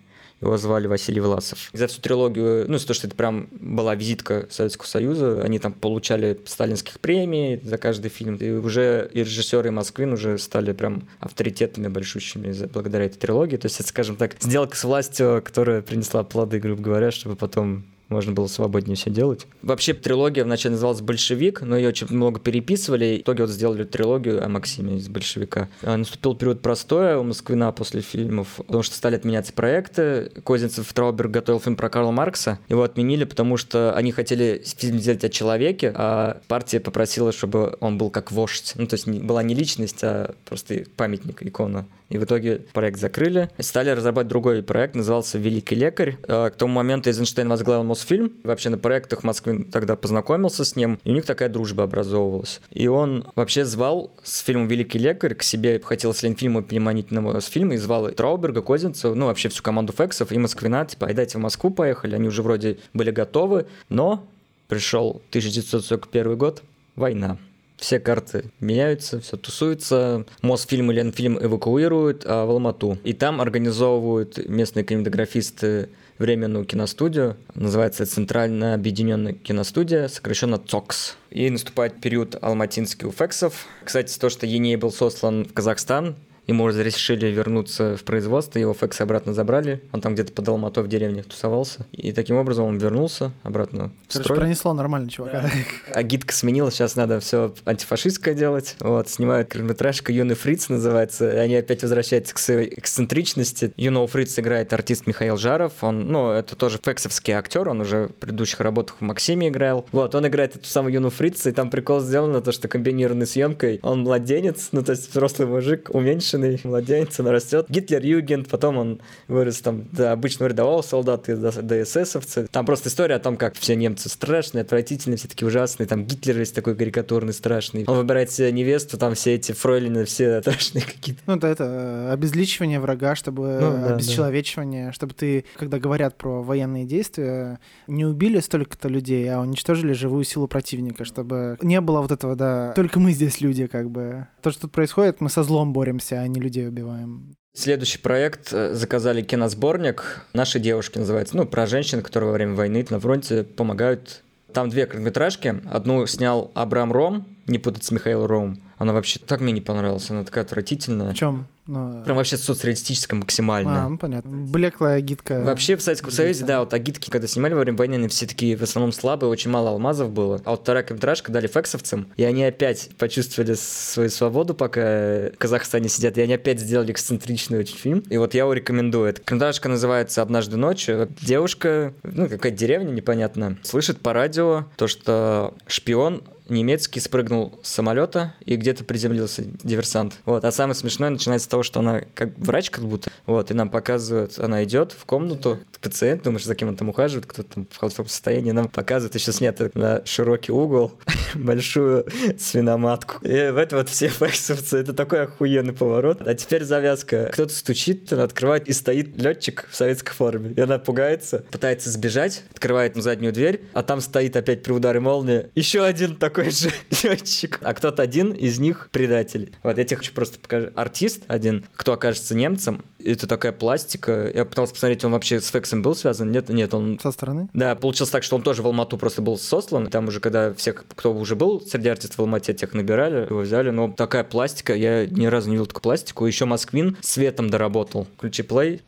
его 0.43 0.57
звали 0.57 0.87
Василий 0.87 1.19
Власов. 1.19 1.69
За 1.73 1.87
всю 1.87 2.01
трилогию, 2.01 2.65
ну, 2.67 2.77
за 2.77 2.87
то, 2.87 2.93
что 2.93 3.07
это 3.07 3.15
прям 3.15 3.47
была 3.51 3.95
визитка 3.95 4.47
Советского 4.49 4.87
Союза, 4.87 5.41
они 5.43 5.59
там 5.59 5.73
получали 5.73 6.39
сталинских 6.45 6.99
премий 6.99 7.59
за 7.63 7.77
каждый 7.77 8.09
фильм. 8.09 8.35
И 8.35 8.51
уже 8.51 9.09
и 9.13 9.19
режиссеры 9.19 9.69
и 9.69 9.71
Москвин 9.71 10.13
уже 10.13 10.37
стали 10.37 10.73
прям 10.73 11.07
авторитетами 11.19 11.87
большущими 11.87 12.53
благодаря 12.67 13.05
этой 13.05 13.17
трилогии. 13.17 13.57
То 13.57 13.67
есть 13.67 13.79
это, 13.79 13.89
скажем 13.89 14.15
так, 14.15 14.35
сделка 14.39 14.75
с 14.75 14.83
властью, 14.83 15.41
которая 15.43 15.81
принесла 15.81 16.23
плоды, 16.23 16.59
грубо 16.59 16.81
говоря, 16.81 17.11
чтобы 17.11 17.35
потом 17.35 17.85
можно 18.09 18.31
было 18.31 18.47
свободнее 18.47 18.95
все 18.95 19.09
делать. 19.09 19.47
Вообще 19.61 19.93
трилогия 19.93 20.43
вначале 20.43 20.73
называлась 20.73 21.01
«Большевик», 21.01 21.61
но 21.61 21.77
ее 21.77 21.89
очень 21.89 22.07
много 22.09 22.39
переписывали, 22.39 23.17
в 23.17 23.21
итоге 23.21 23.43
вот 23.43 23.51
сделали 23.51 23.83
трилогию 23.83 24.43
о 24.43 24.49
Максиме 24.49 24.97
из 24.97 25.07
«Большевика». 25.09 25.69
А, 25.81 25.97
Наступил 25.97 26.35
период 26.35 26.61
простоя 26.61 27.17
у 27.17 27.23
Москвина 27.23 27.71
после 27.71 28.01
фильмов, 28.01 28.47
потому 28.57 28.83
что 28.83 28.95
стали 28.95 29.15
отменяться 29.15 29.53
проекты. 29.53 30.31
Козинцев 30.43 30.91
Трауберг 30.93 31.31
готовил 31.31 31.59
фильм 31.59 31.75
про 31.75 31.89
Карла 31.89 32.11
Маркса, 32.11 32.59
его 32.69 32.83
отменили, 32.83 33.23
потому 33.23 33.57
что 33.57 33.93
они 33.95 34.11
хотели 34.11 34.63
фильм 34.65 34.99
сделать 34.99 35.23
о 35.23 35.29
человеке, 35.29 35.91
а 35.95 36.41
партия 36.47 36.79
попросила, 36.79 37.31
чтобы 37.31 37.77
он 37.79 37.97
был 37.97 38.09
как 38.09 38.31
вождь. 38.31 38.73
Ну, 38.75 38.87
то 38.87 38.95
есть 38.95 39.07
была 39.07 39.43
не 39.43 39.55
личность, 39.55 40.03
а 40.03 40.35
просто 40.45 40.83
памятник, 40.95 41.41
икона. 41.43 41.85
И 42.09 42.17
в 42.19 42.25
итоге 42.25 42.61
проект 42.73 42.99
закрыли. 42.99 43.49
Стали 43.57 43.89
разрабатывать 43.89 44.27
другой 44.27 44.61
проект, 44.61 44.93
назывался 44.93 45.39
«Великий 45.39 45.73
лекарь». 45.73 46.17
Э, 46.27 46.51
К 46.51 46.55
тому 46.55 46.73
моменту 46.73 47.09
Эйзенштейн 47.09 47.49
возглавил 47.49 47.83
Мосфильм. 47.93 48.33
Вообще 48.43 48.69
на 48.69 48.79
проектах 48.79 49.23
Москвин 49.23 49.65
тогда 49.65 49.95
познакомился 49.95 50.65
с 50.65 50.75
ним, 50.75 50.99
и 51.03 51.11
у 51.11 51.13
них 51.13 51.27
такая 51.27 51.47
дружба 51.47 51.83
образовывалась. 51.83 52.59
И 52.71 52.87
он 52.87 53.27
вообще 53.35 53.65
звал 53.65 54.09
с 54.23 54.39
фильмом 54.39 54.67
«Великий 54.67 54.97
лекарь» 54.97 55.35
к 55.35 55.43
себе, 55.43 55.79
хотел 55.79 56.11
с 56.11 56.23
Ленфильма 56.23 56.63
переманить 56.63 57.11
на 57.11 57.21
Мосфильм, 57.21 57.71
и 57.71 57.77
звал 57.77 58.09
Трауберга, 58.09 58.63
Козинцева, 58.63 59.13
ну 59.13 59.27
вообще 59.27 59.49
всю 59.49 59.61
команду 59.61 59.93
Фексов 59.93 60.31
и 60.31 60.39
Москвина, 60.39 60.87
типа, 60.87 61.05
ай 61.05 61.13
дайте 61.13 61.37
в 61.37 61.41
Москву 61.41 61.69
поехали, 61.69 62.15
они 62.15 62.27
уже 62.27 62.41
вроде 62.41 62.79
были 62.95 63.11
готовы, 63.11 63.67
но 63.89 64.25
пришел 64.67 65.21
1941 65.29 66.35
год, 66.35 66.63
война. 66.95 67.37
Все 67.77 67.99
карты 67.99 68.45
меняются, 68.59 69.19
все 69.19 69.37
тусуется. 69.37 70.25
Мосфильм 70.41 70.91
и 70.91 70.95
Ленфильм 70.95 71.37
эвакуируют 71.41 72.23
а, 72.25 72.45
в 72.45 72.51
Алмату. 72.51 72.97
И 73.03 73.13
там 73.13 73.41
организовывают 73.41 74.47
местные 74.47 74.85
кинематографисты 74.85 75.89
временную 76.17 76.65
киностудию. 76.65 77.35
Называется 77.55 78.05
Центральная 78.05 78.75
объединенная 78.75 79.33
киностудия, 79.33 80.07
сокращенно 80.07 80.57
ЦОКС. 80.57 81.17
И 81.31 81.49
наступает 81.49 81.99
период 81.99 82.37
алматинских 82.41 83.07
уфексов. 83.07 83.65
Кстати, 83.83 84.17
то, 84.17 84.29
что 84.29 84.45
Еней 84.45 84.75
был 84.75 84.91
сослан 84.91 85.45
в 85.45 85.53
Казахстан, 85.53 86.15
Ему 86.47 86.67
разрешили 86.67 87.27
вернуться 87.27 87.95
в 87.95 88.03
производство, 88.03 88.59
его 88.59 88.73
фексы 88.73 89.01
обратно 89.01 89.33
забрали. 89.33 89.81
Он 89.91 90.01
там 90.01 90.13
где-то 90.13 90.33
под 90.33 90.47
Алматой 90.49 90.83
в 90.83 90.87
деревне 90.87 91.23
тусовался. 91.23 91.85
И 91.91 92.11
таким 92.11 92.35
образом 92.35 92.65
он 92.65 92.77
вернулся 92.77 93.31
обратно 93.43 93.91
в 94.07 94.13
Короче, 94.13 94.23
строй. 94.23 94.39
пронесло 94.39 94.73
нормально, 94.73 95.09
чувака. 95.09 95.49
Агитка 95.93 96.33
сменилась, 96.33 96.73
сейчас 96.73 96.95
надо 96.95 97.19
все 97.19 97.53
антифашистское 97.65 98.33
делать. 98.33 98.75
Вот, 98.79 99.09
снимают 99.09 99.49
короткометражка 99.49 100.11
«Юный 100.11 100.35
фриц» 100.35 100.69
называется. 100.69 101.31
И 101.31 101.37
они 101.37 101.55
опять 101.55 101.81
возвращаются 101.81 102.33
к 102.35 102.39
своей 102.39 102.73
эксцентричности. 102.77 103.71
Юного 103.77 104.07
фрица 104.07 104.41
играет 104.41 104.73
артист 104.73 105.07
Михаил 105.07 105.37
Жаров. 105.37 105.73
Он, 105.81 106.07
ну, 106.07 106.31
это 106.31 106.55
тоже 106.55 106.79
фексовский 106.83 107.33
актер, 107.33 107.69
он 107.69 107.81
уже 107.81 108.07
в 108.07 108.13
предыдущих 108.15 108.59
работах 108.59 108.97
в 108.99 109.01
«Максиме» 109.01 109.47
играл. 109.47 109.85
Вот, 109.91 110.13
он 110.13 110.27
играет 110.27 110.55
эту 110.55 110.67
самую 110.67 110.93
Юну 110.93 111.09
фрица, 111.09 111.49
и 111.49 111.53
там 111.53 111.69
прикол 111.69 112.01
сделан, 112.01 112.41
то, 112.43 112.51
что 112.51 112.67
комбинированной 112.67 113.27
съемкой 113.27 113.79
он 113.83 114.01
младенец, 114.01 114.69
ну, 114.71 114.83
то 114.83 114.91
есть 114.91 115.09
взрослый 115.11 115.47
мужик, 115.47 115.89
уменьшенный 116.33 116.59
младенец, 116.63 117.19
он 117.19 117.27
растет. 117.27 117.65
Гитлер 117.69 118.03
Югент, 118.03 118.47
потом 118.47 118.77
он 118.77 119.01
вырос 119.27 119.59
там 119.61 119.85
до 119.91 120.11
обычного 120.11 120.49
рядового 120.49 120.81
солдата, 120.81 121.35
до, 121.35 121.61
до 121.61 121.81
эсэсовца. 121.81 122.47
Там 122.47 122.65
просто 122.65 122.89
история 122.89 123.15
о 123.15 123.19
том, 123.19 123.37
как 123.37 123.55
все 123.55 123.75
немцы 123.75 124.09
страшные, 124.09 124.63
отвратительные, 124.63 125.17
все 125.17 125.27
такие 125.27 125.47
ужасные. 125.47 125.87
Там 125.87 126.05
Гитлер 126.05 126.37
весь 126.37 126.51
такой 126.51 126.75
карикатурный, 126.75 127.33
страшный. 127.33 127.85
Он 127.87 127.97
выбирает 127.97 128.31
себе 128.31 128.51
невесту, 128.51 128.97
там 128.97 129.15
все 129.15 129.35
эти 129.35 129.51
фройлины, 129.51 130.05
все 130.05 130.41
страшные 130.41 130.83
какие-то. 130.83 131.21
Ну, 131.25 131.37
да, 131.37 131.49
это 131.49 131.63
э, 131.63 132.11
обезличивание 132.13 132.79
врага, 132.79 133.15
чтобы 133.15 133.57
Ну, 133.61 133.71
да, 133.71 133.95
обесчеловечивание, 133.95 134.91
чтобы 134.91 135.13
ты, 135.13 135.45
когда 135.55 135.79
говорят 135.79 136.17
про 136.17 136.41
военные 136.41 136.85
действия, 136.85 137.59
не 137.87 138.05
убили 138.05 138.39
столько-то 138.39 138.87
людей, 138.87 139.31
а 139.33 139.39
уничтожили 139.41 139.93
живую 139.93 140.23
силу 140.23 140.47
противника, 140.47 141.05
чтобы 141.05 141.57
не 141.61 141.79
было 141.81 142.01
вот 142.01 142.11
этого, 142.11 142.35
да, 142.35 142.73
только 142.75 142.99
мы 142.99 143.11
здесь 143.11 143.41
люди, 143.41 143.67
как 143.67 143.89
бы. 143.89 144.27
То, 144.41 144.51
что 144.51 144.63
тут 144.63 144.71
происходит, 144.71 145.21
мы 145.21 145.29
со 145.29 145.43
злом 145.43 145.73
боремся, 145.73 146.22
а 146.23 146.27
не 146.27 146.39
людей 146.39 146.67
убиваем. 146.67 147.35
Следующий 147.55 147.99
проект 147.99 148.51
э, 148.51 148.73
заказали 148.73 149.21
киносборник. 149.21 150.25
Наши 150.33 150.59
девушки 150.59 150.97
называется. 150.97 151.37
Ну, 151.37 151.45
про 151.45 151.67
женщин, 151.67 152.01
которые 152.01 152.29
во 152.29 152.33
время 152.33 152.55
войны 152.55 152.85
на 152.89 152.99
фронте 152.99 153.43
помогают. 153.43 154.23
Там 154.53 154.69
две 154.69 154.85
короткометражки. 154.85 155.61
Одну 155.69 156.05
снял 156.07 156.51
Абрам 156.55 156.91
Ром, 156.91 157.27
не 157.47 157.59
путать 157.59 157.83
с 157.83 157.91
Михаилом 157.91 158.25
Ромом. 158.25 158.63
Она 158.77 158.93
вообще 158.93 159.19
так 159.19 159.39
мне 159.41 159.51
не 159.51 159.61
понравилась. 159.61 160.09
Она 160.09 160.23
такая 160.23 160.43
отвратительная. 160.43 161.11
В 161.11 161.15
чем? 161.15 161.47
Но... 161.65 162.03
Прям 162.03 162.17
вообще 162.17 162.37
соцреалистическое 162.37 163.17
максимально. 163.19 163.85
А, 163.85 163.89
ну 163.89 163.97
понятно. 163.97 164.31
Блеклая 164.31 164.97
агитка. 164.97 165.41
Вообще 165.43 165.75
в 165.77 165.81
Советском 165.81 166.11
Союзе, 166.11 166.45
да, 166.45 166.59
вот 166.59 166.73
агитки, 166.73 167.09
когда 167.09 167.27
снимали 167.27 167.53
во 167.53 167.61
время 167.61 167.77
войны, 167.77 167.95
они 167.95 168.07
все 168.09 168.25
такие 168.25 168.57
в 168.57 168.61
основном 168.61 168.91
слабые, 168.91 169.29
очень 169.29 169.49
мало 169.49 169.69
алмазов 169.69 170.11
было. 170.11 170.41
А 170.43 170.51
вот 170.51 170.61
вторая 170.61 170.83
короткометражка 170.83 171.31
дали 171.31 171.47
фексовцам, 171.47 172.07
и 172.17 172.23
они 172.23 172.43
опять 172.43 172.89
почувствовали 172.97 173.53
свою 173.53 174.09
свободу, 174.09 174.53
пока 174.53 174.81
в 174.81 175.37
Казахстане 175.37 175.89
сидят, 175.89 176.17
и 176.17 176.21
они 176.21 176.33
опять 176.33 176.59
сделали 176.59 176.91
эксцентричный 176.91 177.59
очень 177.59 177.77
фильм. 177.77 177.99
И 178.09 178.17
вот 178.17 178.33
я 178.33 178.41
его 178.41 178.53
рекомендую. 178.53 179.09
Эта 179.09 179.21
короткометражка 179.21 179.69
называется 179.69 180.21
«Однажды 180.21 180.57
ночью». 180.57 181.09
Девушка, 181.21 181.93
ну, 182.03 182.27
какая-то 182.27 182.57
деревня, 182.57 182.91
непонятно, 182.91 183.57
слышит 183.63 184.01
по 184.01 184.13
радио 184.13 184.65
то, 184.75 184.87
что 184.87 185.53
шпион 185.67 186.23
немецкий 186.49 186.99
спрыгнул 186.99 187.59
с 187.63 187.69
самолета 187.69 188.33
и 188.45 188.55
где-то 188.55 188.83
приземлился 188.83 189.43
диверсант. 189.63 190.15
Вот. 190.25 190.43
А 190.43 190.51
самое 190.51 190.75
смешное 190.75 191.09
начинается 191.09 191.45
с 191.45 191.47
того, 191.47 191.63
что 191.63 191.79
она 191.79 192.01
как 192.13 192.37
врач 192.37 192.69
как 192.69 192.83
будто. 192.85 193.09
Вот. 193.25 193.51
И 193.51 193.53
нам 193.53 193.69
показывают, 193.69 194.37
она 194.39 194.63
идет 194.63 194.91
в 194.91 195.05
комнату, 195.05 195.59
пациент, 195.81 196.23
думаешь, 196.23 196.45
за 196.45 196.55
кем 196.55 196.69
он 196.69 196.75
там 196.75 196.89
ухаживает, 196.89 197.25
кто 197.25 197.43
там 197.43 197.67
в 197.69 197.77
холодном 197.77 198.07
состоянии, 198.07 198.51
нам 198.51 198.69
показывают 198.69 199.15
еще 199.15 199.31
снято 199.31 199.69
на 199.73 200.05
широкий 200.05 200.51
угол 200.51 200.93
большую 201.35 202.05
свиноматку. 202.37 203.23
И 203.25 203.49
в 203.49 203.57
это 203.57 203.77
вот 203.77 203.89
все 203.89 204.07
фейсовцы, 204.07 204.77
это 204.77 204.93
такой 204.93 205.23
охуенный 205.23 205.73
поворот. 205.73 206.21
А 206.25 206.33
теперь 206.35 206.63
завязка. 206.63 207.29
Кто-то 207.33 207.53
стучит, 207.53 208.11
она 208.13 208.23
открывает, 208.23 208.67
и 208.67 208.73
стоит 208.73 209.17
летчик 209.21 209.67
в 209.69 209.75
советской 209.75 210.13
форме. 210.13 210.53
И 210.55 210.61
она 210.61 210.79
пугается, 210.79 211.43
пытается 211.51 211.89
сбежать, 211.89 212.43
открывает 212.51 212.95
заднюю 212.95 213.33
дверь, 213.33 213.61
а 213.73 213.83
там 213.83 214.01
стоит 214.01 214.35
опять 214.35 214.63
при 214.63 214.71
ударе 214.71 214.99
молнии 214.99 215.49
еще 215.55 215.83
один 215.83 216.15
такой 216.15 216.32
же 216.37 216.71
летчик. 217.03 217.59
А 217.61 217.73
кто-то 217.73 218.01
один 218.01 218.31
из 218.31 218.59
них 218.59 218.89
предатель. 218.91 219.53
Вот 219.63 219.77
я 219.77 219.83
тебе 219.83 219.97
хочу 219.97 220.13
просто 220.13 220.39
покажу. 220.39 220.69
Артист 220.75 221.23
один, 221.27 221.65
кто 221.75 221.93
окажется 221.93 222.35
немцем, 222.35 222.83
это 223.03 223.27
такая 223.27 223.51
пластика. 223.51 224.31
Я 224.33 224.45
пытался 224.45 224.73
посмотреть, 224.73 225.03
он 225.03 225.11
вообще 225.11 225.39
с 225.39 225.47
Фексом 225.47 225.81
был 225.81 225.95
связан? 225.95 226.31
Нет, 226.31 226.49
нет, 226.49 226.73
он... 226.73 226.99
Со 226.99 227.11
стороны? 227.11 227.49
Да, 227.53 227.75
получилось 227.75 228.11
так, 228.11 228.23
что 228.23 228.35
он 228.35 228.43
тоже 228.43 228.61
в 228.61 228.65
Алмату 228.65 228.97
просто 228.97 229.21
был 229.21 229.37
сослан. 229.37 229.87
Там 229.87 230.07
уже, 230.07 230.19
когда 230.19 230.53
всех, 230.53 230.85
кто 230.95 231.13
уже 231.13 231.35
был 231.35 231.61
среди 231.61 231.89
артистов 231.89 232.17
в 232.17 232.21
Алмате, 232.21 232.53
тех 232.53 232.73
набирали, 232.73 233.25
его 233.25 233.41
взяли. 233.41 233.69
Но 233.69 233.91
такая 233.91 234.23
пластика, 234.23 234.75
я 234.75 235.05
ни 235.05 235.25
разу 235.25 235.49
не 235.49 235.55
видел 235.55 235.67
такую 235.67 235.83
пластику. 235.83 236.25
Еще 236.25 236.45
Москвин 236.45 236.97
светом 237.01 237.49
доработал. 237.49 238.07
Включи 238.17 238.43
плей. 238.43 238.81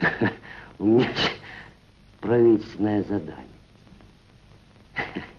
У 0.78 0.84
меня 0.84 1.10
правительственное 2.20 3.02
задание. 3.04 3.34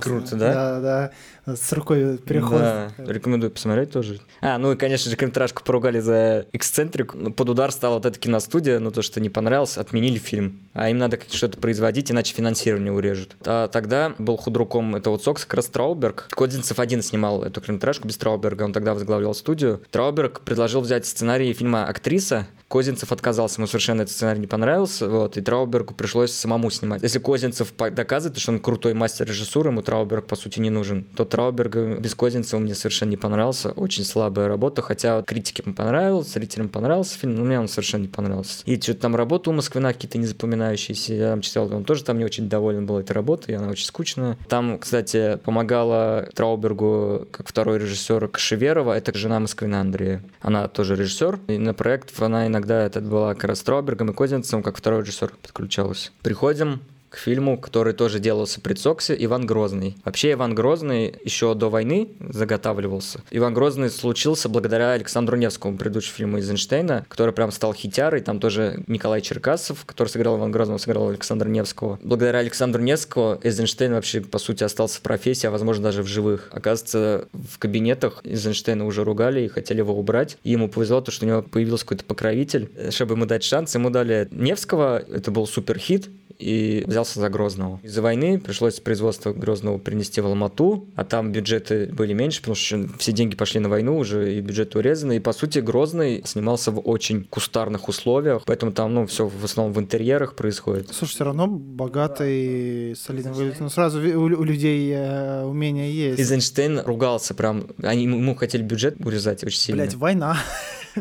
Классно. 0.00 0.20
Круто, 0.20 0.36
да? 0.36 0.52
Да, 0.52 0.80
да. 0.80 1.56
С 1.56 1.72
рукой 1.72 2.18
переход. 2.18 2.60
Да, 2.60 2.92
рекомендую 2.98 3.50
посмотреть 3.50 3.90
тоже. 3.90 4.20
А, 4.40 4.58
ну 4.58 4.72
и, 4.72 4.76
конечно 4.76 5.10
же, 5.10 5.16
короткометражку 5.16 5.64
поругали 5.64 6.00
за 6.00 6.46
эксцентрик. 6.52 7.14
Ну, 7.14 7.32
Под 7.32 7.48
удар 7.48 7.72
стала 7.72 7.94
вот 7.94 8.06
эта 8.06 8.18
киностудия, 8.18 8.78
ну 8.78 8.90
то, 8.90 9.02
что 9.02 9.20
не 9.20 9.30
понравилось, 9.30 9.78
отменили 9.78 10.18
фильм. 10.18 10.60
А 10.74 10.90
им 10.90 10.98
надо 10.98 11.18
что-то 11.30 11.58
производить, 11.58 12.10
иначе 12.10 12.34
финансирование 12.34 12.92
урежут. 12.92 13.36
А 13.46 13.68
тогда 13.68 14.14
был 14.18 14.36
худруком 14.36 14.96
этого 14.96 15.14
вот 15.14 15.24
Сокса 15.24 15.46
как 15.46 15.54
раз 15.54 15.66
Трауберг. 15.66 16.28
Кодзинцев 16.30 16.78
один 16.78 17.02
снимал 17.02 17.42
эту 17.42 17.60
короткометражку 17.60 18.06
без 18.06 18.16
Трауберга, 18.18 18.64
он 18.64 18.72
тогда 18.72 18.94
возглавлял 18.94 19.34
студию. 19.34 19.82
Трауберг 19.90 20.40
предложил 20.40 20.80
взять 20.82 21.06
сценарий 21.06 21.52
фильма 21.52 21.86
«Актриса», 21.86 22.46
Козинцев 22.68 23.12
отказался, 23.12 23.60
ему 23.60 23.66
совершенно 23.66 24.02
этот 24.02 24.14
сценарий 24.14 24.40
не 24.40 24.46
понравился, 24.46 25.08
вот, 25.08 25.38
и 25.38 25.40
Траубергу 25.40 25.94
пришлось 25.94 26.32
самому 26.32 26.70
снимать. 26.70 27.02
Если 27.02 27.18
Козинцев 27.18 27.72
доказывает, 27.76 28.38
что 28.38 28.52
он 28.52 28.60
крутой 28.60 28.92
мастер 28.92 29.26
режиссуры, 29.26 29.70
ему 29.70 29.80
Трауберг, 29.88 30.26
по 30.26 30.36
сути, 30.36 30.60
не 30.60 30.68
нужен, 30.68 31.04
то 31.16 31.24
Трауберг 31.24 31.74
без 31.98 32.14
Козинцева 32.14 32.60
мне 32.60 32.74
совершенно 32.74 33.08
не 33.08 33.16
понравился, 33.16 33.70
очень 33.70 34.04
слабая 34.04 34.46
работа, 34.46 34.82
хотя 34.82 35.16
вот 35.16 35.24
критикам 35.24 35.72
понравилось, 35.72 36.30
зрителям 36.30 36.68
понравился 36.68 37.18
фильм, 37.18 37.36
но 37.36 37.44
мне 37.44 37.58
он 37.58 37.68
совершенно 37.68 38.02
не 38.02 38.08
понравился. 38.08 38.60
И 38.66 38.78
что-то 38.78 39.00
там 39.00 39.16
работа 39.16 39.48
у 39.48 39.54
Москвина 39.54 39.94
какие-то 39.94 40.18
незапоминающиеся, 40.18 41.14
я 41.14 41.30
там 41.30 41.40
читал, 41.40 41.74
он 41.74 41.84
тоже 41.84 42.04
там 42.04 42.18
не 42.18 42.26
очень 42.26 42.50
доволен 42.50 42.84
был 42.84 42.98
этой 42.98 43.12
работой, 43.12 43.52
и 43.52 43.54
она 43.54 43.68
очень 43.68 43.86
скучная. 43.86 44.36
Там, 44.50 44.78
кстати, 44.78 45.38
помогала 45.42 46.28
Траубергу, 46.34 47.26
как 47.30 47.48
второй 47.48 47.78
режиссер 47.78 48.28
Кашеверова, 48.28 48.92
это 48.92 49.16
жена 49.16 49.40
Москвина 49.40 49.80
Андрея. 49.80 50.22
Она 50.42 50.68
тоже 50.68 50.96
режиссер, 50.96 51.40
и 51.48 51.56
на 51.56 51.72
проект 51.72 52.12
она 52.20 52.46
иногда 52.46 52.84
это 52.84 53.00
была 53.00 53.32
как 53.32 53.44
раз 53.44 53.62
Траубергом 53.62 54.10
и 54.10 54.12
Козинцевым, 54.12 54.62
как 54.62 54.76
второй 54.76 55.00
режиссер 55.00 55.32
подключалась. 55.40 56.12
Приходим 56.20 56.82
к 57.10 57.16
фильму, 57.16 57.58
который 57.58 57.92
тоже 57.92 58.18
делался 58.18 58.60
при 58.60 58.74
Цоксе, 58.74 59.16
Иван 59.18 59.46
Грозный. 59.46 59.96
Вообще 60.04 60.32
Иван 60.32 60.54
Грозный 60.54 61.14
еще 61.24 61.54
до 61.54 61.68
войны 61.68 62.08
заготавливался. 62.20 63.22
Иван 63.30 63.54
Грозный 63.54 63.90
случился 63.90 64.48
благодаря 64.48 64.92
Александру 64.92 65.36
Невскому, 65.36 65.76
предыдущему 65.76 66.16
фильму 66.16 66.38
из 66.38 66.50
Эйнштейна, 66.50 67.06
который 67.08 67.32
прям 67.32 67.50
стал 67.50 67.74
хитярой. 67.74 68.20
Там 68.20 68.40
тоже 68.40 68.82
Николай 68.86 69.20
Черкасов, 69.20 69.84
который 69.84 70.08
сыграл 70.08 70.38
Иван 70.38 70.50
Грозного, 70.50 70.78
сыграл 70.78 71.08
Александра 71.08 71.48
Невского. 71.48 71.98
Благодаря 72.02 72.38
Александру 72.38 72.82
Невскому 72.82 73.38
Эйзенштейн 73.42 73.92
вообще, 73.92 74.20
по 74.20 74.38
сути, 74.38 74.64
остался 74.64 74.98
в 74.98 75.02
профессии, 75.02 75.46
а 75.46 75.50
возможно 75.50 75.84
даже 75.84 76.02
в 76.02 76.06
живых. 76.06 76.48
Оказывается, 76.52 77.28
в 77.32 77.58
кабинетах 77.58 78.20
Эйзенштейна 78.24 78.86
уже 78.86 79.04
ругали 79.04 79.42
и 79.42 79.48
хотели 79.48 79.78
его 79.78 79.98
убрать. 79.98 80.38
И 80.44 80.50
ему 80.50 80.68
повезло, 80.68 81.00
то, 81.00 81.10
что 81.10 81.24
у 81.24 81.28
него 81.28 81.42
появился 81.42 81.84
какой-то 81.84 82.04
покровитель. 82.04 82.70
Чтобы 82.90 83.14
ему 83.14 83.26
дать 83.26 83.44
шанс, 83.44 83.74
ему 83.74 83.90
дали 83.90 84.28
Невского, 84.30 84.98
это 84.98 85.30
был 85.30 85.46
супер 85.46 85.78
хит, 85.78 86.08
и 86.38 86.84
взялся 86.86 87.20
за 87.20 87.28
Грозного. 87.28 87.80
Из-за 87.82 88.02
войны 88.02 88.38
пришлось 88.38 88.80
производство 88.80 89.32
Грозного 89.32 89.78
принести 89.78 90.20
в 90.20 90.26
Алмату, 90.26 90.88
а 90.94 91.04
там 91.04 91.32
бюджеты 91.32 91.86
были 91.86 92.12
меньше, 92.12 92.40
потому 92.40 92.54
что 92.54 92.88
все 92.98 93.12
деньги 93.12 93.36
пошли 93.36 93.60
на 93.60 93.68
войну 93.68 93.98
уже, 93.98 94.36
и 94.36 94.40
бюджет 94.40 94.74
урезаны. 94.76 95.16
И, 95.16 95.20
по 95.20 95.32
сути, 95.32 95.58
Грозный 95.58 96.22
снимался 96.24 96.70
в 96.70 96.80
очень 96.80 97.24
кустарных 97.24 97.88
условиях, 97.88 98.42
поэтому 98.46 98.72
там, 98.72 98.94
ну, 98.94 99.06
все 99.06 99.26
в 99.26 99.44
основном 99.44 99.72
в 99.72 99.80
интерьерах 99.80 100.34
происходит. 100.36 100.88
Слушай, 100.92 101.12
все 101.12 101.24
равно 101.24 101.46
богатый, 101.46 102.94
солидный 102.96 103.32
выглядит. 103.32 103.60
Ну, 103.60 103.68
сразу 103.68 103.98
у, 103.98 104.22
у 104.22 104.44
людей 104.44 104.92
э, 104.94 105.44
умения 105.44 105.90
есть. 105.90 106.20
Эйзенштейн 106.20 106.80
ругался 106.80 107.34
прям, 107.34 107.68
они 107.82 108.04
ему 108.04 108.34
хотели 108.34 108.62
бюджет 108.62 108.96
урезать 109.04 109.42
очень 109.44 109.58
сильно. 109.58 109.82
Блять, 109.82 109.94
война. 109.94 110.38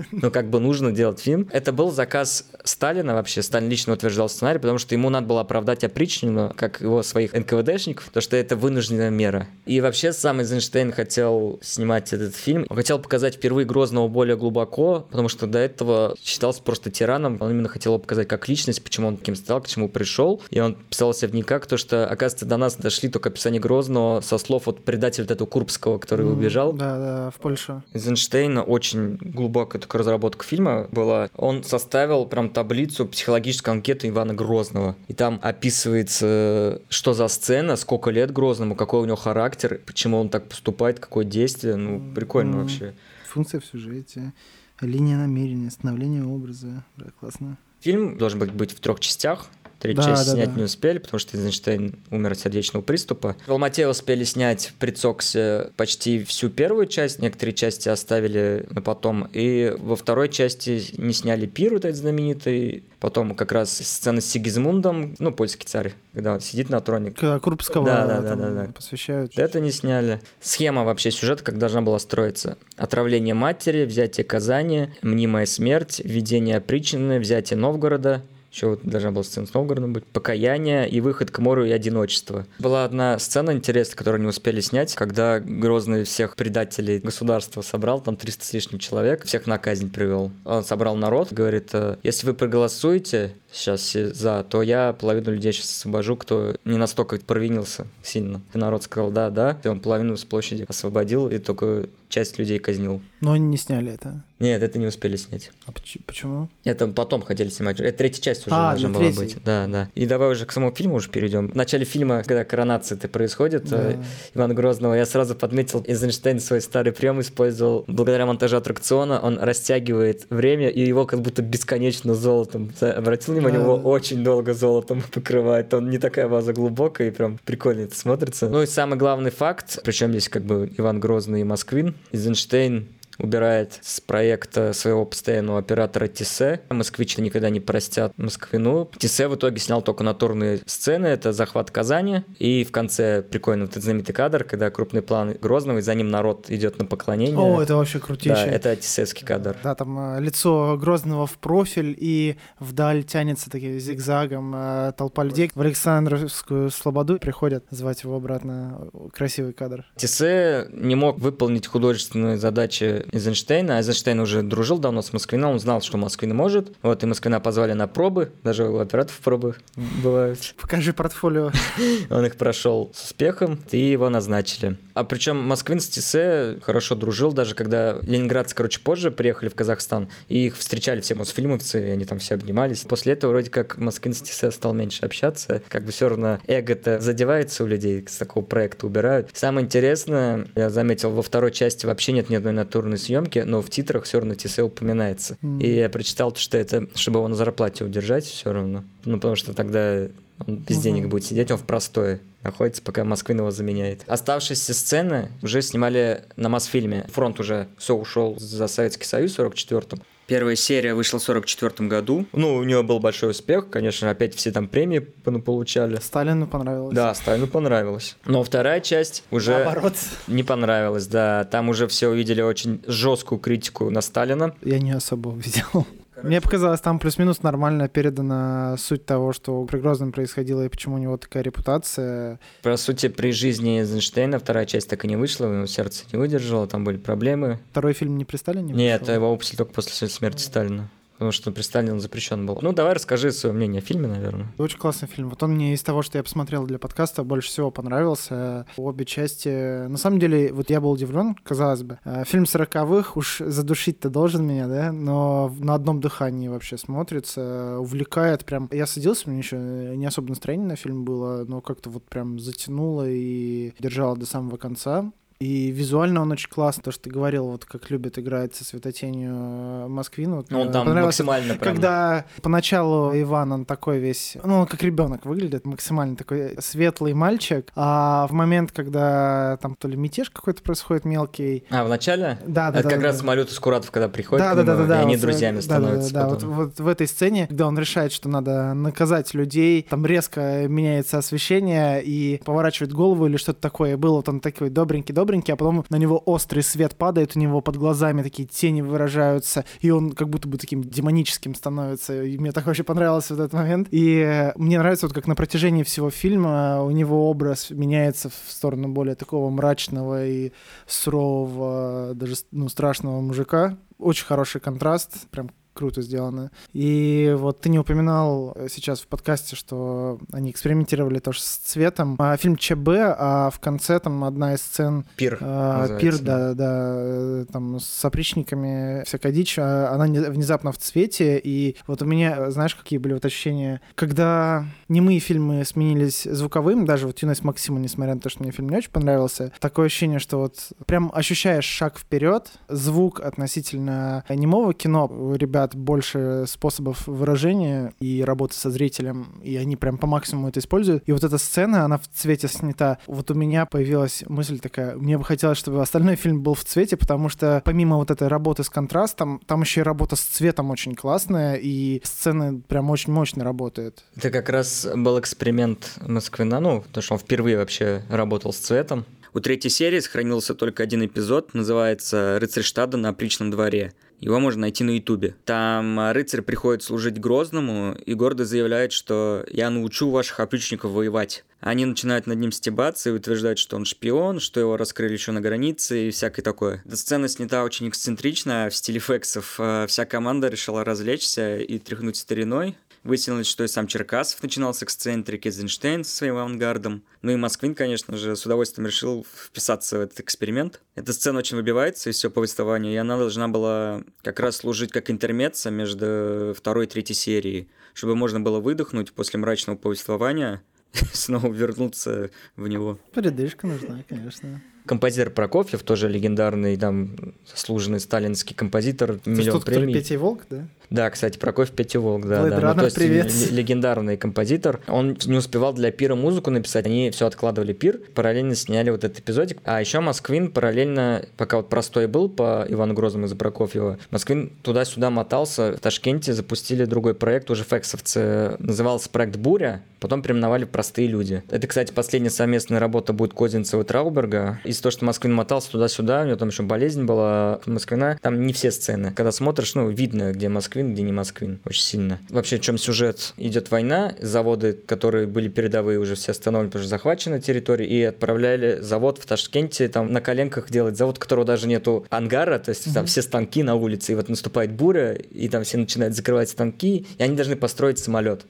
Ну, 0.11 0.31
как 0.31 0.49
бы 0.49 0.59
нужно 0.59 0.91
делать 0.91 1.19
фильм. 1.19 1.47
Это 1.51 1.71
был 1.71 1.91
заказ 1.91 2.45
Сталина 2.63 3.13
вообще. 3.13 3.41
Сталин 3.41 3.69
лично 3.69 3.93
утверждал 3.93 4.29
сценарий, 4.29 4.59
потому 4.59 4.77
что 4.77 4.95
ему 4.95 5.09
надо 5.09 5.27
было 5.27 5.41
оправдать 5.41 5.83
опричнину, 5.83 6.53
как 6.55 6.81
его 6.81 7.03
своих 7.03 7.33
НКВДшников, 7.33 8.05
потому 8.05 8.21
что 8.21 8.35
это 8.35 8.55
вынужденная 8.55 9.09
мера. 9.09 9.47
И 9.65 9.79
вообще 9.81 10.13
сам 10.13 10.39
Эйзенштейн 10.39 10.91
хотел 10.91 11.59
снимать 11.61 12.13
этот 12.13 12.35
фильм. 12.35 12.65
Он 12.69 12.77
хотел 12.77 12.99
показать 12.99 13.35
впервые 13.35 13.65
Грозного 13.65 14.07
более 14.07 14.37
глубоко, 14.37 15.05
потому 15.09 15.29
что 15.29 15.47
до 15.47 15.59
этого 15.59 16.15
считался 16.21 16.61
просто 16.63 16.89
тираном. 16.91 17.37
Он 17.39 17.51
именно 17.51 17.69
хотел 17.69 17.93
его 17.93 17.99
показать 17.99 18.27
как 18.27 18.47
личность, 18.47 18.83
почему 18.83 19.07
он 19.07 19.17
таким 19.17 19.35
стал, 19.35 19.61
к 19.61 19.67
чему 19.67 19.89
пришел. 19.89 20.41
И 20.49 20.59
он 20.59 20.75
писал 20.75 21.13
себя 21.13 21.29
в 21.29 21.35
никак, 21.35 21.67
то 21.67 21.77
что, 21.77 22.07
оказывается, 22.07 22.45
до 22.45 22.57
нас 22.57 22.75
дошли 22.75 23.09
только 23.09 23.29
описание 23.29 23.61
Грозного 23.61 24.21
со 24.21 24.37
слов 24.37 24.67
от 24.67 24.83
предателя 24.83 25.25
вот 25.25 25.31
этого 25.31 25.47
Курбского, 25.47 25.97
который 25.97 26.31
убежал. 26.31 26.73
Да, 26.73 26.97
да, 26.97 27.31
в 27.31 27.35
Польшу. 27.35 27.83
Эйзенштейна 27.93 28.63
очень 28.63 29.17
глубокая 29.21 29.81
такая 29.87 29.99
разработка 30.01 30.45
фильма 30.45 30.87
была. 30.91 31.29
Он 31.35 31.63
составил 31.63 32.25
прям 32.25 32.49
таблицу 32.49 33.07
психологической 33.07 33.73
анкеты 33.73 34.09
Ивана 34.09 34.33
Грозного. 34.33 34.95
И 35.07 35.13
там 35.13 35.39
описывается, 35.41 36.81
что 36.89 37.13
за 37.13 37.27
сцена, 37.27 37.75
сколько 37.77 38.09
лет 38.11 38.31
Грозному, 38.31 38.75
какой 38.75 39.01
у 39.01 39.05
него 39.05 39.15
характер, 39.15 39.79
почему 39.85 40.19
он 40.19 40.29
так 40.29 40.47
поступает, 40.47 40.99
какое 40.99 41.25
действие. 41.25 41.75
Ну, 41.75 42.13
прикольно 42.13 42.51
Мгм. 42.57 42.61
вообще. 42.61 42.93
Функция 43.25 43.59
в 43.59 43.65
сюжете, 43.65 44.33
линия 44.81 45.17
намерения, 45.17 45.69
становление 45.71 46.25
образа. 46.25 46.83
Да, 46.97 47.05
классно. 47.19 47.57
Фильм 47.79 48.17
должен 48.17 48.39
быть, 48.39 48.51
быть 48.51 48.71
в 48.71 48.79
трех 48.79 48.99
частях. 48.99 49.47
Третью 49.79 50.03
Да, 50.03 50.09
часть 50.15 50.25
да, 50.25 50.31
снять 50.33 50.53
да. 50.53 50.59
не 50.59 50.63
успели, 50.63 50.97
потому 50.97 51.19
что 51.19 51.37
Эйзенштейн 51.37 51.95
умер 52.09 52.31
от 52.31 52.39
сердечного 52.39 52.81
приступа. 52.83 53.35
В 53.45 53.51
Алмате 53.51 53.87
успели 53.87 54.23
снять 54.23 54.67
в 54.67 54.73
Прицоксе 54.73 55.69
почти 55.77 56.23
всю 56.23 56.49
первую 56.49 56.87
часть, 56.87 57.19
некоторые 57.21 57.53
части 57.53 57.87
оставили 57.87 58.65
на 58.71 58.81
потом. 58.81 59.29
И 59.33 59.75
во 59.77 59.95
второй 59.95 60.29
части 60.29 60.83
не 60.97 61.13
сняли 61.13 61.45
пир 61.45 61.73
вот 61.73 61.85
этот 61.85 61.95
знаменитый. 61.97 62.83
Потом 62.99 63.35
как 63.35 63.51
раз 63.51 63.71
сцена 63.77 64.21
с 64.21 64.25
Сигизмундом, 64.25 65.15
ну, 65.19 65.31
польский 65.31 65.67
царь, 65.67 65.93
когда 66.13 66.33
он 66.33 66.39
сидит 66.41 66.71
на 66.71 66.81
троне. 66.81 67.11
К- 67.11 67.39
Крупского 67.39 67.85
Да, 67.85 68.07
да, 68.07 68.21
да, 68.21 68.35
да, 68.35 68.49
да. 68.49 68.71
посвящают. 68.73 69.37
Это 69.37 69.59
не 69.59 69.69
сняли. 69.71 70.19
Схема 70.41 70.83
вообще 70.83 71.11
сюжета, 71.11 71.43
как 71.43 71.59
должна 71.59 71.83
была 71.83 71.99
строиться. 71.99 72.57
Отравление 72.75 73.35
матери, 73.35 73.85
взятие 73.85 74.23
Казани, 74.23 74.87
мнимая 75.03 75.45
смерть, 75.45 76.01
введение 76.03 76.57
опричнины, 76.57 77.19
взятие 77.19 77.57
Новгорода, 77.59 78.23
еще 78.51 78.67
вот 78.67 78.81
должна 78.83 79.11
была 79.11 79.23
сцена 79.23 79.45
с 79.45 79.53
Новгородом 79.53 79.93
быть, 79.93 80.05
покаяние 80.05 80.89
и 80.89 81.01
выход 81.01 81.31
к 81.31 81.39
морю 81.39 81.65
и 81.65 81.71
одиночество. 81.71 82.45
Была 82.59 82.85
одна 82.85 83.19
сцена 83.19 83.51
интересная, 83.51 83.97
которую 83.97 84.21
не 84.21 84.27
успели 84.27 84.61
снять, 84.61 84.95
когда 84.95 85.39
Грозный 85.39 86.03
всех 86.03 86.35
предателей 86.35 86.99
государства 86.99 87.61
собрал, 87.61 88.01
там 88.01 88.15
300 88.15 88.45
с 88.45 88.53
лишним 88.53 88.79
человек, 88.79 89.25
всех 89.25 89.47
на 89.47 89.57
казнь 89.57 89.91
привел. 89.91 90.31
Он 90.45 90.63
собрал 90.63 90.95
народ, 90.95 91.31
говорит, 91.31 91.69
«Э, 91.73 91.97
если 92.03 92.27
вы 92.27 92.33
проголосуете, 92.33 93.33
сейчас 93.51 93.81
все 93.81 94.13
за, 94.13 94.43
то 94.43 94.61
я 94.61 94.93
половину 94.93 95.31
людей 95.31 95.53
сейчас 95.53 95.69
освобожу, 95.71 96.15
кто 96.15 96.55
не 96.65 96.77
настолько 96.77 97.17
провинился 97.19 97.87
сильно. 98.03 98.41
И 98.53 98.57
народ 98.57 98.83
сказал 98.83 99.11
да, 99.11 99.29
да, 99.29 99.57
и 99.63 99.67
он 99.67 99.79
половину 99.79 100.17
с 100.17 100.25
площади 100.25 100.65
освободил, 100.67 101.27
и 101.29 101.37
только 101.39 101.87
часть 102.09 102.39
людей 102.39 102.57
казнил. 102.59 103.01
Но 103.19 103.33
они 103.33 103.45
не 103.47 103.57
сняли 103.57 103.91
это. 103.93 104.23
Нет, 104.39 104.61
это 104.61 104.77
не 104.79 104.85
успели 104.85 105.15
снять. 105.17 105.51
А 105.65 105.71
поч- 105.71 105.97
почему? 106.05 106.47
Это 106.63 106.87
потом 106.87 107.21
хотели 107.23 107.49
снимать. 107.49 107.79
Это 107.79 107.97
третья 107.97 108.21
часть 108.21 108.45
уже 108.47 108.55
А, 108.55 108.69
должна 108.69 108.89
была 108.89 109.09
быть. 109.09 109.35
Да, 109.43 109.65
да. 109.67 109.89
И 109.95 110.05
давай 110.05 110.29
уже 110.31 110.45
к 110.45 110.51
самому 110.51 110.73
фильму 110.73 110.95
уже 110.95 111.09
перейдем. 111.09 111.49
В 111.51 111.55
начале 111.55 111.83
фильма, 111.85 112.19
когда 112.23 112.45
коронация 112.45 112.97
это 112.97 113.07
происходит, 113.09 113.67
Да. 113.67 113.91
э, 113.93 113.95
Ивана 114.35 114.53
Грозного, 114.53 114.93
я 114.93 115.05
сразу 115.05 115.35
подметил, 115.35 115.83
Эйзенштейн 115.87 116.39
свой 116.39 116.61
старый 116.61 116.93
прием 116.93 117.19
использовал. 117.19 117.83
Благодаря 117.87 118.25
монтажу 118.27 118.57
аттракциона 118.57 119.19
он 119.19 119.39
растягивает 119.39 120.27
время, 120.29 120.69
и 120.69 120.85
его 120.85 121.05
как 121.05 121.21
будто 121.21 121.41
бесконечно 121.41 122.13
золотом. 122.13 122.71
Обратил 122.79 123.33
внимание, 123.33 123.46
Да. 123.53 123.59
его 123.59 123.75
очень 123.75 124.23
долго 124.23 124.53
золотом 124.53 125.01
покрывает. 125.13 125.73
Он 125.73 125.89
не 125.89 125.97
такая 125.97 126.27
ваза 126.27 126.53
глубокая, 126.53 127.09
и 127.09 127.11
прям 127.11 127.39
прикольно 127.45 127.81
это 127.81 127.95
смотрится. 127.95 128.49
Ну 128.49 128.61
и 128.61 128.65
самый 128.65 128.97
главный 128.97 129.31
факт, 129.31 129.79
причем 129.83 130.11
здесь 130.11 130.29
как 130.29 130.43
бы 130.43 130.71
Иван 130.77 130.99
Грозный 130.99 131.41
и 131.41 131.43
Москвин, 131.43 131.95
Эйзенштейн 132.11 132.87
убирает 133.19 133.79
с 133.81 133.99
проекта 134.01 134.73
своего 134.73 135.05
постоянного 135.05 135.59
оператора 135.59 136.07
Тисе. 136.07 136.61
Москвичи 136.69 137.21
никогда 137.21 137.49
не 137.49 137.59
простят 137.59 138.13
Москвину. 138.17 138.89
Тисе 138.97 139.27
в 139.27 139.35
итоге 139.35 139.59
снял 139.59 139.81
только 139.81 140.03
натурные 140.03 140.59
сцены. 140.65 141.07
Это 141.07 141.33
захват 141.33 141.71
Казани. 141.71 142.23
И 142.39 142.63
в 142.63 142.71
конце 142.71 143.21
прикольно 143.21 143.65
вот 143.65 143.71
этот 143.71 143.83
знаменитый 143.83 144.13
кадр, 144.13 144.43
когда 144.43 144.69
крупный 144.69 145.01
план 145.01 145.35
Грозного, 145.41 145.79
и 145.79 145.81
за 145.81 145.95
ним 145.95 146.09
народ 146.09 146.49
идет 146.49 146.77
на 146.79 146.85
поклонение. 146.85 147.37
О, 147.37 147.61
это 147.61 147.75
вообще 147.75 147.99
да, 147.99 148.05
крутейшее. 148.05 148.47
это 148.47 148.75
тисевский 148.75 149.25
кадр. 149.25 149.57
Да, 149.63 149.75
там 149.75 150.17
э, 150.17 150.21
лицо 150.21 150.77
Грозного 150.79 151.27
в 151.27 151.37
профиль, 151.37 151.95
и 151.97 152.37
вдаль 152.59 153.03
тянется 153.03 153.49
таким 153.49 153.79
зигзагом 153.79 154.53
э, 154.55 154.93
толпа 154.97 155.23
людей. 155.23 155.51
В 155.53 155.61
Александровскую 155.61 156.69
Слободу 156.69 157.17
приходят 157.19 157.65
звать 157.69 158.03
его 158.03 158.15
обратно. 158.15 158.89
Красивый 159.13 159.53
кадр. 159.53 159.85
Тисе 159.95 160.67
не 160.71 160.95
мог 160.95 161.19
выполнить 161.19 161.67
художественные 161.67 162.37
задачи 162.37 163.05
Эйзенштейна. 163.11 163.77
Эйзенштейн 163.77 164.19
уже 164.19 164.41
дружил 164.41 164.79
давно 164.79 165.01
с 165.01 165.13
Москвином, 165.13 165.53
он 165.53 165.59
знал, 165.59 165.81
что 165.81 165.97
Москвин 165.97 166.35
может. 166.35 166.71
Вот, 166.81 167.03
и 167.03 167.05
Москвина 167.05 167.39
позвали 167.39 167.73
на 167.73 167.87
пробы, 167.87 168.31
даже 168.43 168.67
у 168.67 168.79
операторов 168.79 169.19
пробы 169.19 169.55
бывают. 169.75 170.55
Покажи 170.59 170.93
портфолио. 170.93 171.51
Он 172.09 172.25
их 172.25 172.35
прошел 172.35 172.91
с 172.93 173.05
успехом, 173.05 173.59
и 173.71 173.77
его 173.77 174.09
назначили. 174.09 174.77
А 174.97 175.03
причем 175.03 175.37
Москвин 175.37 175.79
с 175.79 175.87
Тисе 175.87 176.57
хорошо 176.63 176.95
дружил, 176.95 177.31
даже 177.31 177.53
когда 177.53 177.99
ленинградцы, 178.01 178.55
короче, 178.55 178.79
позже 178.79 179.11
приехали 179.11 179.47
в 179.47 179.53
Казахстан, 179.53 180.09
и 180.27 180.47
их 180.47 180.57
встречали 180.57 181.01
все 181.01 181.13
мосфильмовцы, 181.13 181.87
и 181.87 181.91
они 181.91 182.03
там 182.05 182.17
все 182.17 182.33
обнимались. 182.33 182.81
После 182.81 183.13
этого 183.13 183.31
вроде 183.31 183.51
как 183.51 183.77
Москвин 183.77 184.15
с 184.15 184.21
Тисе 184.21 184.49
стал 184.49 184.73
меньше 184.73 185.05
общаться, 185.05 185.61
как 185.69 185.85
бы 185.85 185.91
все 185.91 186.09
равно 186.09 186.39
эго-то 186.47 186.99
задевается 186.99 187.63
у 187.63 187.67
людей, 187.67 188.03
с 188.07 188.17
такого 188.17 188.43
проекта 188.43 188.87
убирают. 188.87 189.29
Самое 189.33 189.67
интересное, 189.67 190.47
я 190.55 190.71
заметил, 190.71 191.11
во 191.11 191.21
второй 191.21 191.51
части 191.51 191.85
вообще 191.85 192.11
нет 192.13 192.31
ни 192.31 192.35
одной 192.35 192.53
натурной 192.53 192.97
съемки, 192.97 193.43
но 193.45 193.61
в 193.61 193.69
титрах 193.69 194.05
все 194.05 194.17
равно 194.17 194.33
Тисе 194.33 194.63
упоминается. 194.63 195.37
Мгм. 195.41 195.59
И 195.59 195.75
я 195.75 195.89
прочитал, 195.89 196.35
что 196.35 196.57
это, 196.57 196.87
чтобы 196.95 197.19
его 197.19 197.27
на 197.27 197.35
зарплате 197.35 197.83
удержать 197.83 198.25
все 198.25 198.51
равно. 198.51 198.83
Ну, 199.05 199.17
потому 199.17 199.35
что 199.35 199.53
тогда 199.53 200.07
он 200.45 200.57
без 200.57 200.77
денег 200.79 201.07
будет 201.07 201.25
сидеть, 201.25 201.51
он 201.51 201.57
в 201.57 201.63
простое 201.63 202.19
находится, 202.43 202.81
пока 202.81 203.03
Москвин 203.03 203.39
его 203.39 203.51
заменяет. 203.51 204.03
Оставшиеся 204.07 204.73
сцены 204.73 205.29
уже 205.41 205.61
снимали 205.61 206.23
на 206.35 206.49
Мосфильме. 206.49 207.05
Фронт 207.11 207.39
уже 207.39 207.67
все 207.77 207.95
ушел 207.95 208.35
за 208.39 208.67
Советский 208.67 209.05
Союз 209.05 209.35
в 209.35 209.39
44-м. 209.39 210.01
Первая 210.27 210.57
серия 210.57 210.93
вышла 210.93 211.19
в 211.19 211.23
44 211.23 211.87
году. 211.87 212.25
Ну, 212.33 212.55
у 212.55 212.63
нее 212.63 212.83
был 212.83 212.99
большой 212.99 213.31
успех, 213.31 213.69
конечно, 213.69 214.09
опять 214.09 214.35
все 214.35 214.51
там 214.51 214.67
премии 214.67 214.99
пон- 215.23 215.41
получали. 215.41 215.95
Сталину 216.01 216.47
понравилось. 216.47 216.93
Да, 216.93 217.15
Сталину 217.15 217.47
понравилось. 217.47 218.17
Но 218.25 218.43
вторая 218.43 218.81
часть 218.81 219.23
уже 219.31 219.51
Наоборот. 219.63 219.93
не 220.27 220.43
понравилась, 220.43 221.07
да. 221.07 221.45
Там 221.45 221.69
уже 221.69 221.87
все 221.87 222.09
увидели 222.09 222.41
очень 222.41 222.81
жесткую 222.85 223.39
критику 223.39 223.89
на 223.89 224.01
Сталина. 224.01 224.53
Я 224.63 224.79
не 224.79 224.91
особо 224.91 225.29
увидел. 225.29 225.87
Мне 226.23 226.41
показалось, 226.41 226.81
там 226.81 226.99
плюс-минус 226.99 227.43
нормально 227.43 227.87
передана 227.87 228.75
суть 228.77 229.05
того, 229.05 229.33
что 229.33 229.63
при 229.65 229.79
Грозном 229.79 230.11
происходило 230.11 230.65
и 230.65 230.69
почему 230.69 230.95
у 230.95 230.97
него 230.97 231.17
такая 231.17 231.43
репутация. 231.43 232.39
По 232.63 232.75
сути, 232.77 233.07
при 233.07 233.31
жизни 233.31 233.79
Эйзенштейна 233.79 234.39
вторая 234.39 234.65
часть 234.65 234.89
так 234.89 235.05
и 235.05 235.07
не 235.07 235.15
вышла, 235.15 235.45
его 235.45 235.65
сердце 235.65 236.05
не 236.11 236.17
выдержало, 236.19 236.67
там 236.67 236.83
были 236.83 236.97
проблемы. 236.97 237.59
Второй 237.71 237.93
фильм 237.93 238.17
не 238.17 238.25
при 238.25 238.37
Сталине 238.37 238.73
Нет, 238.73 239.01
вышел? 239.01 239.15
его 239.15 239.31
выпустили 239.31 239.57
только 239.57 239.73
после 239.73 240.07
смерти 240.07 240.41
Сталина. 240.41 240.89
Потому 241.17 241.31
что 241.31 241.51
при 241.51 241.63
Сталине 241.63 241.93
он 241.93 241.99
запрещен 241.99 242.45
был. 242.45 242.59
Ну, 242.61 242.73
давай 242.73 242.93
расскажи 242.93 243.31
свое 243.31 243.53
мнение 243.53 243.81
о 243.81 243.83
фильме, 243.83 244.07
наверное. 244.07 244.53
Очень 244.59 244.77
классный 244.77 245.07
фильм. 245.07 245.29
Вот 245.29 245.41
он 245.41 245.53
мне 245.55 245.73
из 245.73 245.81
того, 245.81 246.03
что 246.03 246.19
я 246.19 246.23
посмотрел 246.23 246.65
для 246.67 246.77
подкаста, 246.77 247.23
больше 247.23 247.49
всего 247.49 247.71
понравился. 247.71 248.67
Обе 248.77 249.03
части. 249.05 249.87
На 249.87 249.97
самом 249.97 250.19
деле, 250.19 250.53
вот 250.53 250.69
я 250.69 250.79
был 250.79 250.91
удивлен, 250.91 251.35
казалось 251.43 251.81
бы. 251.81 251.99
Э, 252.05 252.23
Фильм 252.25 252.45
сороковых 252.45 253.17
уж 253.17 253.39
задушить-то 253.39 254.09
должен 254.11 254.45
меня, 254.45 254.67
да? 254.67 254.91
Но 254.91 255.51
на 255.57 255.73
одном 255.73 256.01
дыхании 256.01 256.49
вообще 256.49 256.77
смотрится, 256.77 257.77
увлекает 257.79 258.45
прям. 258.45 258.69
Я 258.71 258.85
садился, 258.85 259.23
у 259.25 259.31
меня 259.31 259.39
еще 259.39 259.57
не 259.57 260.05
особо 260.05 260.29
настроение 260.29 260.67
на 260.67 260.75
фильм 260.75 261.03
было, 261.03 261.45
но 261.45 261.61
как-то 261.61 261.89
вот 261.89 262.05
прям 262.05 262.39
затянуло 262.39 263.09
и 263.09 263.73
держало 263.79 264.15
до 264.17 264.27
самого 264.27 264.57
конца. 264.57 265.11
И 265.39 265.69
визуально 265.71 266.21
он 266.21 266.31
очень 266.31 266.49
классный, 266.49 266.83
то, 266.83 266.91
что 266.91 267.03
ты 267.03 267.09
говорил, 267.11 267.47
вот 267.47 267.65
как 267.65 267.89
любит 267.91 268.17
играть 268.17 268.55
со 268.55 268.63
светотенью 268.65 269.31
э, 269.33 269.87
Москвину. 269.87 270.37
Вот 270.37 270.49
Ну, 270.49 270.61
он 270.61 270.63
мне 270.65 270.73
там 270.73 270.87
максимально 271.03 271.55
прям... 271.55 271.75
когда 271.75 272.25
поначалу 272.41 273.11
Иван, 273.13 273.51
он 273.51 273.65
такой 273.65 273.99
весь, 273.99 274.35
ну, 274.43 274.59
он 274.61 274.65
как 274.67 274.81
ребенок 274.81 275.25
выглядит, 275.25 275.65
максимально 275.65 276.15
такой 276.15 276.55
светлый 276.59 277.13
мальчик, 277.13 277.71
а 277.75 278.25
в 278.27 278.31
момент, 278.33 278.71
когда 278.71 279.57
там 279.61 279.75
то 279.75 279.87
ли 279.87 279.95
мятеж 279.95 280.29
какой-то 280.31 280.63
происходит 280.63 281.05
мелкий, 281.05 281.65
А, 281.69 281.83
в 281.83 281.89
начале? 281.89 282.39
да, 282.47 282.71
да, 282.71 282.79
Это 282.79 282.89
да, 282.89 282.89
как 282.95 283.01
да, 283.01 283.07
раз 283.07 283.19
самолет 283.19 283.49
из 283.51 283.59
Куратов, 283.59 283.91
когда 283.91 284.09
приходит 284.09 284.43
да, 284.43 284.53
к 284.53 284.55
да, 284.55 284.63
нему, 284.63 284.71
да, 284.71 284.77
да, 284.77 284.83
и 284.83 284.87
да, 284.87 284.99
они 285.01 285.15
вот, 285.15 285.21
друзьями 285.21 285.55
да, 285.57 285.61
становятся 285.61 286.13
Да, 286.13 286.19
да, 286.19 286.25
да, 286.25 286.29
вот, 286.29 286.39
потом. 286.39 286.53
вот 286.55 286.79
в 286.79 286.87
этой 286.87 287.07
сцене, 287.07 287.47
когда 287.47 287.67
он 287.67 287.77
решает, 287.77 288.11
что 288.11 288.27
надо 288.27 288.73
наказать 288.73 289.33
людей, 289.33 289.85
там 289.87 290.05
резко 290.05 290.67
меняется 290.67 291.19
освещение 291.19 292.01
и 292.03 292.41
поворачивает 292.43 292.91
голову 292.93 293.27
или 293.27 293.37
что-то 293.37 293.61
такое. 293.61 293.97
Был 293.97 294.15
вот 294.15 294.27
он 294.29 294.39
такой 294.39 294.69
добренький-добренький, 294.69 295.13
а 295.27 295.55
потом 295.55 295.85
на 295.89 295.95
него 295.97 296.21
острый 296.25 296.61
свет 296.61 296.95
падает, 296.95 297.35
у 297.35 297.39
него 297.39 297.61
под 297.61 297.77
глазами 297.77 298.23
такие 298.23 298.47
тени 298.47 298.81
выражаются, 298.81 299.65
и 299.81 299.89
он 299.89 300.11
как 300.11 300.29
будто 300.29 300.47
бы 300.47 300.57
таким 300.57 300.83
демоническим 300.83 301.55
становится. 301.55 302.23
И 302.23 302.37
мне 302.37 302.51
так 302.51 302.65
вообще 302.65 302.83
понравился 302.83 303.35
вот 303.35 303.43
этот 303.43 303.53
момент. 303.53 303.87
И 303.91 304.19
э, 304.19 304.53
мне 304.55 304.79
нравится 304.79 305.07
вот 305.07 305.13
как 305.13 305.27
на 305.27 305.35
протяжении 305.35 305.83
всего 305.83 306.09
фильма 306.09 306.81
у 306.83 306.91
него 306.91 307.29
образ 307.29 307.69
меняется 307.69 308.29
в 308.29 308.51
сторону 308.51 308.89
более 308.89 309.15
такого 309.15 309.49
мрачного 309.49 310.25
и 310.25 310.51
сурового, 310.85 312.13
даже 312.13 312.35
ну, 312.51 312.69
страшного 312.69 313.19
мужика. 313.21 313.77
Очень 313.97 314.25
хороший 314.25 314.61
контраст, 314.61 315.27
прям 315.29 315.51
круто 315.77 316.01
сделано. 316.01 316.51
И 316.73 317.33
вот 317.37 317.61
ты 317.61 317.69
не 317.69 317.79
упоминал 317.79 318.53
э, 318.55 318.67
сейчас 318.69 319.01
в 319.01 319.07
подкасте, 319.07 319.55
что 319.55 320.19
они 320.33 320.49
экспериментировали 320.51 321.19
тоже 321.19 321.41
с 321.41 321.57
цветом. 321.57 322.15
А, 322.19 322.35
фильм 322.37 322.55
ЧБ, 322.57 322.87
а 323.17 323.49
в 323.53 323.59
конце 323.59 323.99
там 323.99 324.23
одна 324.23 324.55
из 324.55 324.61
сцен 324.61 325.05
Пир. 325.15 325.37
а, 325.39 325.97
пир, 325.99 326.19
да, 326.19 326.53
да, 326.53 326.93
э, 326.97 327.45
там 327.51 327.79
с 327.79 328.03
опричниками, 328.03 329.03
всякая 329.05 329.31
дичь, 329.31 329.57
а, 329.59 329.91
она 329.93 330.07
не- 330.07 330.19
внезапно 330.19 330.71
в 330.71 330.77
цвете, 330.77 331.39
и 331.43 331.75
вот 331.85 332.01
у 332.01 332.05
меня, 332.05 332.49
знаешь, 332.51 332.75
какие 332.75 332.97
были 332.99 333.13
вот 333.13 333.23
ощущения, 333.25 333.81
когда 333.95 334.65
немые 334.89 335.19
фильмы 335.19 335.63
сменились 335.63 336.23
звуковым, 336.23 336.85
даже 336.85 337.07
вот 337.07 337.19
«Юность 337.19 337.43
Максима», 337.43 337.79
несмотря 337.79 338.15
на 338.15 338.21
то, 338.21 338.29
что 338.29 338.41
мне 338.43 338.51
фильм 338.51 338.69
не 338.69 338.77
очень 338.77 338.91
понравился, 338.91 339.51
такое 339.59 339.85
ощущение, 339.85 340.19
что 340.19 340.39
вот 340.39 340.71
прям 340.87 341.11
ощущаешь 341.13 341.65
шаг 341.65 341.97
вперед, 341.99 342.51
звук 342.67 343.19
относительно 343.19 344.23
немого 344.29 344.73
кино, 344.73 345.07
у 345.07 345.35
ребят 345.35 345.66
больше 345.75 346.45
способов 346.47 347.07
выражения 347.07 347.93
и 347.99 348.23
работы 348.23 348.55
со 348.55 348.69
зрителем, 348.69 349.39
и 349.43 349.55
они 349.57 349.75
прям 349.75 349.97
по 349.97 350.07
максимуму 350.07 350.49
это 350.49 350.59
используют. 350.59 351.03
И 351.05 351.11
вот 351.11 351.23
эта 351.23 351.37
сцена, 351.37 351.85
она 351.85 351.97
в 351.97 352.07
цвете 352.07 352.47
снята. 352.47 352.97
Вот 353.07 353.31
у 353.31 353.33
меня 353.33 353.65
появилась 353.65 354.23
мысль 354.27 354.59
такая, 354.59 354.95
мне 354.95 355.17
бы 355.17 355.23
хотелось, 355.23 355.57
чтобы 355.57 355.81
остальной 355.81 356.15
фильм 356.15 356.41
был 356.41 356.53
в 356.53 356.63
цвете, 356.63 356.97
потому 356.97 357.29
что 357.29 357.61
помимо 357.65 357.97
вот 357.97 358.11
этой 358.11 358.27
работы 358.27 358.63
с 358.63 358.69
контрастом, 358.69 359.41
там 359.45 359.61
еще 359.61 359.81
и 359.81 359.83
работа 359.83 360.15
с 360.15 360.21
цветом 360.21 360.71
очень 360.71 360.95
классная, 360.95 361.55
и 361.55 362.01
сцены 362.03 362.61
прям 362.61 362.89
очень 362.89 363.13
мощно 363.13 363.43
работают. 363.43 364.03
Это 364.15 364.29
как 364.29 364.49
раз 364.49 364.87
был 364.95 365.19
эксперимент 365.19 365.93
Москвина, 366.01 366.59
ну, 366.59 366.81
потому 366.81 367.01
что 367.01 367.13
он 367.13 367.19
впервые 367.19 367.57
вообще 367.57 368.03
работал 368.09 368.53
с 368.53 368.57
цветом. 368.57 369.05
У 369.33 369.39
третьей 369.39 369.69
серии 369.69 369.99
сохранился 369.99 370.55
только 370.55 370.81
один 370.83 371.05
эпизод, 371.05 371.53
называется 371.53 372.39
«Рыцарь 372.39 372.63
штада 372.63 372.97
на 372.97 373.09
опричном 373.09 373.51
дворе». 373.51 373.93
Его 374.19 374.39
можно 374.39 374.61
найти 374.61 374.83
на 374.83 374.91
Ютубе. 374.91 375.35
Там 375.45 375.99
а, 375.99 376.13
рыцарь 376.13 376.41
приходит 376.41 376.83
служить 376.83 377.19
Грозному 377.19 377.95
и 378.05 378.13
гордо 378.13 378.45
заявляет, 378.45 378.91
что 378.91 379.45
«я 379.49 379.69
научу 379.69 380.09
ваших 380.09 380.39
опричников 380.39 380.91
воевать». 380.91 381.43
Они 381.59 381.85
начинают 381.85 382.27
над 382.27 382.37
ним 382.37 382.51
стебаться 382.51 383.09
и 383.09 383.13
утверждать, 383.13 383.57
что 383.57 383.77
он 383.77 383.85
шпион, 383.85 384.39
что 384.39 384.59
его 384.59 384.77
раскрыли 384.77 385.13
еще 385.13 385.31
на 385.31 385.41
границе 385.41 386.07
и 386.07 386.11
всякое 386.11 386.43
такое. 386.43 386.83
Эта 386.85 386.95
сцена 386.95 387.27
снята 387.27 387.63
очень 387.63 387.89
эксцентрично, 387.89 388.69
в 388.69 388.75
стиле 388.75 388.99
фексов. 388.99 389.55
А 389.57 389.87
Вся 389.87 390.05
команда 390.05 390.49
решила 390.49 390.83
развлечься 390.83 391.57
и 391.57 391.79
тряхнуть 391.79 392.17
стариной. 392.17 392.77
Выяснилось, 393.07 393.47
что 393.47 393.63
и 393.63 393.67
сам 393.67 393.87
Черкасов 393.87 394.43
начинал 394.43 394.73
с 394.73 394.83
эксцентрики, 394.83 395.47
Эйзенштейн 395.47 396.03
со 396.03 396.13
своим 396.13 396.35
авангардом. 396.35 397.03
Ну 397.21 397.31
и 397.31 397.37
Москвин, 397.37 397.73
конечно 397.73 398.17
же, 398.17 398.35
с 398.35 398.45
удовольствием 398.45 398.85
решил 398.85 399.25
вписаться 399.45 399.97
в 399.97 400.01
этот 400.01 400.19
эксперимент. 400.19 400.81
Эта 400.93 401.13
сцена 401.13 401.39
очень 401.39 401.55
выбивается 401.55 402.09
из 402.09 402.17
всего 402.17 402.33
повествования, 402.33 402.91
и 402.91 402.97
она 402.97 403.17
должна 403.17 403.47
была 403.47 404.03
как 404.23 404.41
раз 404.41 404.57
служить 404.57 404.91
как 404.91 405.09
интермеца 405.09 405.71
между 405.71 406.53
второй 406.53 406.83
и 406.83 406.89
третьей 406.89 407.15
серией, 407.15 407.69
чтобы 407.93 408.17
можно 408.17 408.41
было 408.41 408.59
выдохнуть 408.59 409.13
после 409.13 409.39
мрачного 409.39 409.77
повествования 409.77 410.61
снова 411.13 411.49
вернуться 411.49 412.29
в 412.57 412.67
него. 412.67 412.99
Передышка 413.13 413.67
нужна, 413.67 414.03
конечно. 414.09 414.61
Композитор 414.87 415.29
Прокофьев, 415.29 415.83
тоже 415.83 416.09
легендарный, 416.09 416.77
там, 416.77 417.33
заслуженный 417.45 417.99
сталинский 417.99 418.55
композитор, 418.55 419.11
Это 419.11 419.29
миллион 419.29 419.57
тот, 419.57 419.65
премий. 419.65 419.93
Петя 419.93 420.13
и 420.13 420.17
Волк, 420.17 420.43
да? 420.49 420.67
Да, 420.89 421.09
кстати, 421.09 421.37
Прокофьев 421.37 421.75
Петя 421.75 421.99
Волк, 421.99 422.25
да, 422.25 422.47
Blade 422.47 422.61
да. 422.61 422.73
Ну, 422.73 422.79
то 422.79 422.85
есть 422.85 422.95
привет. 422.95 423.31
легендарный 423.51 424.15
композитор. 424.17 424.79
Он 424.87 425.17
не 425.25 425.37
успевал 425.37 425.73
для 425.73 425.91
пира 425.91 426.15
музыку 426.15 426.49
написать, 426.49 426.85
они 426.85 427.11
все 427.11 427.25
откладывали 427.27 427.73
пир, 427.73 427.99
параллельно 428.15 428.55
сняли 428.55 428.89
вот 428.89 429.03
этот 429.03 429.19
эпизодик. 429.19 429.59
А 429.65 429.81
еще 429.81 429.99
Москвин 429.99 430.49
параллельно, 430.51 431.25
пока 431.35 431.57
вот 431.57 431.69
простой 431.69 432.07
был 432.07 432.29
по 432.29 432.65
Ивану 432.69 432.93
Грозному 432.93 433.25
из 433.25 433.33
Прокофьева, 433.33 433.99
Москвин 434.11 434.51
туда-сюда 434.61 435.09
мотался. 435.09 435.73
В 435.73 435.79
Ташкенте 435.79 436.33
запустили 436.33 436.85
другой 436.85 437.13
проект, 437.15 437.51
уже 437.51 437.63
фексовцы, 437.63 438.55
назывался 438.59 439.09
проект 439.09 439.35
«Буря», 439.35 439.83
потом 439.99 440.21
переименовали 440.21 440.63
«Простые 440.63 441.09
люди». 441.09 441.43
Это, 441.49 441.67
кстати, 441.67 441.91
последняя 441.91 442.29
совместная 442.29 442.79
работа 442.79 443.11
будет 443.11 443.33
Козинцева 443.33 443.81
и 443.81 443.85
Трауберга. 443.85 444.59
Из-за 444.77 444.83
того, 444.83 444.91
что 444.91 445.05
Москвин 445.05 445.33
мотался 445.33 445.71
туда-сюда, 445.71 446.21
у 446.21 446.25
него 446.25 446.35
там 446.35 446.49
еще 446.49 446.61
болезнь 446.61 447.03
была 447.03 447.59
Москвина, 447.65 448.19
там 448.21 448.45
не 448.45 448.53
все 448.53 448.69
сцены. 448.69 449.11
Когда 449.11 449.31
смотришь, 449.31 449.73
ну, 449.73 449.89
видно, 449.89 450.31
где 450.33 450.49
Москвин, 450.49 450.93
где 450.93 451.01
не 451.01 451.11
Москвин. 451.11 451.59
Очень 451.65 451.81
сильно. 451.81 452.19
Вообще, 452.29 452.57
в 452.57 452.61
чем 452.61 452.77
сюжет? 452.77 453.33
Идет 453.37 453.71
война, 453.71 454.13
заводы, 454.21 454.73
которые 454.73 455.25
были 455.25 455.47
передовые, 455.47 455.97
уже 455.97 456.13
все 456.13 456.31
остановлены, 456.31 456.69
потому 456.69 456.83
что 456.83 456.89
захвачена 456.91 457.41
территория, 457.41 457.87
и 457.87 458.03
отправляли 458.03 458.77
завод 458.79 459.17
в 459.17 459.25
Ташкенте, 459.25 459.87
там 459.87 460.13
на 460.13 460.21
коленках 460.21 460.69
делать 460.69 460.95
завод, 460.95 461.17
которого 461.17 461.43
даже 461.43 461.67
нету 461.67 462.05
ангара, 462.11 462.59
то 462.59 462.69
есть 462.69 462.93
там 462.93 463.07
все 463.07 463.23
станки 463.23 463.63
на 463.63 463.73
улице, 463.73 464.11
и 464.11 464.15
вот 464.15 464.29
наступает 464.29 464.73
буря, 464.73 465.13
и 465.13 465.49
там 465.49 465.63
все 465.63 465.79
начинают 465.79 466.15
закрывать 466.15 466.49
станки, 466.49 467.07
и 467.17 467.23
они 467.23 467.35
должны 467.35 467.55
построить 467.55 467.97
самолет. 467.97 468.45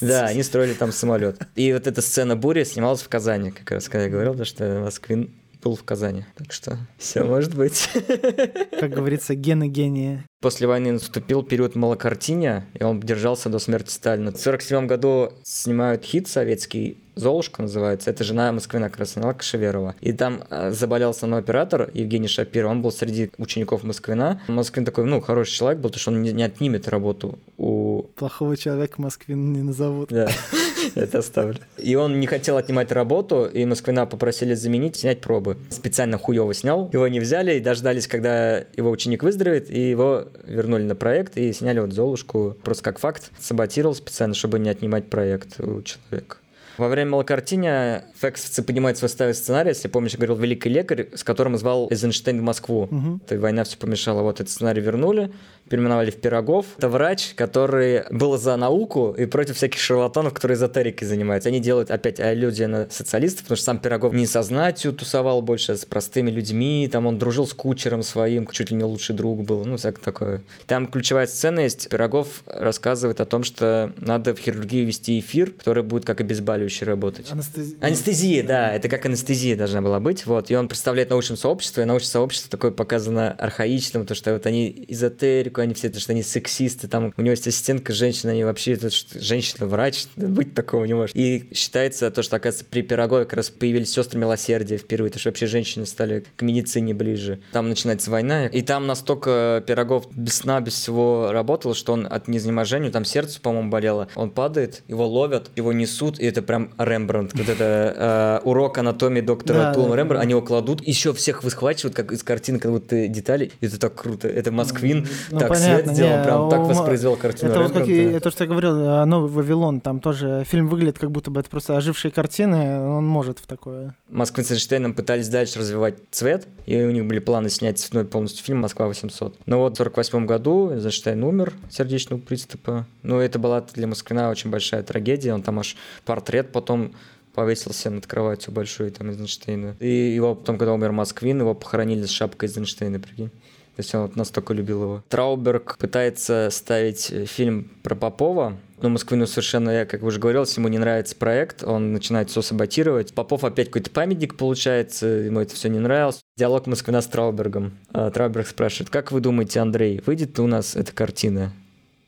Да, 0.00 0.24
они 0.24 0.42
строили 0.42 0.72
там 0.72 0.90
самолет. 0.90 1.38
И 1.54 1.70
вот 1.74 1.86
эта 1.86 2.00
сцена 2.00 2.34
бури 2.34 2.64
снималась 2.64 3.02
в 3.02 3.08
Казани, 3.10 3.50
как 3.50 3.70
раз, 3.72 3.90
когда 3.90 4.04
я 4.04 4.10
говорил, 4.10 4.32
да, 4.32 4.46
что 4.46 4.80
Москвин 4.80 5.34
был 5.66 5.74
в 5.74 5.82
Казани. 5.82 6.24
Так 6.36 6.52
что 6.52 6.78
все 6.96 7.24
может 7.24 7.56
быть. 7.56 7.88
Как 8.80 8.90
говорится, 8.90 9.34
гены 9.34 9.66
гения. 9.66 10.24
После 10.40 10.68
войны 10.68 10.92
наступил 10.92 11.42
период 11.42 11.74
малокартиния, 11.74 12.66
и 12.78 12.84
он 12.84 13.00
держался 13.00 13.48
до 13.48 13.58
смерти 13.58 13.90
Сталина. 13.90 14.30
В 14.30 14.38
1947 14.38 14.86
году 14.86 15.32
снимают 15.42 16.04
хит 16.04 16.28
советский 16.28 16.98
«Золушка» 17.16 17.62
называется. 17.62 18.10
Это 18.10 18.22
жена 18.22 18.52
Москвина 18.52 18.92
сняла 19.06 19.32
Кашеверова. 19.32 19.96
И 20.00 20.12
там 20.12 20.44
э, 20.50 20.70
заболел 20.70 21.10
основной 21.10 21.40
оператор 21.40 21.90
Евгений 21.94 22.28
Шапир. 22.28 22.66
Он 22.66 22.82
был 22.82 22.92
среди 22.92 23.32
учеников 23.38 23.82
Москвина. 23.82 24.42
Москвин 24.46 24.84
такой, 24.84 25.04
ну, 25.04 25.20
хороший 25.20 25.52
человек 25.52 25.80
был, 25.80 25.88
потому 25.88 26.00
что 26.00 26.10
он 26.12 26.22
не, 26.22 26.32
не 26.32 26.44
отнимет 26.44 26.86
работу 26.88 27.38
у 27.56 28.02
Плохого 28.14 28.56
человека 28.56 29.00
Москвин 29.00 29.52
не 29.52 29.62
назовут. 29.62 30.10
да, 30.10 30.28
это 31.00 31.18
оставлю. 31.18 31.58
И 31.76 31.94
он 31.94 32.18
не 32.20 32.26
хотел 32.26 32.56
отнимать 32.56 32.90
работу, 32.90 33.44
и 33.44 33.64
Москвина 33.64 34.06
попросили 34.06 34.54
заменить, 34.54 34.96
снять 34.96 35.20
пробы. 35.20 35.56
Специально 35.70 36.18
хуево 36.18 36.54
снял, 36.54 36.90
его 36.92 37.06
не 37.08 37.20
взяли, 37.20 37.54
и 37.54 37.60
дождались, 37.60 38.08
когда 38.08 38.58
его 38.76 38.90
ученик 38.90 39.22
выздоровеет, 39.22 39.70
и 39.70 39.90
его 39.90 40.28
вернули 40.44 40.82
на 40.82 40.94
проект, 40.96 41.36
и 41.36 41.52
сняли 41.52 41.80
вот 41.80 41.92
Золушку 41.92 42.56
просто 42.62 42.82
как 42.82 42.98
факт. 42.98 43.30
Саботировал 43.38 43.94
специально, 43.94 44.34
чтобы 44.34 44.58
не 44.58 44.70
отнимать 44.70 45.10
проект 45.10 45.60
у 45.60 45.82
человека. 45.82 46.38
Во 46.78 46.88
время 46.88 47.12
малокартиния 47.12 48.04
фексовцы 48.14 48.62
поднимают 48.62 48.98
свой 48.98 49.08
ставить 49.08 49.36
сценарий, 49.36 49.70
если 49.70 49.88
помнишь, 49.88 50.12
я 50.12 50.18
говорил 50.18 50.36
«Великий 50.36 50.68
лекарь», 50.68 51.08
с 51.14 51.24
которым 51.24 51.56
звал 51.56 51.88
Эйзенштейн 51.90 52.38
в 52.38 52.42
Москву. 52.42 52.88
Мгм. 52.90 53.20
И 53.30 53.36
война 53.36 53.64
все 53.64 53.76
помешала. 53.78 54.22
Вот 54.22 54.40
этот 54.40 54.50
сценарий 54.50 54.80
вернули, 54.80 55.32
переименовали 55.68 56.10
в 56.10 56.16
«Пирогов». 56.16 56.66
Это 56.78 56.88
врач, 56.88 57.34
который 57.34 58.04
был 58.10 58.36
за 58.36 58.56
науку 58.56 59.14
и 59.16 59.26
против 59.26 59.56
всяких 59.56 59.80
шарлатанов, 59.80 60.34
которые 60.34 60.56
эзотерикой 60.56 61.08
занимаются. 61.08 61.48
Они 61.48 61.60
делают 61.60 61.90
опять 61.90 62.20
аллюзию 62.20 62.68
на 62.68 62.90
социалистов, 62.90 63.42
потому 63.42 63.56
что 63.56 63.64
сам 63.64 63.78
Пирогов 63.78 64.12
не 64.12 64.26
со 64.26 64.42
знатью 64.42 64.92
тусовал 64.92 65.42
больше, 65.42 65.72
а 65.72 65.76
с 65.76 65.84
простыми 65.84 66.30
людьми. 66.30 66.88
Там 66.90 67.06
он 67.06 67.18
дружил 67.18 67.46
с 67.46 67.54
кучером 67.54 68.02
своим, 68.02 68.46
чуть 68.48 68.70
ли 68.70 68.76
не 68.76 68.84
лучший 68.84 69.14
друг 69.14 69.42
был, 69.42 69.64
ну, 69.64 69.76
всякое 69.76 70.02
такое. 70.02 70.42
Там 70.66 70.86
ключевая 70.86 71.26
сцена 71.26 71.60
есть. 71.60 71.88
Пирогов 71.88 72.42
рассказывает 72.46 73.20
о 73.20 73.24
том, 73.24 73.42
что 73.42 73.92
надо 73.98 74.34
в 74.34 74.38
хирургии 74.38 74.84
вести 74.84 75.18
эфир, 75.18 75.50
который 75.52 75.82
будет 75.82 76.04
как 76.04 76.20
обезболивающий 76.56 76.86
работать. 76.86 77.30
Анестези- 77.30 77.76
Анестезия, 77.80 78.42
да, 78.42 78.72
это 78.74 78.88
как 78.88 79.06
анестезия 79.06 79.56
должна 79.56 79.82
была 79.82 80.00
быть, 80.00 80.26
вот, 80.26 80.50
и 80.50 80.56
он 80.56 80.68
представляет 80.68 81.10
научное 81.10 81.36
сообщество, 81.36 81.82
и 81.82 81.84
научное 81.84 82.10
сообщество 82.10 82.50
такое 82.50 82.70
показано 82.70 83.32
архаичным, 83.32 84.02
потому 84.02 84.16
что 84.16 84.32
вот 84.32 84.46
они 84.46 84.84
эзотерику, 84.88 85.60
они 85.60 85.74
все, 85.74 85.88
то, 85.90 86.00
что 86.00 86.12
они 86.12 86.22
сексисты, 86.22 86.88
там, 86.88 87.12
у 87.16 87.20
него 87.20 87.32
есть 87.32 87.46
ассистентка 87.46 87.92
женщина, 87.92 88.32
они 88.32 88.44
вообще, 88.44 88.72
это 88.72 88.88
женщина-врач, 88.90 90.06
быть 90.16 90.54
такого 90.54 90.84
не 90.84 90.94
может. 90.94 91.14
И 91.16 91.48
считается 91.54 92.10
то, 92.10 92.22
что, 92.22 92.36
оказывается, 92.36 92.64
при 92.68 92.82
Пирогове 92.82 93.24
как 93.24 93.34
раз 93.34 93.50
появились 93.50 93.92
сестры 93.92 94.18
милосердия 94.18 94.76
впервые, 94.78 95.10
то, 95.10 95.18
что 95.18 95.28
вообще 95.28 95.46
женщины 95.46 95.86
стали 95.86 96.24
к 96.36 96.42
медицине 96.42 96.94
ближе. 96.94 97.40
Там 97.52 97.68
начинается 97.68 98.10
война, 98.10 98.46
и 98.46 98.62
там 98.62 98.86
настолько 98.86 99.62
Пирогов 99.66 100.06
без 100.14 100.34
сна, 100.34 100.60
без 100.60 100.74
всего 100.74 101.30
работал, 101.32 101.74
что 101.74 101.92
он 101.92 102.06
от 102.08 102.28
неизнеможения, 102.28 102.90
там 102.90 103.04
сердце, 103.04 103.40
по-моему, 103.40 103.70
болело, 103.70 104.08
он 104.14 104.30
падает, 104.30 104.82
его 104.88 105.06
ловят, 105.06 105.50
его 105.56 105.72
несут, 105.72 106.18
и 106.18 106.26
это 106.26 106.42
прям 106.46 106.70
Рембрандт, 106.78 107.32
вот 107.34 107.48
это 107.48 108.40
э, 108.44 108.48
урок 108.48 108.78
анатомии 108.78 109.20
доктора 109.20 109.56
Да, 109.58 109.74
Тулма 109.74 109.90
да, 109.90 109.96
Рембрандт, 109.96 110.20
да. 110.20 110.22
они 110.22 110.30
его 110.32 110.42
кладут, 110.42 110.80
еще 110.86 111.12
всех 111.12 111.44
выхвачивают, 111.44 111.94
как 111.94 112.12
из 112.12 112.22
картины, 112.22 112.58
как 112.58 112.70
будто 112.72 113.08
детали, 113.08 113.50
и 113.60 113.66
это 113.66 113.78
так 113.78 113.94
круто, 113.94 114.28
это 114.28 114.50
Москвин, 114.52 115.06
Ну, 115.30 115.38
так 115.38 115.48
понятно, 115.48 115.84
свет 115.84 115.94
сделал, 115.96 116.18
не, 116.18 116.24
прям 116.24 116.50
так 116.50 116.60
у- 116.60 116.64
воспроизвел 116.64 117.16
картину 117.16 117.50
Это 117.50 117.62
вот 117.62 117.72
как 117.72 117.86
Рембрандта. 117.88 118.20
то, 118.20 118.30
что 118.30 118.44
я 118.44 118.50
говорил, 118.50 118.76
э, 118.80 119.04
«Новый 119.04 119.30
Вавилон», 119.30 119.80
там 119.80 120.00
тоже 120.00 120.44
фильм 120.46 120.68
выглядит, 120.68 120.98
как 120.98 121.10
будто 121.10 121.30
бы 121.30 121.40
это 121.40 121.50
просто 121.50 121.76
ожившие 121.76 122.12
картины, 122.12 122.80
он 122.80 123.06
может 123.06 123.38
в 123.38 123.46
такое. 123.46 123.94
Москвин 124.08 124.44
с 124.46 124.50
Эйнштейном 124.52 124.94
пытались 124.94 125.28
дальше 125.28 125.58
развивать 125.58 125.96
цвет, 126.10 126.46
и 126.66 126.80
у 126.82 126.90
них 126.90 127.06
были 127.06 127.18
планы 127.18 127.50
снять 127.50 127.78
цветной 127.78 128.04
полностью 128.04 128.44
фильм 128.44 128.58
«Москва 128.58 128.86
800». 128.88 129.34
Но 129.46 129.58
вот 129.60 129.74
в 129.74 129.76
48 129.78 130.26
году 130.26 130.70
Эйнштейн 130.70 131.22
умер 131.24 131.52
сердечного 131.70 132.20
приступа. 132.20 132.86
Ну, 133.02 133.18
это 133.18 133.38
была 133.38 133.60
для 133.74 133.86
Москвина 133.86 134.30
очень 134.30 134.50
большая 134.50 134.82
трагедия. 134.82 135.32
Он 135.32 135.42
там 135.42 135.58
аж 135.58 135.76
портрет 136.04 136.35
потом 136.42 136.94
повесился 137.34 137.90
над 137.90 138.06
кроватью 138.06 138.52
большой 138.52 138.90
там 138.90 139.10
Эйзенштейна. 139.10 139.76
И 139.78 139.88
его 139.88 140.34
потом, 140.34 140.56
когда 140.58 140.72
умер 140.72 140.92
Москвин, 140.92 141.40
его 141.40 141.54
похоронили 141.54 142.04
с 142.04 142.10
шапкой 142.10 142.48
Эйзенштейна, 142.48 142.98
прикинь. 142.98 143.30
То 143.76 143.80
есть 143.80 143.94
он 143.94 144.10
настолько 144.14 144.54
любил 144.54 144.82
его. 144.82 145.04
Трауберг 145.10 145.76
пытается 145.76 146.48
ставить 146.50 147.10
э, 147.10 147.26
фильм 147.26 147.70
про 147.82 147.94
Попова, 147.94 148.56
но 148.80 148.88
Москвину 148.88 149.26
совершенно, 149.26 149.68
я 149.68 149.84
как 149.84 150.02
уже 150.02 150.18
говорил, 150.18 150.44
ему 150.44 150.68
не 150.68 150.78
нравится 150.78 151.14
проект, 151.14 151.62
он 151.62 151.92
начинает 151.92 152.30
все 152.30 152.40
саботировать. 152.40 153.12
Попов 153.12 153.44
опять 153.44 153.66
какой-то 153.66 153.90
памятник 153.90 154.38
получается, 154.38 155.06
ему 155.06 155.40
это 155.40 155.54
все 155.54 155.68
не 155.68 155.78
нравилось. 155.78 156.20
Диалог 156.38 156.66
Москвина 156.66 157.02
с 157.02 157.06
Траубергом. 157.06 157.76
А 157.92 158.10
Трауберг 158.10 158.46
спрашивает, 158.46 158.88
как 158.88 159.12
вы 159.12 159.20
думаете, 159.20 159.60
Андрей, 159.60 160.02
выйдет 160.06 160.40
у 160.40 160.46
нас 160.46 160.74
эта 160.74 160.92
картина? 160.92 161.52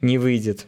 Не 0.01 0.17
выйдет. 0.17 0.67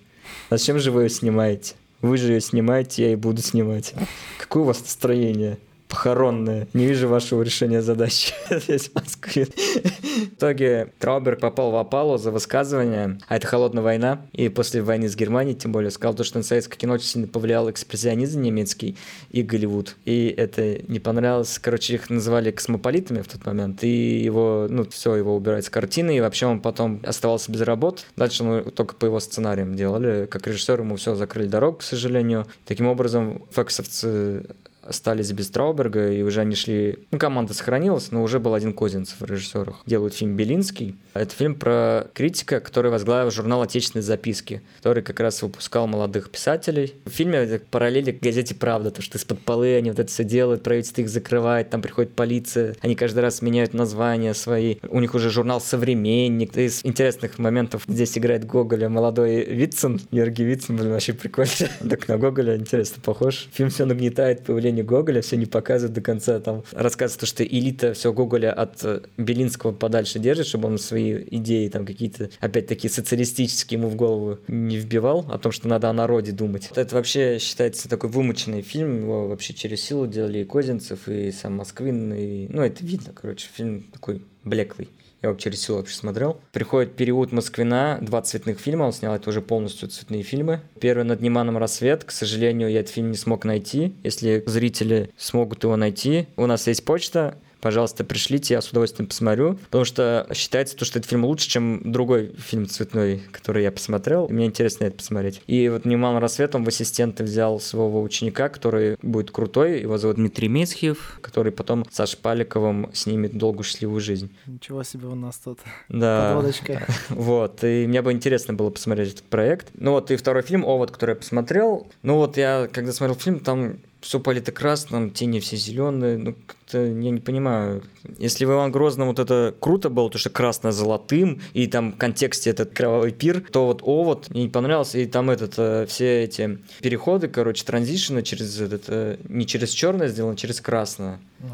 Зачем 0.51 0.79
же 0.79 0.91
вы 0.91 1.05
ее 1.05 1.09
снимаете? 1.09 1.75
Вы 2.03 2.17
же 2.17 2.33
ее 2.33 2.41
снимаете, 2.41 3.05
я 3.05 3.13
и 3.13 3.17
буду 3.17 3.43
снимать. 3.43 3.95
Какое 4.39 4.63
у 4.63 4.67
вас 4.67 4.81
настроение? 4.81 5.59
Похоронное. 5.91 6.69
Не 6.73 6.87
вижу 6.87 7.09
вашего 7.09 7.43
решения 7.43 7.83
задачи. 7.83 8.33
Здесь 8.51 8.93
Москве. 8.95 9.47
В 9.47 10.35
итоге 10.37 10.93
Трауберг 11.01 11.41
попал 11.41 11.73
в 11.73 11.77
опалу 11.77 12.17
за 12.17 12.31
высказывание, 12.31 13.19
а 13.27 13.37
это 13.37 13.49
холодная 13.49 13.83
война, 13.83 14.23
и 14.33 14.49
после 14.49 14.83
войны 14.83 15.09
с 15.09 15.17
Германией, 15.17 15.57
тем 15.57 15.73
более, 15.73 15.91
сказал 15.91 16.15
то, 16.15 16.23
что 16.23 16.39
на 16.39 16.45
советское 16.45 16.77
кино 16.77 16.95
очень 16.95 17.07
сильно 17.07 17.27
повлиял 17.27 17.69
экспрессионизм 17.69 18.41
немецкий 18.41 18.97
и 19.33 19.43
Голливуд. 19.43 19.97
И 20.05 20.33
это 20.35 20.81
не 20.87 21.01
понравилось. 21.01 21.59
Короче, 21.59 21.95
их 21.95 22.09
называли 22.09 22.53
космополитами 22.53 23.23
в 23.23 23.29
тот 23.29 23.45
момент, 23.45 23.83
и 23.83 24.21
его, 24.21 24.69
ну, 24.71 24.89
все, 24.89 25.17
его 25.17 25.35
убирают 25.35 25.67
с 25.67 25.71
картины, 25.71 26.17
и 26.17 26.21
вообще 26.21 26.47
он 26.47 26.61
потом 26.61 27.01
оставался 27.05 27.51
без 27.51 27.63
работы. 27.63 28.03
Дальше 28.17 28.45
мы 28.45 28.63
только 28.63 28.95
по 28.95 29.07
его 29.07 29.19
сценариям 29.19 29.75
делали. 29.75 30.27
Как 30.27 30.47
режиссер 30.47 30.81
ему 30.81 30.95
все 30.95 31.17
закрыли 31.17 31.49
дорогу, 31.49 31.79
к 31.79 31.83
сожалению. 31.83 32.47
Таким 32.65 32.87
образом, 32.87 33.43
фексовцы 33.51 34.45
остались 34.91 35.33
без 35.33 35.49
Трауберга, 35.51 36.11
и 36.11 36.23
уже 36.23 36.41
они 36.41 36.55
шли... 36.55 36.99
Ну, 37.11 37.19
команда 37.19 37.55
сохранилась, 37.55 38.11
но 38.11 38.23
уже 38.23 38.41
был 38.41 38.55
один 38.55 38.73
Козинцев 38.73 39.21
в 39.21 39.25
режиссерах. 39.25 39.83
Делают 39.87 40.15
фильм 40.15 40.37
«Белинский». 40.37 40.97
Это 41.15 41.35
фильм 41.35 41.55
про 41.55 42.09
критика, 42.13 42.61
который 42.61 42.91
возглавил 42.91 43.31
журнал 43.31 43.63
«Отечественные 43.63 44.03
записки», 44.03 44.63
который 44.79 45.03
как 45.03 45.21
раз 45.21 45.43
выпускал 45.43 45.87
молодых 45.87 46.31
писателей. 46.31 46.95
В 47.05 47.11
фильме 47.11 47.61
параллели 47.71 48.11
к 48.13 48.21
газете 48.21 48.55
«Правда», 48.55 48.91
то, 48.91 49.01
что 49.01 49.17
из-под 49.17 49.41
полы 49.41 49.77
они 49.77 49.91
вот 49.91 50.01
это 50.01 50.11
все 50.11 50.25
делают, 50.25 50.63
правительство 50.63 51.03
их 51.03 51.09
закрывает, 51.09 51.71
там 51.71 51.83
приходит 51.83 52.13
полиция, 52.13 52.75
они 52.81 52.97
каждый 52.97 53.21
раз 53.21 53.43
меняют 53.43 53.75
названия 53.75 54.35
свои. 54.35 54.77
У 54.89 55.01
них 55.01 55.15
уже 55.15 55.31
журнал 55.31 55.61
«Современник». 55.61 56.57
Из 56.57 56.85
интересных 56.85 57.39
моментов 57.39 57.85
здесь 57.87 58.19
играет 58.19 58.45
Гоголя 58.45 58.89
молодой 58.89 59.45
Вицин, 59.45 60.01
Георгий 60.11 60.45
Вицин, 60.45 60.77
блин, 60.77 60.91
вообще 60.91 61.13
прикольно. 61.13 61.51
Так 61.89 62.09
на 62.09 62.19
Гоголя 62.19 62.57
интересно 62.57 63.03
похож. 63.03 63.49
Фильм 63.53 63.71
все 63.71 63.85
нагнетает 63.85 64.45
появление 64.45 64.80
Гоголя, 64.83 65.23
все 65.23 65.37
не 65.37 65.47
показывает 65.47 65.95
до 65.95 66.01
конца. 66.01 66.39
Там 66.41 66.63
рассказывает 66.73 67.21
то, 67.21 67.27
что 67.27 67.45
элита 67.45 67.93
все 67.95 68.13
Гоголя 68.13 68.53
от 68.53 68.85
э, 68.85 69.03
Белинского 69.17 69.73
подальше 69.73 70.19
держит, 70.19 70.47
чтобы 70.47 70.69
он 70.69 70.79
свои 70.79 71.25
идеи 71.31 71.69
там 71.69 71.87
какие-то, 71.87 72.31
опять-таки, 72.41 72.89
социалистические 72.89 73.79
ему 73.79 73.89
в 73.89 73.97
голову 73.97 74.39
не 74.49 74.77
вбивал, 74.77 75.27
о 75.31 75.39
том, 75.39 75.53
что 75.53 75.69
надо 75.69 75.89
о 75.89 75.93
народе 75.93 76.33
думать. 76.33 76.71
Это 76.75 76.95
вообще 76.95 77.39
считается 77.39 77.89
такой 77.89 78.11
вымученный 78.11 78.63
фильм, 78.63 79.03
его 79.03 79.29
вообще 79.29 79.55
через 79.55 79.83
силу 79.83 80.07
делали 80.07 80.41
и 80.41 80.45
Козинцев, 80.45 81.09
и 81.09 81.31
сам 81.33 81.57
Москвин, 81.57 82.13
и... 82.15 82.47
ну 82.49 82.63
это 82.63 82.85
видно, 82.85 83.13
короче, 83.15 83.49
фильм 83.53 83.85
такой 83.93 84.23
блеклый. 84.45 84.89
Я 85.23 85.29
его 85.29 85.39
через 85.39 85.63
силу 85.63 85.79
вообще 85.79 85.95
смотрел. 85.95 86.41
Приходит 86.53 86.97
период 86.97 87.31
Москвина, 87.33 87.99
два 88.01 88.23
цветных 88.23 88.59
фильма, 88.59 88.85
он 88.85 88.93
снял 88.93 89.15
это 89.15 89.29
уже 89.29 89.43
полностью 89.43 89.89
цветные 89.89 90.23
фильмы. 90.23 90.61
Первый 90.81 91.05
«Над 91.05 91.21
Неманом 91.21 91.59
рассвет», 91.59 92.05
к 92.05 92.11
сожалению, 92.11 92.71
я 92.71 92.81
этот 92.81 92.93
фильм 92.93 93.11
не 93.11 93.17
смог 93.17 93.45
найти. 93.45 93.95
Если 94.03 94.43
зрители 94.47 95.11
смогут 95.19 95.65
его 95.65 95.77
найти, 95.77 96.27
у 96.37 96.47
нас 96.47 96.67
есть 96.67 96.85
почта, 96.85 97.37
пожалуйста, 97.61 98.05
пришлите, 98.05 98.55
я 98.55 98.61
с 98.61 98.69
удовольствием 98.71 99.09
посмотрю, 99.09 99.55
потому 99.67 99.85
что 99.85 100.27
считается, 100.35 100.77
то, 100.77 100.85
что 100.85 100.99
этот 100.99 101.09
фильм 101.11 101.25
лучше, 101.25 101.49
чем 101.49 101.81
другой 101.93 102.33
фильм 102.39 102.67
цветной, 102.69 103.23
который 103.33 103.63
я 103.63 103.73
посмотрел, 103.73 104.27
и 104.27 104.33
мне 104.33 104.47
интересно 104.47 104.85
это 104.85 104.97
посмотреть. 104.97 105.43
И 105.47 105.69
вот 105.69 105.85
«Немалым 105.85 106.19
рассветом» 106.21 106.65
в 106.65 106.69
ассистенты 106.69 107.25
взял 107.25 107.61
своего 107.61 108.03
ученика, 108.03 108.49
который 108.49 108.97
будет 109.03 109.31
крутой, 109.31 109.81
его 109.81 109.99
зовут 109.99 110.17
Дмитрий 110.17 110.49
Месхиев, 110.49 111.19
который 111.21 111.53
потом 111.53 111.85
со 111.91 112.07
Шпаликовым 112.07 112.91
снимет 112.93 113.37
«Долгую 113.37 113.65
счастливую 113.65 114.01
жизнь». 114.01 114.31
Ничего 114.47 114.83
себе 114.83 115.07
у 115.09 115.15
нас 115.15 115.37
тут 115.39 115.59
Да. 115.89 116.35
подводочка. 116.35 116.87
Вот, 117.11 117.63
и 117.65 117.87
мне 117.87 118.03
бы 118.03 118.13
интересно 118.13 118.55
было 118.55 118.71
посмотреть 118.71 119.15
этот 119.15 119.25
проект. 119.25 119.69
Ну 119.75 119.93
вот, 119.93 120.11
и 120.11 120.17
второй 120.17 120.43
фильм 120.43 120.65
«Овод», 120.65 120.91
который 120.91 121.11
я 121.11 121.17
посмотрел. 121.17 121.87
Ну 122.03 122.17
вот, 122.17 122.37
я, 122.37 122.69
когда 122.73 122.93
смотрел 122.93 123.19
фильм, 123.19 123.41
там 123.41 123.77
все 124.01 124.19
полито 124.21 124.53
красным, 124.53 125.11
тени 125.11 125.41
все 125.41 125.57
зеленые. 125.57 126.17
Ну, 126.19 126.35
как-то 126.47 126.79
я 126.85 127.11
не 127.11 127.21
понимаю. 127.21 127.83
Если 128.19 128.45
в 128.45 128.51
Иван 128.51 128.73
Грозном 128.73 129.09
вот 129.09 129.19
это 129.19 129.55
круто 129.59 129.91
было, 129.91 130.11
то 130.11 130.19
что 130.19 130.31
красное 130.31 130.73
золотым, 130.73 131.41
и 131.53 131.67
там 131.67 131.93
в 131.93 131.97
контексте 131.97 132.51
этот 132.51 132.73
кровавый 132.73 133.13
пир, 133.13 133.43
то 133.53 133.67
вот 133.67 133.83
овод 133.83 134.31
мне 134.31 134.45
не 134.45 134.49
понравился, 134.49 134.99
и 134.99 135.07
там 135.07 135.31
этот, 135.31 135.55
э, 135.59 135.87
все 135.87 136.25
эти 136.25 136.59
переходы, 136.81 137.29
короче, 137.29 137.65
транзишены 137.65 138.23
через 138.23 138.61
этот, 138.61 138.85
э, 138.89 139.19
не 139.29 139.47
через 139.47 139.71
черное 139.71 140.09
сделано, 140.09 140.35
а 140.35 140.37
через 140.37 140.61
красное. 140.61 141.19
Ой. 141.43 141.49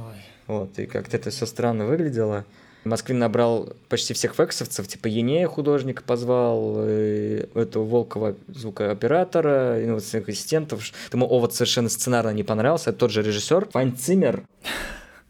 Вот, 0.46 0.78
и 0.78 0.86
как-то 0.86 1.16
это 1.16 1.30
все 1.30 1.46
странно 1.46 1.86
выглядело. 1.86 2.44
Москвин 2.86 3.18
набрал 3.18 3.68
почти 3.88 4.14
всех 4.14 4.38
вексовцев, 4.38 4.86
типа 4.86 5.08
Енея 5.08 5.48
художника 5.48 6.02
позвал, 6.04 6.76
и 6.86 7.48
этого 7.54 7.84
Волкова 7.84 8.36
звукооператора, 8.48 9.82
и 9.82 9.90
вот 9.90 10.04
своих 10.04 10.28
ассистентов. 10.28 10.84
Ему 11.12 11.26
Овод 11.26 11.52
совершенно 11.52 11.88
сценарно 11.88 12.30
не 12.30 12.44
понравился. 12.44 12.90
Это 12.90 13.00
тот 13.00 13.10
же 13.10 13.22
режиссер 13.22 13.68
Файн 13.72 13.96
Циммер. 13.96 14.44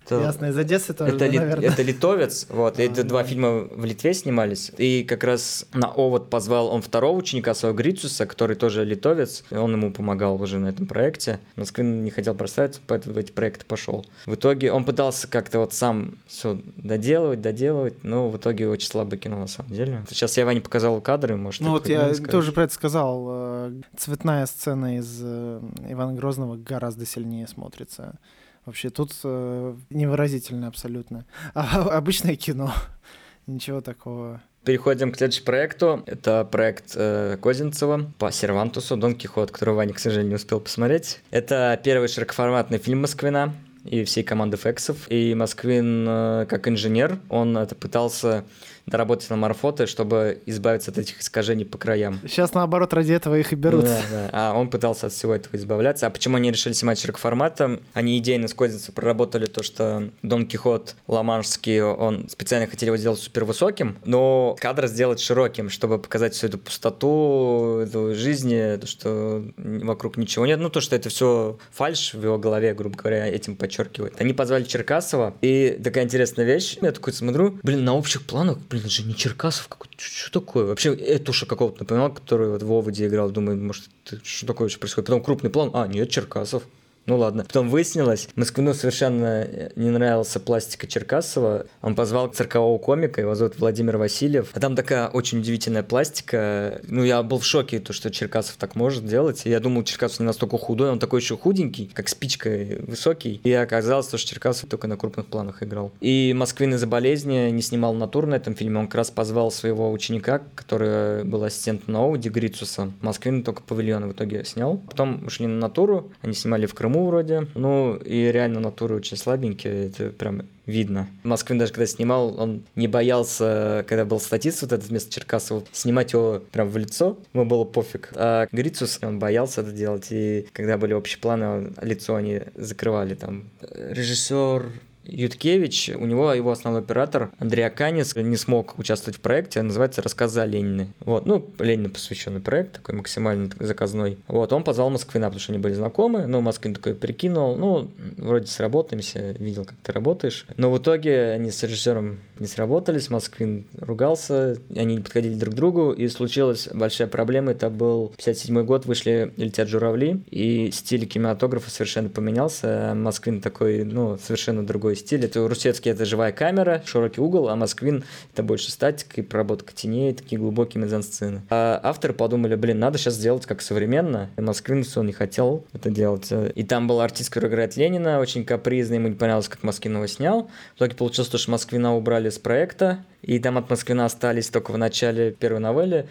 Это- 0.07 0.20
Ясно, 0.20 0.46
из 0.46 0.57
Одессы 0.57 0.94
тоже, 0.94 1.11
это, 1.11 1.18
да, 1.18 1.26
ли- 1.28 1.38
наверное. 1.38 1.68
это 1.68 1.82
литовец, 1.82 2.46
вот, 2.48 2.78
и 2.78 2.82
это 2.84 3.02
два 3.04 3.24
фильма 3.24 3.64
в 3.70 3.84
Литве 3.84 4.14
снимались, 4.14 4.70
и 4.78 5.02
как 5.02 5.24
раз 5.24 5.66
на 5.74 5.88
Овод 5.88 6.30
позвал 6.30 6.68
он 6.68 6.80
второго 6.80 7.16
ученика 7.18 7.54
своего 7.54 7.76
Грицуса, 7.76 8.24
который 8.24 8.54
тоже 8.57 8.84
литовец, 8.84 9.42
и 9.50 9.57
он 9.57 9.72
ему 9.72 9.92
помогал 9.92 10.40
уже 10.40 10.59
на 10.59 10.68
этом 10.68 10.86
проекте. 10.86 11.40
Москвин 11.57 12.04
не 12.04 12.11
хотел 12.11 12.34
проставиться, 12.34 12.80
поэтому 12.86 13.14
в 13.14 13.18
эти 13.18 13.32
проекты 13.32 13.64
пошел. 13.66 14.07
В 14.26 14.34
итоге 14.36 14.70
он 14.72 14.84
пытался 14.84 15.26
как-то 15.28 15.59
вот 15.59 15.74
сам 15.74 16.14
все 16.28 16.59
доделывать, 16.76 17.40
доделывать, 17.40 18.04
но 18.04 18.28
в 18.30 18.36
итоге 18.36 18.68
очень 18.68 18.88
слабое 18.88 19.18
кино 19.18 19.38
на 19.40 19.46
самом 19.48 19.72
деле. 19.72 20.04
Сейчас 20.09 20.36
я 20.36 20.46
Ване 20.46 20.61
показал 20.61 21.00
кадры, 21.00 21.36
может, 21.36 21.61
Ну 21.62 21.70
вот 21.70 21.88
я 21.88 22.14
скажешь? 22.14 22.30
тоже 22.30 22.52
про 22.52 22.62
это 22.64 22.72
сказал. 22.74 23.26
э, 23.28 23.72
Цветная 23.96 24.46
сцена 24.46 24.98
из 24.98 25.18
э, 25.20 25.61
Ивана 25.88 26.12
Грозного 26.14 26.57
гораздо 26.57 27.04
сильнее 27.07 27.48
смотрится. 27.48 28.18
Вообще 28.67 28.91
тут 28.91 29.12
э, 29.23 29.77
невыразительно 29.91 30.67
абсолютно. 30.67 31.25
А 31.55 31.83
обычное 31.97 32.35
кино. 32.35 32.75
Ничего 33.47 33.81
такого. 33.81 34.43
Переходим 34.64 35.12
к 35.12 35.17
следующему 35.17 35.47
проекту. 35.47 36.03
Это 36.07 36.45
проект 36.45 36.93
э, 36.97 37.39
Козинцева 37.41 38.11
по 38.19 38.33
Сервантусу 38.33 38.97
«Дон 38.97 39.14
Кихот», 39.14 39.53
который 39.53 39.75
Ваня, 39.75 39.95
к 39.95 40.01
сожалению, 40.01 40.31
не 40.31 40.35
успел 40.35 40.59
посмотреть. 40.59 41.21
Это 41.31 41.81
первый 41.85 42.09
широкоформатный 42.09 42.79
фильм 42.79 43.03
Москвина 43.03 43.55
и 43.85 44.03
всей 44.03 44.25
команды 44.25 44.57
Фексов. 44.57 45.07
И 45.09 45.33
Москвин, 45.37 46.05
э, 46.09 46.47
как 46.49 46.67
инженер, 46.67 47.21
он 47.29 47.57
это 47.57 47.77
пытался 47.77 48.45
доработать 48.87 49.30
на 49.30 49.37
морфоты, 49.37 49.87
чтобы 49.87 50.41
избавиться 50.47 50.91
от 50.91 50.99
этих 50.99 51.20
искажений 51.20 51.64
по 51.64 51.78
краям. 51.78 52.20
Сейчас 52.22 52.55
наоборот 52.55 52.93
ради 52.95 53.12
этого 53.12 53.37
их 53.37 53.53
и 53.53 53.57
берут. 53.57 53.84
Да, 53.84 54.01
да. 54.11 54.30
А 54.32 54.55
он 54.55 54.70
пытался 54.70 55.07
от 55.07 55.12
всего 55.12 55.34
этого 55.34 55.57
избавляться. 55.57 56.07
А 56.07 56.11
почему 56.11 56.37
они 56.37 56.51
решили 56.51 56.72
снимать 56.72 56.99
широкоформатом? 56.99 57.80
Они 57.95 58.18
идейно 58.18 58.49
с 58.49 58.55
проработали 58.95 59.47
то, 59.47 59.62
что 59.62 60.11
Дон 60.22 60.47
Кихот 60.47 60.97
Ламаншский, 61.07 61.82
он 61.82 62.28
специально 62.28 62.66
хотели 62.66 62.89
его 62.89 62.97
сделать 62.97 63.18
супер 63.18 63.45
высоким, 63.45 63.99
но 64.05 64.57
кадр 64.61 64.87
сделать 64.87 65.20
широким, 65.20 65.68
чтобы 65.70 65.99
показать 65.99 66.34
всю 66.34 66.47
эту 66.49 66.59
пустоту, 66.59 67.80
эту 67.82 68.14
жизни, 68.14 68.76
то, 68.76 68.87
что 68.87 69.45
вокруг 69.57 70.16
ничего 70.16 70.47
нет. 70.47 70.59
Ну, 70.59 70.70
то, 70.70 70.80
что 70.80 70.97
это 70.97 71.09
все 71.09 71.59
фальш 71.70 72.14
в 72.14 72.22
его 72.22 72.39
голове, 72.39 72.74
грубо 72.74 72.97
говоря, 72.97 73.26
этим 73.26 73.57
подчеркивает. 73.57 74.14
Они 74.20 74.32
позвали 74.32 74.64
Черкасова, 74.64 75.34
и 75.41 75.78
такая 75.82 76.05
интересная 76.05 76.45
вещь. 76.45 76.78
Я 76.80 76.93
такой 76.93 77.12
смотрю, 77.12 77.59
блин, 77.62 77.84
на 77.84 77.95
общих 77.95 78.26
планах, 78.26 78.59
блин, 78.68 78.76
это 78.79 78.89
же 78.89 79.03
не 79.05 79.14
Черкасов 79.14 79.68
какой-то, 79.68 79.95
что 79.99 80.41
такое? 80.41 80.64
Вообще, 80.64 80.95
Этуша 80.95 81.47
какого-то 81.47 81.81
напоминал, 81.81 82.12
который 82.12 82.49
вот 82.49 82.62
в 82.62 82.72
Оводе 82.72 83.07
играл, 83.07 83.31
думаю, 83.31 83.57
может, 83.61 83.85
что 84.22 84.47
такое 84.47 84.66
вообще 84.66 84.79
происходит? 84.79 85.07
Потом 85.07 85.22
крупный 85.22 85.51
план, 85.51 85.70
а, 85.74 85.87
нет, 85.87 86.11
Черкасов. 86.11 86.62
Ну 87.07 87.16
ладно. 87.16 87.44
Потом 87.44 87.70
выяснилось, 87.70 88.28
Москвину 88.34 88.74
совершенно 88.74 89.46
не 89.76 89.90
нравился 89.90 90.40
пластика 90.40 90.88
Черкасова. 90.88 91.66
Он 91.80 91.94
позвал 91.94 92.28
циркового 92.28 92.78
комика, 92.78 93.20
его 93.20 93.36
зовут 93.36 93.59
Владимир 93.59 93.96
Васильев. 93.96 94.50
А 94.52 94.61
там 94.61 94.74
такая 94.74 95.09
очень 95.09 95.38
удивительная 95.38 95.84
пластика. 95.84 96.80
Ну, 96.88 97.04
я 97.04 97.22
был 97.22 97.38
в 97.38 97.44
шоке, 97.44 97.78
то, 97.78 97.92
что 97.92 98.11
Черкасов 98.11 98.57
так 98.57 98.74
может 98.74 99.07
делать. 99.07 99.42
Я 99.44 99.61
думал, 99.61 99.84
Черкасов 99.84 100.20
не 100.20 100.26
настолько 100.26 100.59
худой, 100.59 100.90
он 100.90 100.98
такой 100.98 101.20
еще 101.20 101.36
худенький, 101.36 101.90
как 101.94 102.09
спичка 102.09 102.50
высокий. 102.80 103.40
И 103.44 103.52
оказалось, 103.52 104.09
что 104.09 104.18
Черкасов 104.18 104.68
только 104.68 104.88
на 104.88 104.96
крупных 104.96 105.26
планах 105.26 105.62
играл. 105.62 105.92
И 106.00 106.34
Москвин 106.36 106.74
из-за 106.74 106.88
болезни 106.88 107.50
не 107.50 107.62
снимал 107.62 107.94
натур 107.94 108.26
на 108.26 108.34
этом 108.34 108.57
фильме. 108.57 108.80
Он 108.80 108.86
как 108.86 108.96
раз 108.96 109.11
позвал 109.12 109.52
своего 109.52 109.92
ученика, 109.92 110.42
который 110.57 111.22
был 111.22 111.44
ассистентом 111.44 111.92
на 111.92 112.04
Оуди 112.04 112.28
Грицуса. 112.28 112.90
Москвин 113.00 113.44
только 113.44 113.62
павильон 113.62 114.09
в 114.09 114.12
итоге 114.12 114.44
снял. 114.44 114.78
Потом 114.78 115.24
ушли 115.24 115.46
на 115.46 115.59
натуру. 115.59 116.11
Они 116.20 116.34
снимали 116.34 116.66
в 116.66 116.74
Крыму 116.74 116.95
вроде. 117.05 117.47
Ну, 117.55 117.97
и 117.97 118.30
реально 118.32 118.61
натуры 118.61 118.94
очень 118.94 119.16
слабенькие. 119.16 119.88
Это 119.88 120.11
прям 120.11 120.42
видно. 120.64 121.09
Москвин 121.22 121.59
даже 121.59 121.72
когда 121.72 121.86
снимал, 121.86 122.40
он 122.40 122.62
не 122.74 122.88
боялся, 122.88 123.84
когда 123.88 124.05
был 124.05 124.20
статист 124.20 124.62
вот 124.62 124.72
этот 124.72 124.88
вместо 124.88 125.12
Черкасова, 125.12 125.64
снимать 125.72 126.12
его 126.12 126.42
прям 126.53 126.68
в 126.68 126.76
лицо, 126.76 127.18
ему 127.34 127.44
было 127.44 127.64
пофиг. 127.64 128.11
А 128.14 128.47
Грицус, 128.51 128.99
он 129.03 129.18
боялся 129.18 129.61
это 129.61 129.72
делать, 129.72 130.09
и 130.11 130.47
когда 130.53 130.76
были 130.76 130.92
общие 130.92 131.20
планы, 131.20 131.72
лицо 131.82 132.16
они 132.16 132.40
закрывали 132.55 133.14
там. 133.14 133.44
Режиссер 133.70 134.72
Юткевич, 135.07 135.90
у 135.90 136.07
него 136.07 136.32
его 136.32 136.50
основной 136.50 136.82
оператор 136.82 137.30
Андрей 137.38 137.66
Аканец 137.66 138.14
не 138.16 138.36
смог 138.36 138.78
участвовать 138.78 139.18
в 139.18 139.20
проекте, 139.20 139.62
называется 139.62 140.02
«Рассказы 140.02 140.40
о 140.40 140.46
Ленине». 140.46 140.88
Вот, 141.00 141.26
ну, 141.26 141.48
Ленину 141.59 141.90
посвященный 141.90 142.40
проект, 142.40 142.72
такой 142.72 142.94
максимально 142.94 143.50
заказной. 143.61 144.18
Вот, 144.28 144.52
он 144.52 144.64
позвал 144.64 144.90
Москвина, 144.90 145.26
потому 145.26 145.40
что 145.40 145.52
они 145.52 145.61
были 145.61 145.74
знакомы, 145.74 146.26
но 146.26 146.40
Москвин 146.40 146.74
такой 146.74 146.94
прикинул, 146.94 147.57
ну, 147.57 147.90
вроде 148.16 148.46
сработаемся, 148.46 149.32
видел, 149.38 149.64
как 149.64 149.76
ты 149.82 149.92
работаешь. 149.92 150.46
Но 150.57 150.70
в 150.70 150.78
итоге 150.78 151.30
они 151.30 151.50
с 151.50 151.62
режиссером 151.62 152.18
не 152.38 152.46
сработались, 152.46 153.11
Москвин 153.11 153.66
ругался, 153.78 154.59
они 154.74 154.96
не 154.96 155.02
подходили 155.02 155.34
друг 155.34 155.54
к 155.54 155.57
другу, 155.57 155.92
и 155.92 156.09
случилась 156.09 156.68
большая 156.72 157.09
проблема, 157.09 157.52
это 157.52 157.70
был 157.70 158.12
57 158.16 158.64
год, 158.64 158.86
вышли 158.86 159.32
«Летят 159.36 159.68
журавли», 159.68 160.22
и 160.30 160.70
стиль 160.72 161.07
кинематографа 161.07 161.70
совершенно 161.70 162.09
поменялся, 162.09 162.90
а 162.90 162.94
Москвин 162.94 163.40
такой, 163.40 163.84
ну, 163.84 164.18
совершенно 164.18 164.66
другой 164.66 164.95
стиль. 164.97 165.24
Это 165.24 165.47
Русецкий— 165.47 165.90
это 165.92 166.05
живая 166.05 166.32
камера, 166.32 166.82
широкий 166.84 167.20
угол, 167.20 167.49
а 167.49 167.57
Москвин— 167.57 168.05
это 168.32 168.42
больше 168.42 168.70
статика 168.70 169.20
и 169.20 169.22
проработка 169.22 169.72
теней, 169.74 170.12
такие 170.12 170.40
глубокие 170.40 170.82
мизансцены. 170.82 171.42
А 171.51 171.80
авторы 171.82 172.12
подумали, 172.12 172.55
блин, 172.55 172.78
надо 172.78 172.99
сейчас 172.99 173.14
сделать 173.14 173.47
как 173.47 173.62
современно. 173.62 174.30
И 174.36 174.40
Москвин 174.40 174.84
все 174.84 175.03
не 175.03 175.12
хотел 175.12 175.64
это 175.72 175.90
делать. 175.90 176.32
И 176.55 176.64
там 176.64 176.88
был 176.88 177.01
артист, 177.01 177.30
который 177.30 177.51
играет 177.51 177.76
Ленина, 177.76 178.20
очень 178.20 178.44
капризный, 178.44 178.97
ему 178.97 179.09
не 179.09 179.14
понравилось, 179.14 179.49
как 179.49 179.62
Москвин 179.62 179.97
его 179.97 180.07
снял. 180.07 180.51
В 180.74 180.78
итоге 180.78 180.94
получилось 180.94 181.28
то, 181.28 181.38
что 181.38 181.51
Москвина 181.51 181.97
убрали 181.97 182.30
с 182.30 182.38
проекта, 182.38 183.05
и 183.22 183.38
там 183.38 183.59
от 183.59 183.70
Москвина 183.70 184.05
остались 184.05 184.49
только 184.49 184.70
в 184.70 184.78
начале 184.78 185.32
первой 185.32 185.61
новеллы 185.61 186.07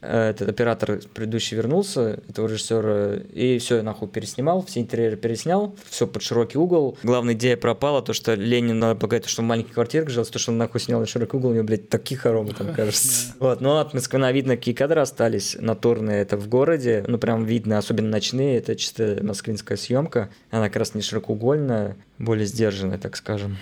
этот 0.00 0.48
оператор 0.48 1.00
предыдущий 1.12 1.56
вернулся, 1.56 2.20
этого 2.28 2.46
режиссера, 2.46 3.16
и 3.32 3.58
все, 3.58 3.82
нахуй 3.82 4.08
переснимал, 4.08 4.64
все 4.64 4.80
интерьеры 4.80 5.16
переснял, 5.16 5.74
все 5.88 6.06
под 6.06 6.22
широкий 6.22 6.58
угол. 6.58 6.96
Главная 7.02 7.34
идея 7.34 7.56
пропала, 7.56 8.02
то, 8.02 8.12
что 8.12 8.34
Ленин 8.34 8.78
надо 8.78 8.98
показать, 8.98 9.26
что 9.26 9.42
в 9.42 9.44
маленьких 9.44 9.74
квартирах 9.74 10.08
жил, 10.08 10.24
то, 10.24 10.38
что 10.38 10.52
он 10.52 10.58
нахуй 10.58 10.80
снял 10.80 11.00
на 11.00 11.06
широкий 11.06 11.36
угол, 11.36 11.50
у 11.50 11.54
него, 11.54 11.64
блядь, 11.64 11.88
такие 11.88 12.18
хоромы 12.18 12.54
там, 12.54 12.74
кажется. 12.74 13.34
Вот, 13.38 13.60
но 13.60 13.78
от 13.78 13.92
Москвина 13.92 14.32
видно, 14.32 14.56
какие 14.56 14.74
кадры 14.74 15.00
остались 15.00 15.56
натурные, 15.60 16.22
это 16.22 16.36
в 16.36 16.48
городе, 16.48 17.04
ну, 17.06 17.18
прям 17.18 17.44
видно, 17.44 17.78
особенно 17.78 18.08
ночные, 18.08 18.58
это 18.58 18.76
чисто 18.76 19.18
москвинская 19.22 19.76
съемка, 19.76 20.30
она 20.50 20.68
как 20.68 20.76
раз 20.76 20.94
не 20.94 21.02
широкоугольная, 21.02 21.96
более 22.18 22.46
сдержанная, 22.46 22.98
так 22.98 23.16
скажем 23.16 23.58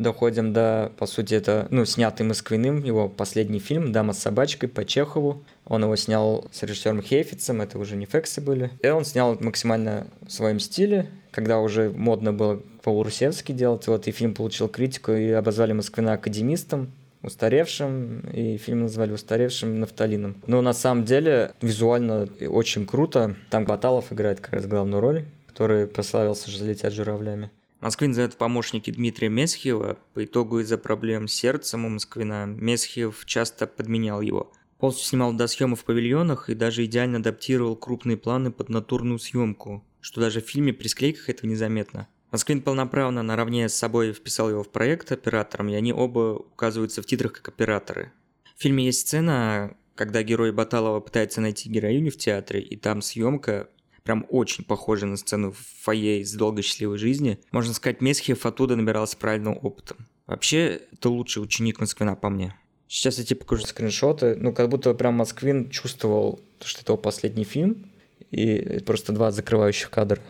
доходим 0.00 0.52
до, 0.52 0.92
по 0.98 1.06
сути, 1.06 1.34
это, 1.34 1.66
ну, 1.70 1.84
снятый 1.84 2.26
Москвиным, 2.26 2.82
его 2.82 3.08
последний 3.08 3.58
фильм 3.58 3.92
«Дама 3.92 4.12
с 4.12 4.18
собачкой» 4.18 4.68
по 4.68 4.84
Чехову. 4.84 5.44
Он 5.66 5.84
его 5.84 5.96
снял 5.96 6.48
с 6.52 6.62
режиссером 6.62 7.02
Хейфицем, 7.02 7.60
это 7.60 7.78
уже 7.78 7.96
не 7.96 8.06
фексы 8.06 8.40
были. 8.40 8.70
И 8.82 8.88
он 8.88 9.04
снял 9.04 9.36
максимально 9.40 10.06
в 10.26 10.30
своем 10.30 10.58
стиле, 10.58 11.08
когда 11.30 11.60
уже 11.60 11.90
модно 11.90 12.32
было 12.32 12.60
по-урусевски 12.82 13.52
делать. 13.52 13.86
Вот, 13.86 14.08
и 14.08 14.10
фильм 14.10 14.34
получил 14.34 14.68
критику, 14.68 15.12
и 15.12 15.30
обозвали 15.30 15.72
Москвина 15.72 16.14
академистом, 16.14 16.90
устаревшим, 17.22 18.20
и 18.32 18.56
фильм 18.56 18.82
назвали 18.82 19.12
устаревшим 19.12 19.80
нафталином. 19.80 20.36
Но 20.46 20.62
на 20.62 20.72
самом 20.72 21.04
деле 21.04 21.52
визуально 21.60 22.28
очень 22.48 22.86
круто. 22.86 23.36
Там 23.50 23.64
Баталов 23.66 24.12
играет 24.12 24.40
как 24.40 24.54
раз 24.54 24.66
главную 24.66 25.00
роль, 25.00 25.24
который 25.46 25.86
прославился 25.86 26.50
же 26.50 26.64
«Летят 26.64 26.92
журавлями». 26.92 27.50
Москвин 27.80 28.12
зовет 28.12 28.36
помощники 28.36 28.90
Дмитрия 28.90 29.30
Месхиева. 29.30 29.98
По 30.12 30.24
итогу 30.24 30.60
из-за 30.60 30.76
проблем 30.76 31.28
с 31.28 31.32
сердцем 31.32 31.86
у 31.86 31.88
Москвина 31.88 32.44
Месхиев 32.44 33.24
часто 33.24 33.66
подменял 33.66 34.20
его. 34.20 34.52
Полностью 34.78 35.08
снимал 35.08 35.32
до 35.32 35.46
съемок 35.46 35.78
в 35.78 35.84
павильонах 35.84 36.50
и 36.50 36.54
даже 36.54 36.84
идеально 36.84 37.18
адаптировал 37.18 37.76
крупные 37.76 38.18
планы 38.18 38.52
под 38.52 38.68
натурную 38.68 39.18
съемку, 39.18 39.82
что 40.02 40.20
даже 40.20 40.42
в 40.42 40.48
фильме 40.48 40.74
при 40.74 40.88
склейках 40.88 41.30
этого 41.30 41.48
незаметно. 41.48 42.06
Москвин 42.30 42.60
полноправно 42.60 43.22
наравне 43.22 43.66
с 43.68 43.74
собой 43.74 44.12
вписал 44.12 44.50
его 44.50 44.62
в 44.62 44.70
проект 44.70 45.10
оператором, 45.10 45.70
и 45.70 45.74
они 45.74 45.94
оба 45.94 46.36
указываются 46.36 47.00
в 47.00 47.06
титрах 47.06 47.32
как 47.32 47.48
операторы. 47.48 48.12
В 48.56 48.62
фильме 48.62 48.84
есть 48.84 49.00
сцена, 49.00 49.74
когда 49.94 50.22
герой 50.22 50.52
Баталова 50.52 51.00
пытается 51.00 51.40
найти 51.40 51.70
героиню 51.70 52.12
в 52.12 52.18
театре, 52.18 52.60
и 52.60 52.76
там 52.76 53.00
съемка 53.00 53.70
прям 54.04 54.26
очень 54.28 54.64
похожа 54.64 55.06
на 55.06 55.16
сцену 55.16 55.52
в 55.52 55.58
фойе 55.82 56.20
из 56.20 56.32
«Долгой 56.34 56.62
счастливой 56.62 56.98
жизни». 56.98 57.38
Можно 57.52 57.74
сказать, 57.74 58.00
Месхиев 58.00 58.46
оттуда 58.46 58.76
набирался 58.76 59.16
правильным 59.16 59.58
опытом. 59.62 60.06
Вообще, 60.26 60.80
это 60.92 61.10
лучший 61.10 61.42
ученик 61.42 61.80
Москвина 61.80 62.14
по 62.14 62.28
мне. 62.28 62.54
Сейчас 62.88 63.18
я 63.18 63.24
тебе 63.24 63.40
покажу 63.40 63.66
скриншоты. 63.66 64.36
Ну, 64.36 64.52
как 64.52 64.68
будто 64.68 64.94
прям 64.94 65.14
Москвин 65.14 65.70
чувствовал, 65.70 66.40
что 66.60 66.82
это 66.82 66.92
его 66.92 66.96
последний 66.96 67.44
фильм. 67.44 67.90
И 68.30 68.80
просто 68.86 69.12
два 69.12 69.30
закрывающих 69.30 69.90
кадра. 69.90 70.20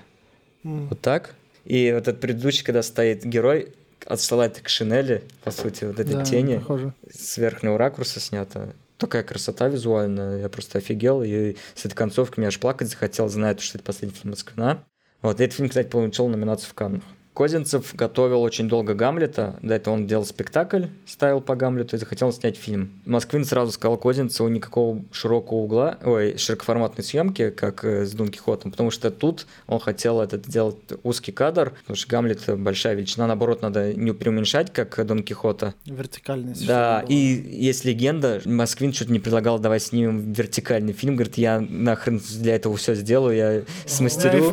Mm. 0.65 0.89
Вот 0.89 1.01
так. 1.01 1.35
И 1.65 1.91
вот 1.93 2.09
этот 2.09 2.21
предыдущий, 2.21 2.65
когда 2.65 2.83
стоит 2.83 3.25
герой, 3.25 3.75
отсылает 4.07 4.61
к 4.61 4.69
шинели, 4.69 5.23
по 5.45 5.51
сути, 5.51 5.85
вот 5.85 5.99
этой 6.01 6.15
Да, 6.15 6.25
тени. 6.25 6.57
похоже. 6.59 6.95
С 7.13 7.37
верхнего 7.39 7.77
ракурса 7.79 8.21
снято. 8.21 8.75
Такая 9.01 9.23
красота 9.23 9.69
визуальная, 9.69 10.43
я 10.43 10.49
просто 10.51 10.77
офигел. 10.77 11.23
И 11.23 11.57
с 11.75 11.87
этой 11.87 11.95
концовкой 11.95 12.43
мне 12.43 12.49
аж 12.49 12.61
плакать 12.61 12.89
захотел, 12.89 13.29
зная, 13.29 13.57
что 13.57 13.79
это 13.79 13.85
последний 13.87 14.15
фильм 14.15 14.33
Москвина. 14.33 14.85
Вот, 15.23 15.41
и 15.41 15.45
этот 15.45 15.57
фильм, 15.57 15.71
кстати, 15.71 15.89
получил 15.89 16.29
номинацию 16.29 16.69
в 16.69 16.75
Каннах. 16.75 17.03
Козинцев 17.35 17.95
готовил 17.95 18.43
очень 18.43 18.69
долго 18.69 18.95
Гамлета. 18.95 19.59
До 19.63 19.75
этого 19.75 19.95
он 19.95 20.07
делал 20.07 20.25
спектакль, 20.25 20.87
ставил 21.07 21.41
по 21.41 21.55
Гамлету 21.55 21.97
и 21.97 21.99
захотел 21.99 22.33
снять 22.33 22.57
фильм. 22.57 23.01
Москвин 23.07 23.45
сразу 23.45 23.73
сказал 23.73 23.97
Козинцеву 23.97 24.49
никакого 24.49 25.03
широкого 25.13 25.59
угла, 25.59 25.99
ой, 26.05 26.37
широкоформатной 26.37 27.05
съемки, 27.05 27.51
как 27.51 27.85
э, 27.85 28.05
с 28.05 28.13
Дон 28.13 28.29
Кихотом, 28.29 28.73
потому 28.73 28.91
что 28.91 29.11
тут 29.11 29.47
он 29.67 29.79
хотел 29.79 30.21
этот 30.21 30.47
сделать 30.47 30.77
узкий 31.03 31.33
кадр, 31.33 31.73
потому 31.83 31.97
что 31.97 32.09
Гамлет 32.09 32.59
большая 32.59 32.95
величина, 32.95 33.27
наоборот, 33.27 33.63
надо 33.63 33.95
не 33.95 34.13
преуменьшать, 34.13 34.73
как 34.73 35.07
Дон 35.07 35.23
Кихота. 35.23 35.75
Вертикальность. 35.87 36.67
Да, 36.67 37.01
было. 37.01 37.09
и 37.11 37.15
есть 37.15 37.85
легенда, 37.85 38.43
Москвин 38.45 38.93
что-то 38.93 39.13
не 39.13 39.21
предлагал, 39.21 39.59
давай 39.59 39.81
снимем 39.81 40.33
вертикальный 40.33 40.93
фильм, 40.93 41.15
говорит, 41.15 41.39
я 41.39 41.61
нахрен 41.61 42.21
для 42.41 42.57
этого 42.57 42.77
все 42.77 42.95
сделаю, 42.95 43.37
я 43.37 43.63
смастерю. 43.87 44.51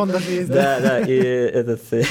Да, 0.47 0.80
да, 0.80 0.99
и 0.99 1.17
этот 1.17 1.82
э, 1.91 2.03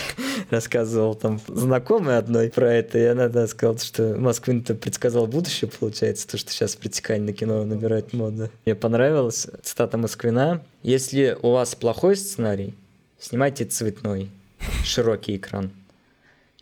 рассказывал 0.57 1.15
там 1.15 1.41
знакомый 1.49 2.17
одной 2.17 2.49
про 2.49 2.73
это, 2.73 2.99
и 2.99 3.05
она 3.05 3.29
да, 3.29 3.47
сказала, 3.47 3.79
что 3.79 4.17
Москвин-то 4.17 4.75
предсказал 4.75 5.27
будущее, 5.27 5.71
получается, 5.71 6.27
то, 6.27 6.39
что 6.39 6.51
сейчас 6.51 6.79
вертикальное 6.81 7.35
кино 7.35 7.65
набирает 7.65 8.13
моду. 8.13 8.51
Мне 8.65 8.75
понравилась 8.75 9.47
цитата 9.63 9.99
Москвина. 9.99 10.63
Если 10.83 11.37
у 11.43 11.53
вас 11.53 11.75
плохой 11.75 12.17
сценарий, 12.17 12.75
снимайте 13.19 13.67
цветной, 13.67 14.31
широкий 14.85 15.37
экран. 15.37 15.71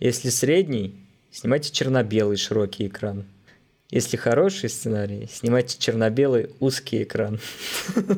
Если 0.01 0.29
средний, 0.31 0.95
снимайте 1.31 1.71
черно-белый 1.71 2.37
широкий 2.37 2.89
экран. 2.89 3.25
Если 3.91 4.17
хороший 4.17 4.71
сценарий, 4.71 5.29
снимайте 5.33 5.79
черно-белый 5.79 6.51
узкий 6.59 7.05
экран. 7.05 7.39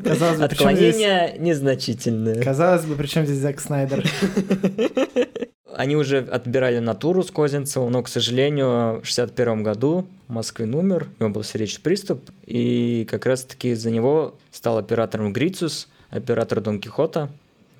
Казалось 0.02 0.38
бы, 0.38 0.48
причем 0.48 0.74
здесь... 0.74 0.94
Отклонения 0.94 1.36
незначительные. 1.38 2.42
Казалось 2.42 2.86
бы, 2.86 2.94
причем 2.94 3.26
здесь 3.26 3.38
Зак 3.38 3.60
Снайдер? 3.60 4.08
Они 5.76 5.94
уже 5.94 6.20
отбирали 6.20 6.78
натуру 6.78 7.22
с 7.22 7.30
Козинцевым, 7.30 7.92
но, 7.92 8.02
к 8.02 8.08
сожалению, 8.08 9.02
в 9.02 9.04
61 9.04 9.62
году 9.62 10.06
Москвин 10.26 10.74
умер, 10.74 11.06
у 11.18 11.24
него 11.24 11.34
был 11.34 11.44
сердечный 11.44 11.82
приступ, 11.82 12.30
и 12.46 13.06
как 13.10 13.26
раз-таки 13.26 13.74
за 13.74 13.90
него 13.90 14.36
стал 14.50 14.78
оператором 14.78 15.34
Грицус, 15.34 15.88
оператор 16.08 16.62
Дон 16.62 16.80
Кихота. 16.80 17.28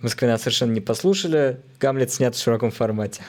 Москвина 0.03 0.37
совершенно 0.37 0.73
не 0.73 0.83
послушали, 0.83 1.59
Гамлет 1.81 2.13
снят 2.13 2.35
в 2.35 2.43
широком 2.43 2.71
формате. 2.71 3.23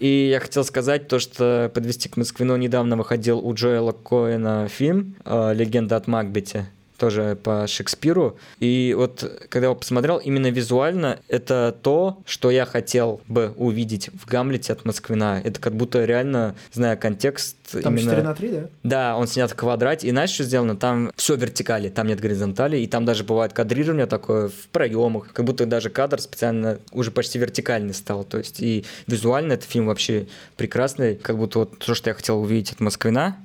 И 0.00 0.30
я 0.32 0.40
хотел 0.40 0.64
сказать 0.64 1.06
то, 1.06 1.20
что 1.20 1.70
подвести 1.72 2.08
к 2.08 2.16
Москвину 2.16 2.56
недавно 2.56 2.96
выходил 2.96 3.38
у 3.38 3.54
Джоэла 3.54 3.92
Коэна 3.92 4.66
фильм 4.66 5.14
э, 5.24 5.54
«Легенда 5.54 5.94
от 5.94 6.08
Макбете», 6.08 6.68
тоже 7.00 7.36
по 7.42 7.66
Шекспиру. 7.66 8.36
И 8.60 8.94
вот 8.96 9.24
когда 9.48 9.66
я 9.66 9.70
его 9.70 9.74
посмотрел, 9.74 10.18
именно 10.18 10.50
визуально 10.50 11.18
это 11.28 11.74
то, 11.82 12.18
что 12.26 12.50
я 12.50 12.66
хотел 12.66 13.22
бы 13.26 13.54
увидеть 13.56 14.10
в 14.12 14.26
Гамлете 14.26 14.74
от 14.74 14.84
Москвина. 14.84 15.40
Это 15.42 15.58
как 15.60 15.74
будто 15.74 16.04
реально, 16.04 16.54
зная 16.72 16.96
контекст, 16.96 17.56
Там 17.82 17.96
именно... 17.96 18.10
4 18.10 18.22
на 18.22 18.34
3, 18.34 18.48
да? 18.50 18.66
Да, 18.82 19.16
он 19.16 19.26
снят 19.26 19.50
в 19.50 19.54
квадрате, 19.54 20.08
и 20.08 20.10
знаешь, 20.10 20.30
что 20.30 20.44
сделано? 20.44 20.76
Там 20.76 21.10
все 21.16 21.36
вертикали, 21.36 21.88
там 21.88 22.06
нет 22.06 22.20
горизонтали, 22.20 22.76
и 22.76 22.86
там 22.86 23.06
даже 23.06 23.24
бывает 23.24 23.54
кадрирование 23.54 24.06
такое 24.06 24.48
в 24.48 24.68
проемах, 24.70 25.32
как 25.32 25.46
будто 25.46 25.64
даже 25.64 25.88
кадр 25.88 26.20
специально 26.20 26.78
уже 26.92 27.10
почти 27.10 27.38
вертикальный 27.38 27.94
стал. 27.94 28.24
То 28.24 28.38
есть 28.38 28.60
и 28.60 28.84
визуально 29.06 29.54
этот 29.54 29.70
фильм 29.70 29.86
вообще 29.86 30.26
прекрасный, 30.58 31.16
как 31.16 31.38
будто 31.38 31.60
вот 31.60 31.78
то, 31.78 31.94
что 31.94 32.10
я 32.10 32.14
хотел 32.14 32.42
увидеть 32.42 32.72
от 32.72 32.80
Москвина. 32.80 33.36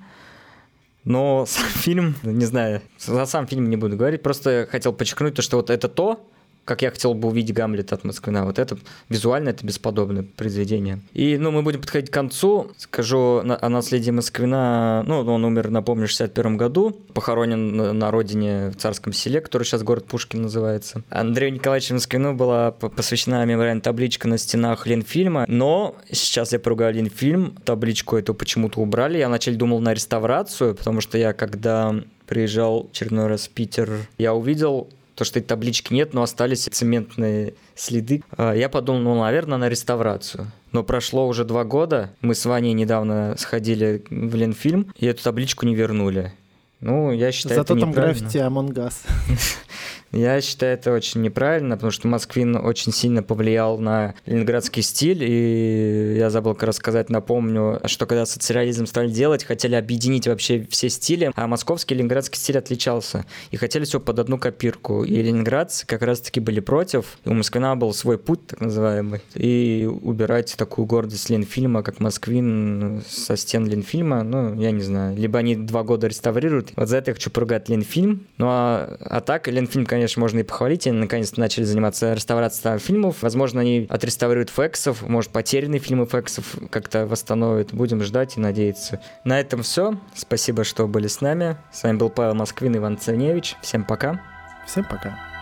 Но 1.06 1.46
сам 1.46 1.66
фильм, 1.66 2.16
не 2.24 2.46
знаю, 2.46 2.82
за 3.00 3.26
сам 3.26 3.48
фильм 3.48 3.70
не 3.70 3.78
буду 3.78 3.96
говорить, 3.96 4.24
просто 4.24 4.68
хотел 4.70 4.92
подчеркнуть 4.92 5.36
то, 5.36 5.42
что 5.42 5.58
вот 5.58 5.70
это 5.70 5.88
то, 5.88 6.28
как 6.66 6.82
я 6.82 6.90
хотел 6.90 7.14
бы 7.14 7.28
увидеть 7.30 7.56
Гамлет 7.56 7.94
от 7.94 8.04
Москвина. 8.04 8.44
Вот 8.44 8.58
это 8.58 8.78
визуально 9.08 9.50
это 9.50 9.66
бесподобное 9.66 10.26
произведение. 10.36 11.00
И, 11.14 11.38
ну, 11.38 11.52
мы 11.52 11.62
будем 11.62 11.80
подходить 11.80 12.10
к 12.10 12.14
концу. 12.14 12.72
Скажу 12.78 13.44
о 13.46 13.70
наследии 13.70 14.10
Москвина. 14.10 15.04
Ну, 15.06 15.20
он 15.22 15.46
умер, 15.46 15.70
напомню, 15.70 16.08
в 16.08 16.10
61 16.10 16.58
году. 16.58 16.92
Похоронен 17.14 17.76
на, 17.76 17.94
на 17.94 18.12
родине 18.12 18.72
в 18.72 18.78
Царском 18.78 19.14
селе, 19.14 19.42
который 19.42 19.64
сейчас 19.64 19.84
город 19.84 20.06
Пушкин 20.08 20.42
называется. 20.42 21.04
Андрею 21.10 21.54
Николаевичу 21.54 21.94
Москвину 21.94 22.34
была 22.34 22.72
посвящена 22.72 23.46
мемориальная 23.46 23.84
табличка 23.84 24.28
на 24.28 24.40
стенах 24.40 24.88
Ленфильма. 24.88 25.46
Но 25.48 25.96
сейчас 26.12 26.52
я 26.52 26.60
поругаю 26.60 26.96
Ленфильм. 26.96 27.56
Табличку 27.64 28.18
эту 28.18 28.34
почему-то 28.34 28.82
убрали. 28.82 29.20
Я 29.20 29.28
вначале 29.28 29.56
думал 29.56 29.80
на 29.82 29.94
реставрацию, 29.94 30.74
потому 30.74 31.00
что 31.00 31.20
я, 31.20 31.34
когда 31.34 31.96
приезжал 32.26 32.90
очередной 32.92 33.28
раз 33.28 33.48
в 33.48 33.52
Питер, 33.52 34.08
я 34.18 34.34
увидел 34.34 34.90
то, 35.16 35.24
что 35.24 35.40
этой 35.40 35.48
таблички 35.48 35.94
нет, 35.94 36.14
но 36.14 36.22
остались 36.24 36.66
цементные 36.66 37.54
следы. 37.76 38.24
А, 38.38 38.54
Я 38.54 38.70
подумал, 38.70 39.02
ну, 39.02 39.22
наверное, 39.22 39.58
на 39.58 39.70
реставрацию. 39.70 40.52
Но 40.72 40.84
прошло 40.84 41.28
уже 41.28 41.46
два 41.46 41.64
года. 41.64 42.12
Мы 42.22 42.36
с 42.36 42.46
Ваней 42.46 42.74
недавно 42.74 43.36
сходили 43.38 44.04
в 44.10 44.36
Ленфильм, 44.36 44.94
и 44.98 45.06
эту 45.06 45.24
табличку 45.24 45.66
не 45.66 45.74
вернули. 45.76 46.34
Ну, 46.82 47.12
я 47.12 47.32
считаю, 47.32 47.62
Зато 47.62 47.74
это 47.74 47.82
там 47.82 47.92
граффити 47.94 48.38
Among 48.38 48.74
Us. 48.74 48.94
Я 50.16 50.40
считаю 50.40 50.76
это 50.76 50.94
очень 50.94 51.22
неправильно, 51.22 51.76
потому 51.76 51.92
что 51.92 52.08
Москвин 52.08 52.56
очень 52.56 52.94
сильно 52.94 53.22
повлиял 53.22 53.78
на 53.78 54.16
ленинградский 54.26 54.82
стиль, 54.82 55.22
и 55.22 56.16
я 56.18 56.30
забыл 56.30 56.54
как 56.54 56.64
раз 56.64 56.78
сказать, 56.78 57.10
напомню, 57.10 57.82
что 57.86 58.06
когда 58.06 58.26
социализм 58.26 58.86
стали 58.86 59.10
делать, 59.10 59.44
хотели 59.44 59.76
объединить 59.76 60.26
вообще 60.26 60.66
все 60.70 60.90
стили, 60.90 61.34
а 61.36 61.48
московский 61.48 61.96
и 61.96 61.98
ленинградский 61.98 62.40
стиль 62.40 62.58
отличался, 62.58 63.26
и 63.52 63.58
хотели 63.58 63.84
все 63.84 64.00
под 64.00 64.20
одну 64.20 64.38
копирку, 64.38 65.04
и 65.04 65.22
ленинградцы 65.22 65.86
как 65.86 66.02
раз-таки 66.02 66.40
были 66.40 66.62
против, 66.62 67.18
и 67.26 67.30
у 67.30 67.34
Москвина 67.34 67.76
был 67.76 67.94
свой 67.94 68.18
путь, 68.18 68.48
так 68.48 68.62
называемый, 68.62 69.22
и 69.34 69.86
убирать 70.02 70.56
такую 70.58 70.86
гордость 70.86 71.30
Ленфильма, 71.30 71.84
как 71.84 72.00
Москвин 72.00 73.04
со 73.10 73.36
стен 73.36 73.68
Ленфильма, 73.68 74.24
ну, 74.24 74.58
я 74.62 74.72
не 74.72 74.82
знаю, 74.82 75.18
либо 75.18 75.40
они 75.40 75.58
два 75.58 75.84
года 75.84 76.08
реставрируют, 76.08 76.72
вот 76.78 76.88
за 76.88 76.98
это 76.98 77.12
я 77.12 77.16
хочу 77.16 77.30
поругать 77.32 77.68
Ленфильм, 77.68 78.26
ну, 78.38 78.46
а, 78.48 78.96
а 79.02 79.20
так 79.20 79.50
Ленфильм, 79.50 79.86
конечно, 79.86 80.05
можно 80.18 80.40
и 80.40 80.44
похвалить, 80.44 80.88
они 80.88 80.98
наконец-то 80.98 81.40
начали 81.40 81.64
заниматься 81.64 82.14
реставрацией 82.14 82.80
фильмов, 82.80 83.18
возможно, 83.22 83.62
они 83.62 83.88
отреставрируют 83.90 84.50
фексов, 84.50 85.02
может, 85.02 85.32
потерянные 85.32 85.80
фильмы 85.80 86.06
фексов 86.06 86.56
как-то 86.70 87.06
восстановят, 87.06 87.74
будем 87.74 88.02
ждать 88.04 88.38
и 88.38 88.40
надеяться. 88.40 89.02
На 89.24 89.40
этом 89.40 89.64
все, 89.64 89.98
спасибо, 90.16 90.64
что 90.64 90.88
были 90.88 91.08
с 91.08 91.22
нами, 91.22 91.58
с 91.72 91.84
вами 91.84 91.98
был 91.98 92.10
Павел 92.10 92.36
Москвин 92.36 92.76
и 92.76 92.78
Иван 92.78 92.98
Царневич, 92.98 93.56
всем 93.62 93.84
пока. 93.84 94.22
Всем 94.66 94.84
пока. 94.84 95.35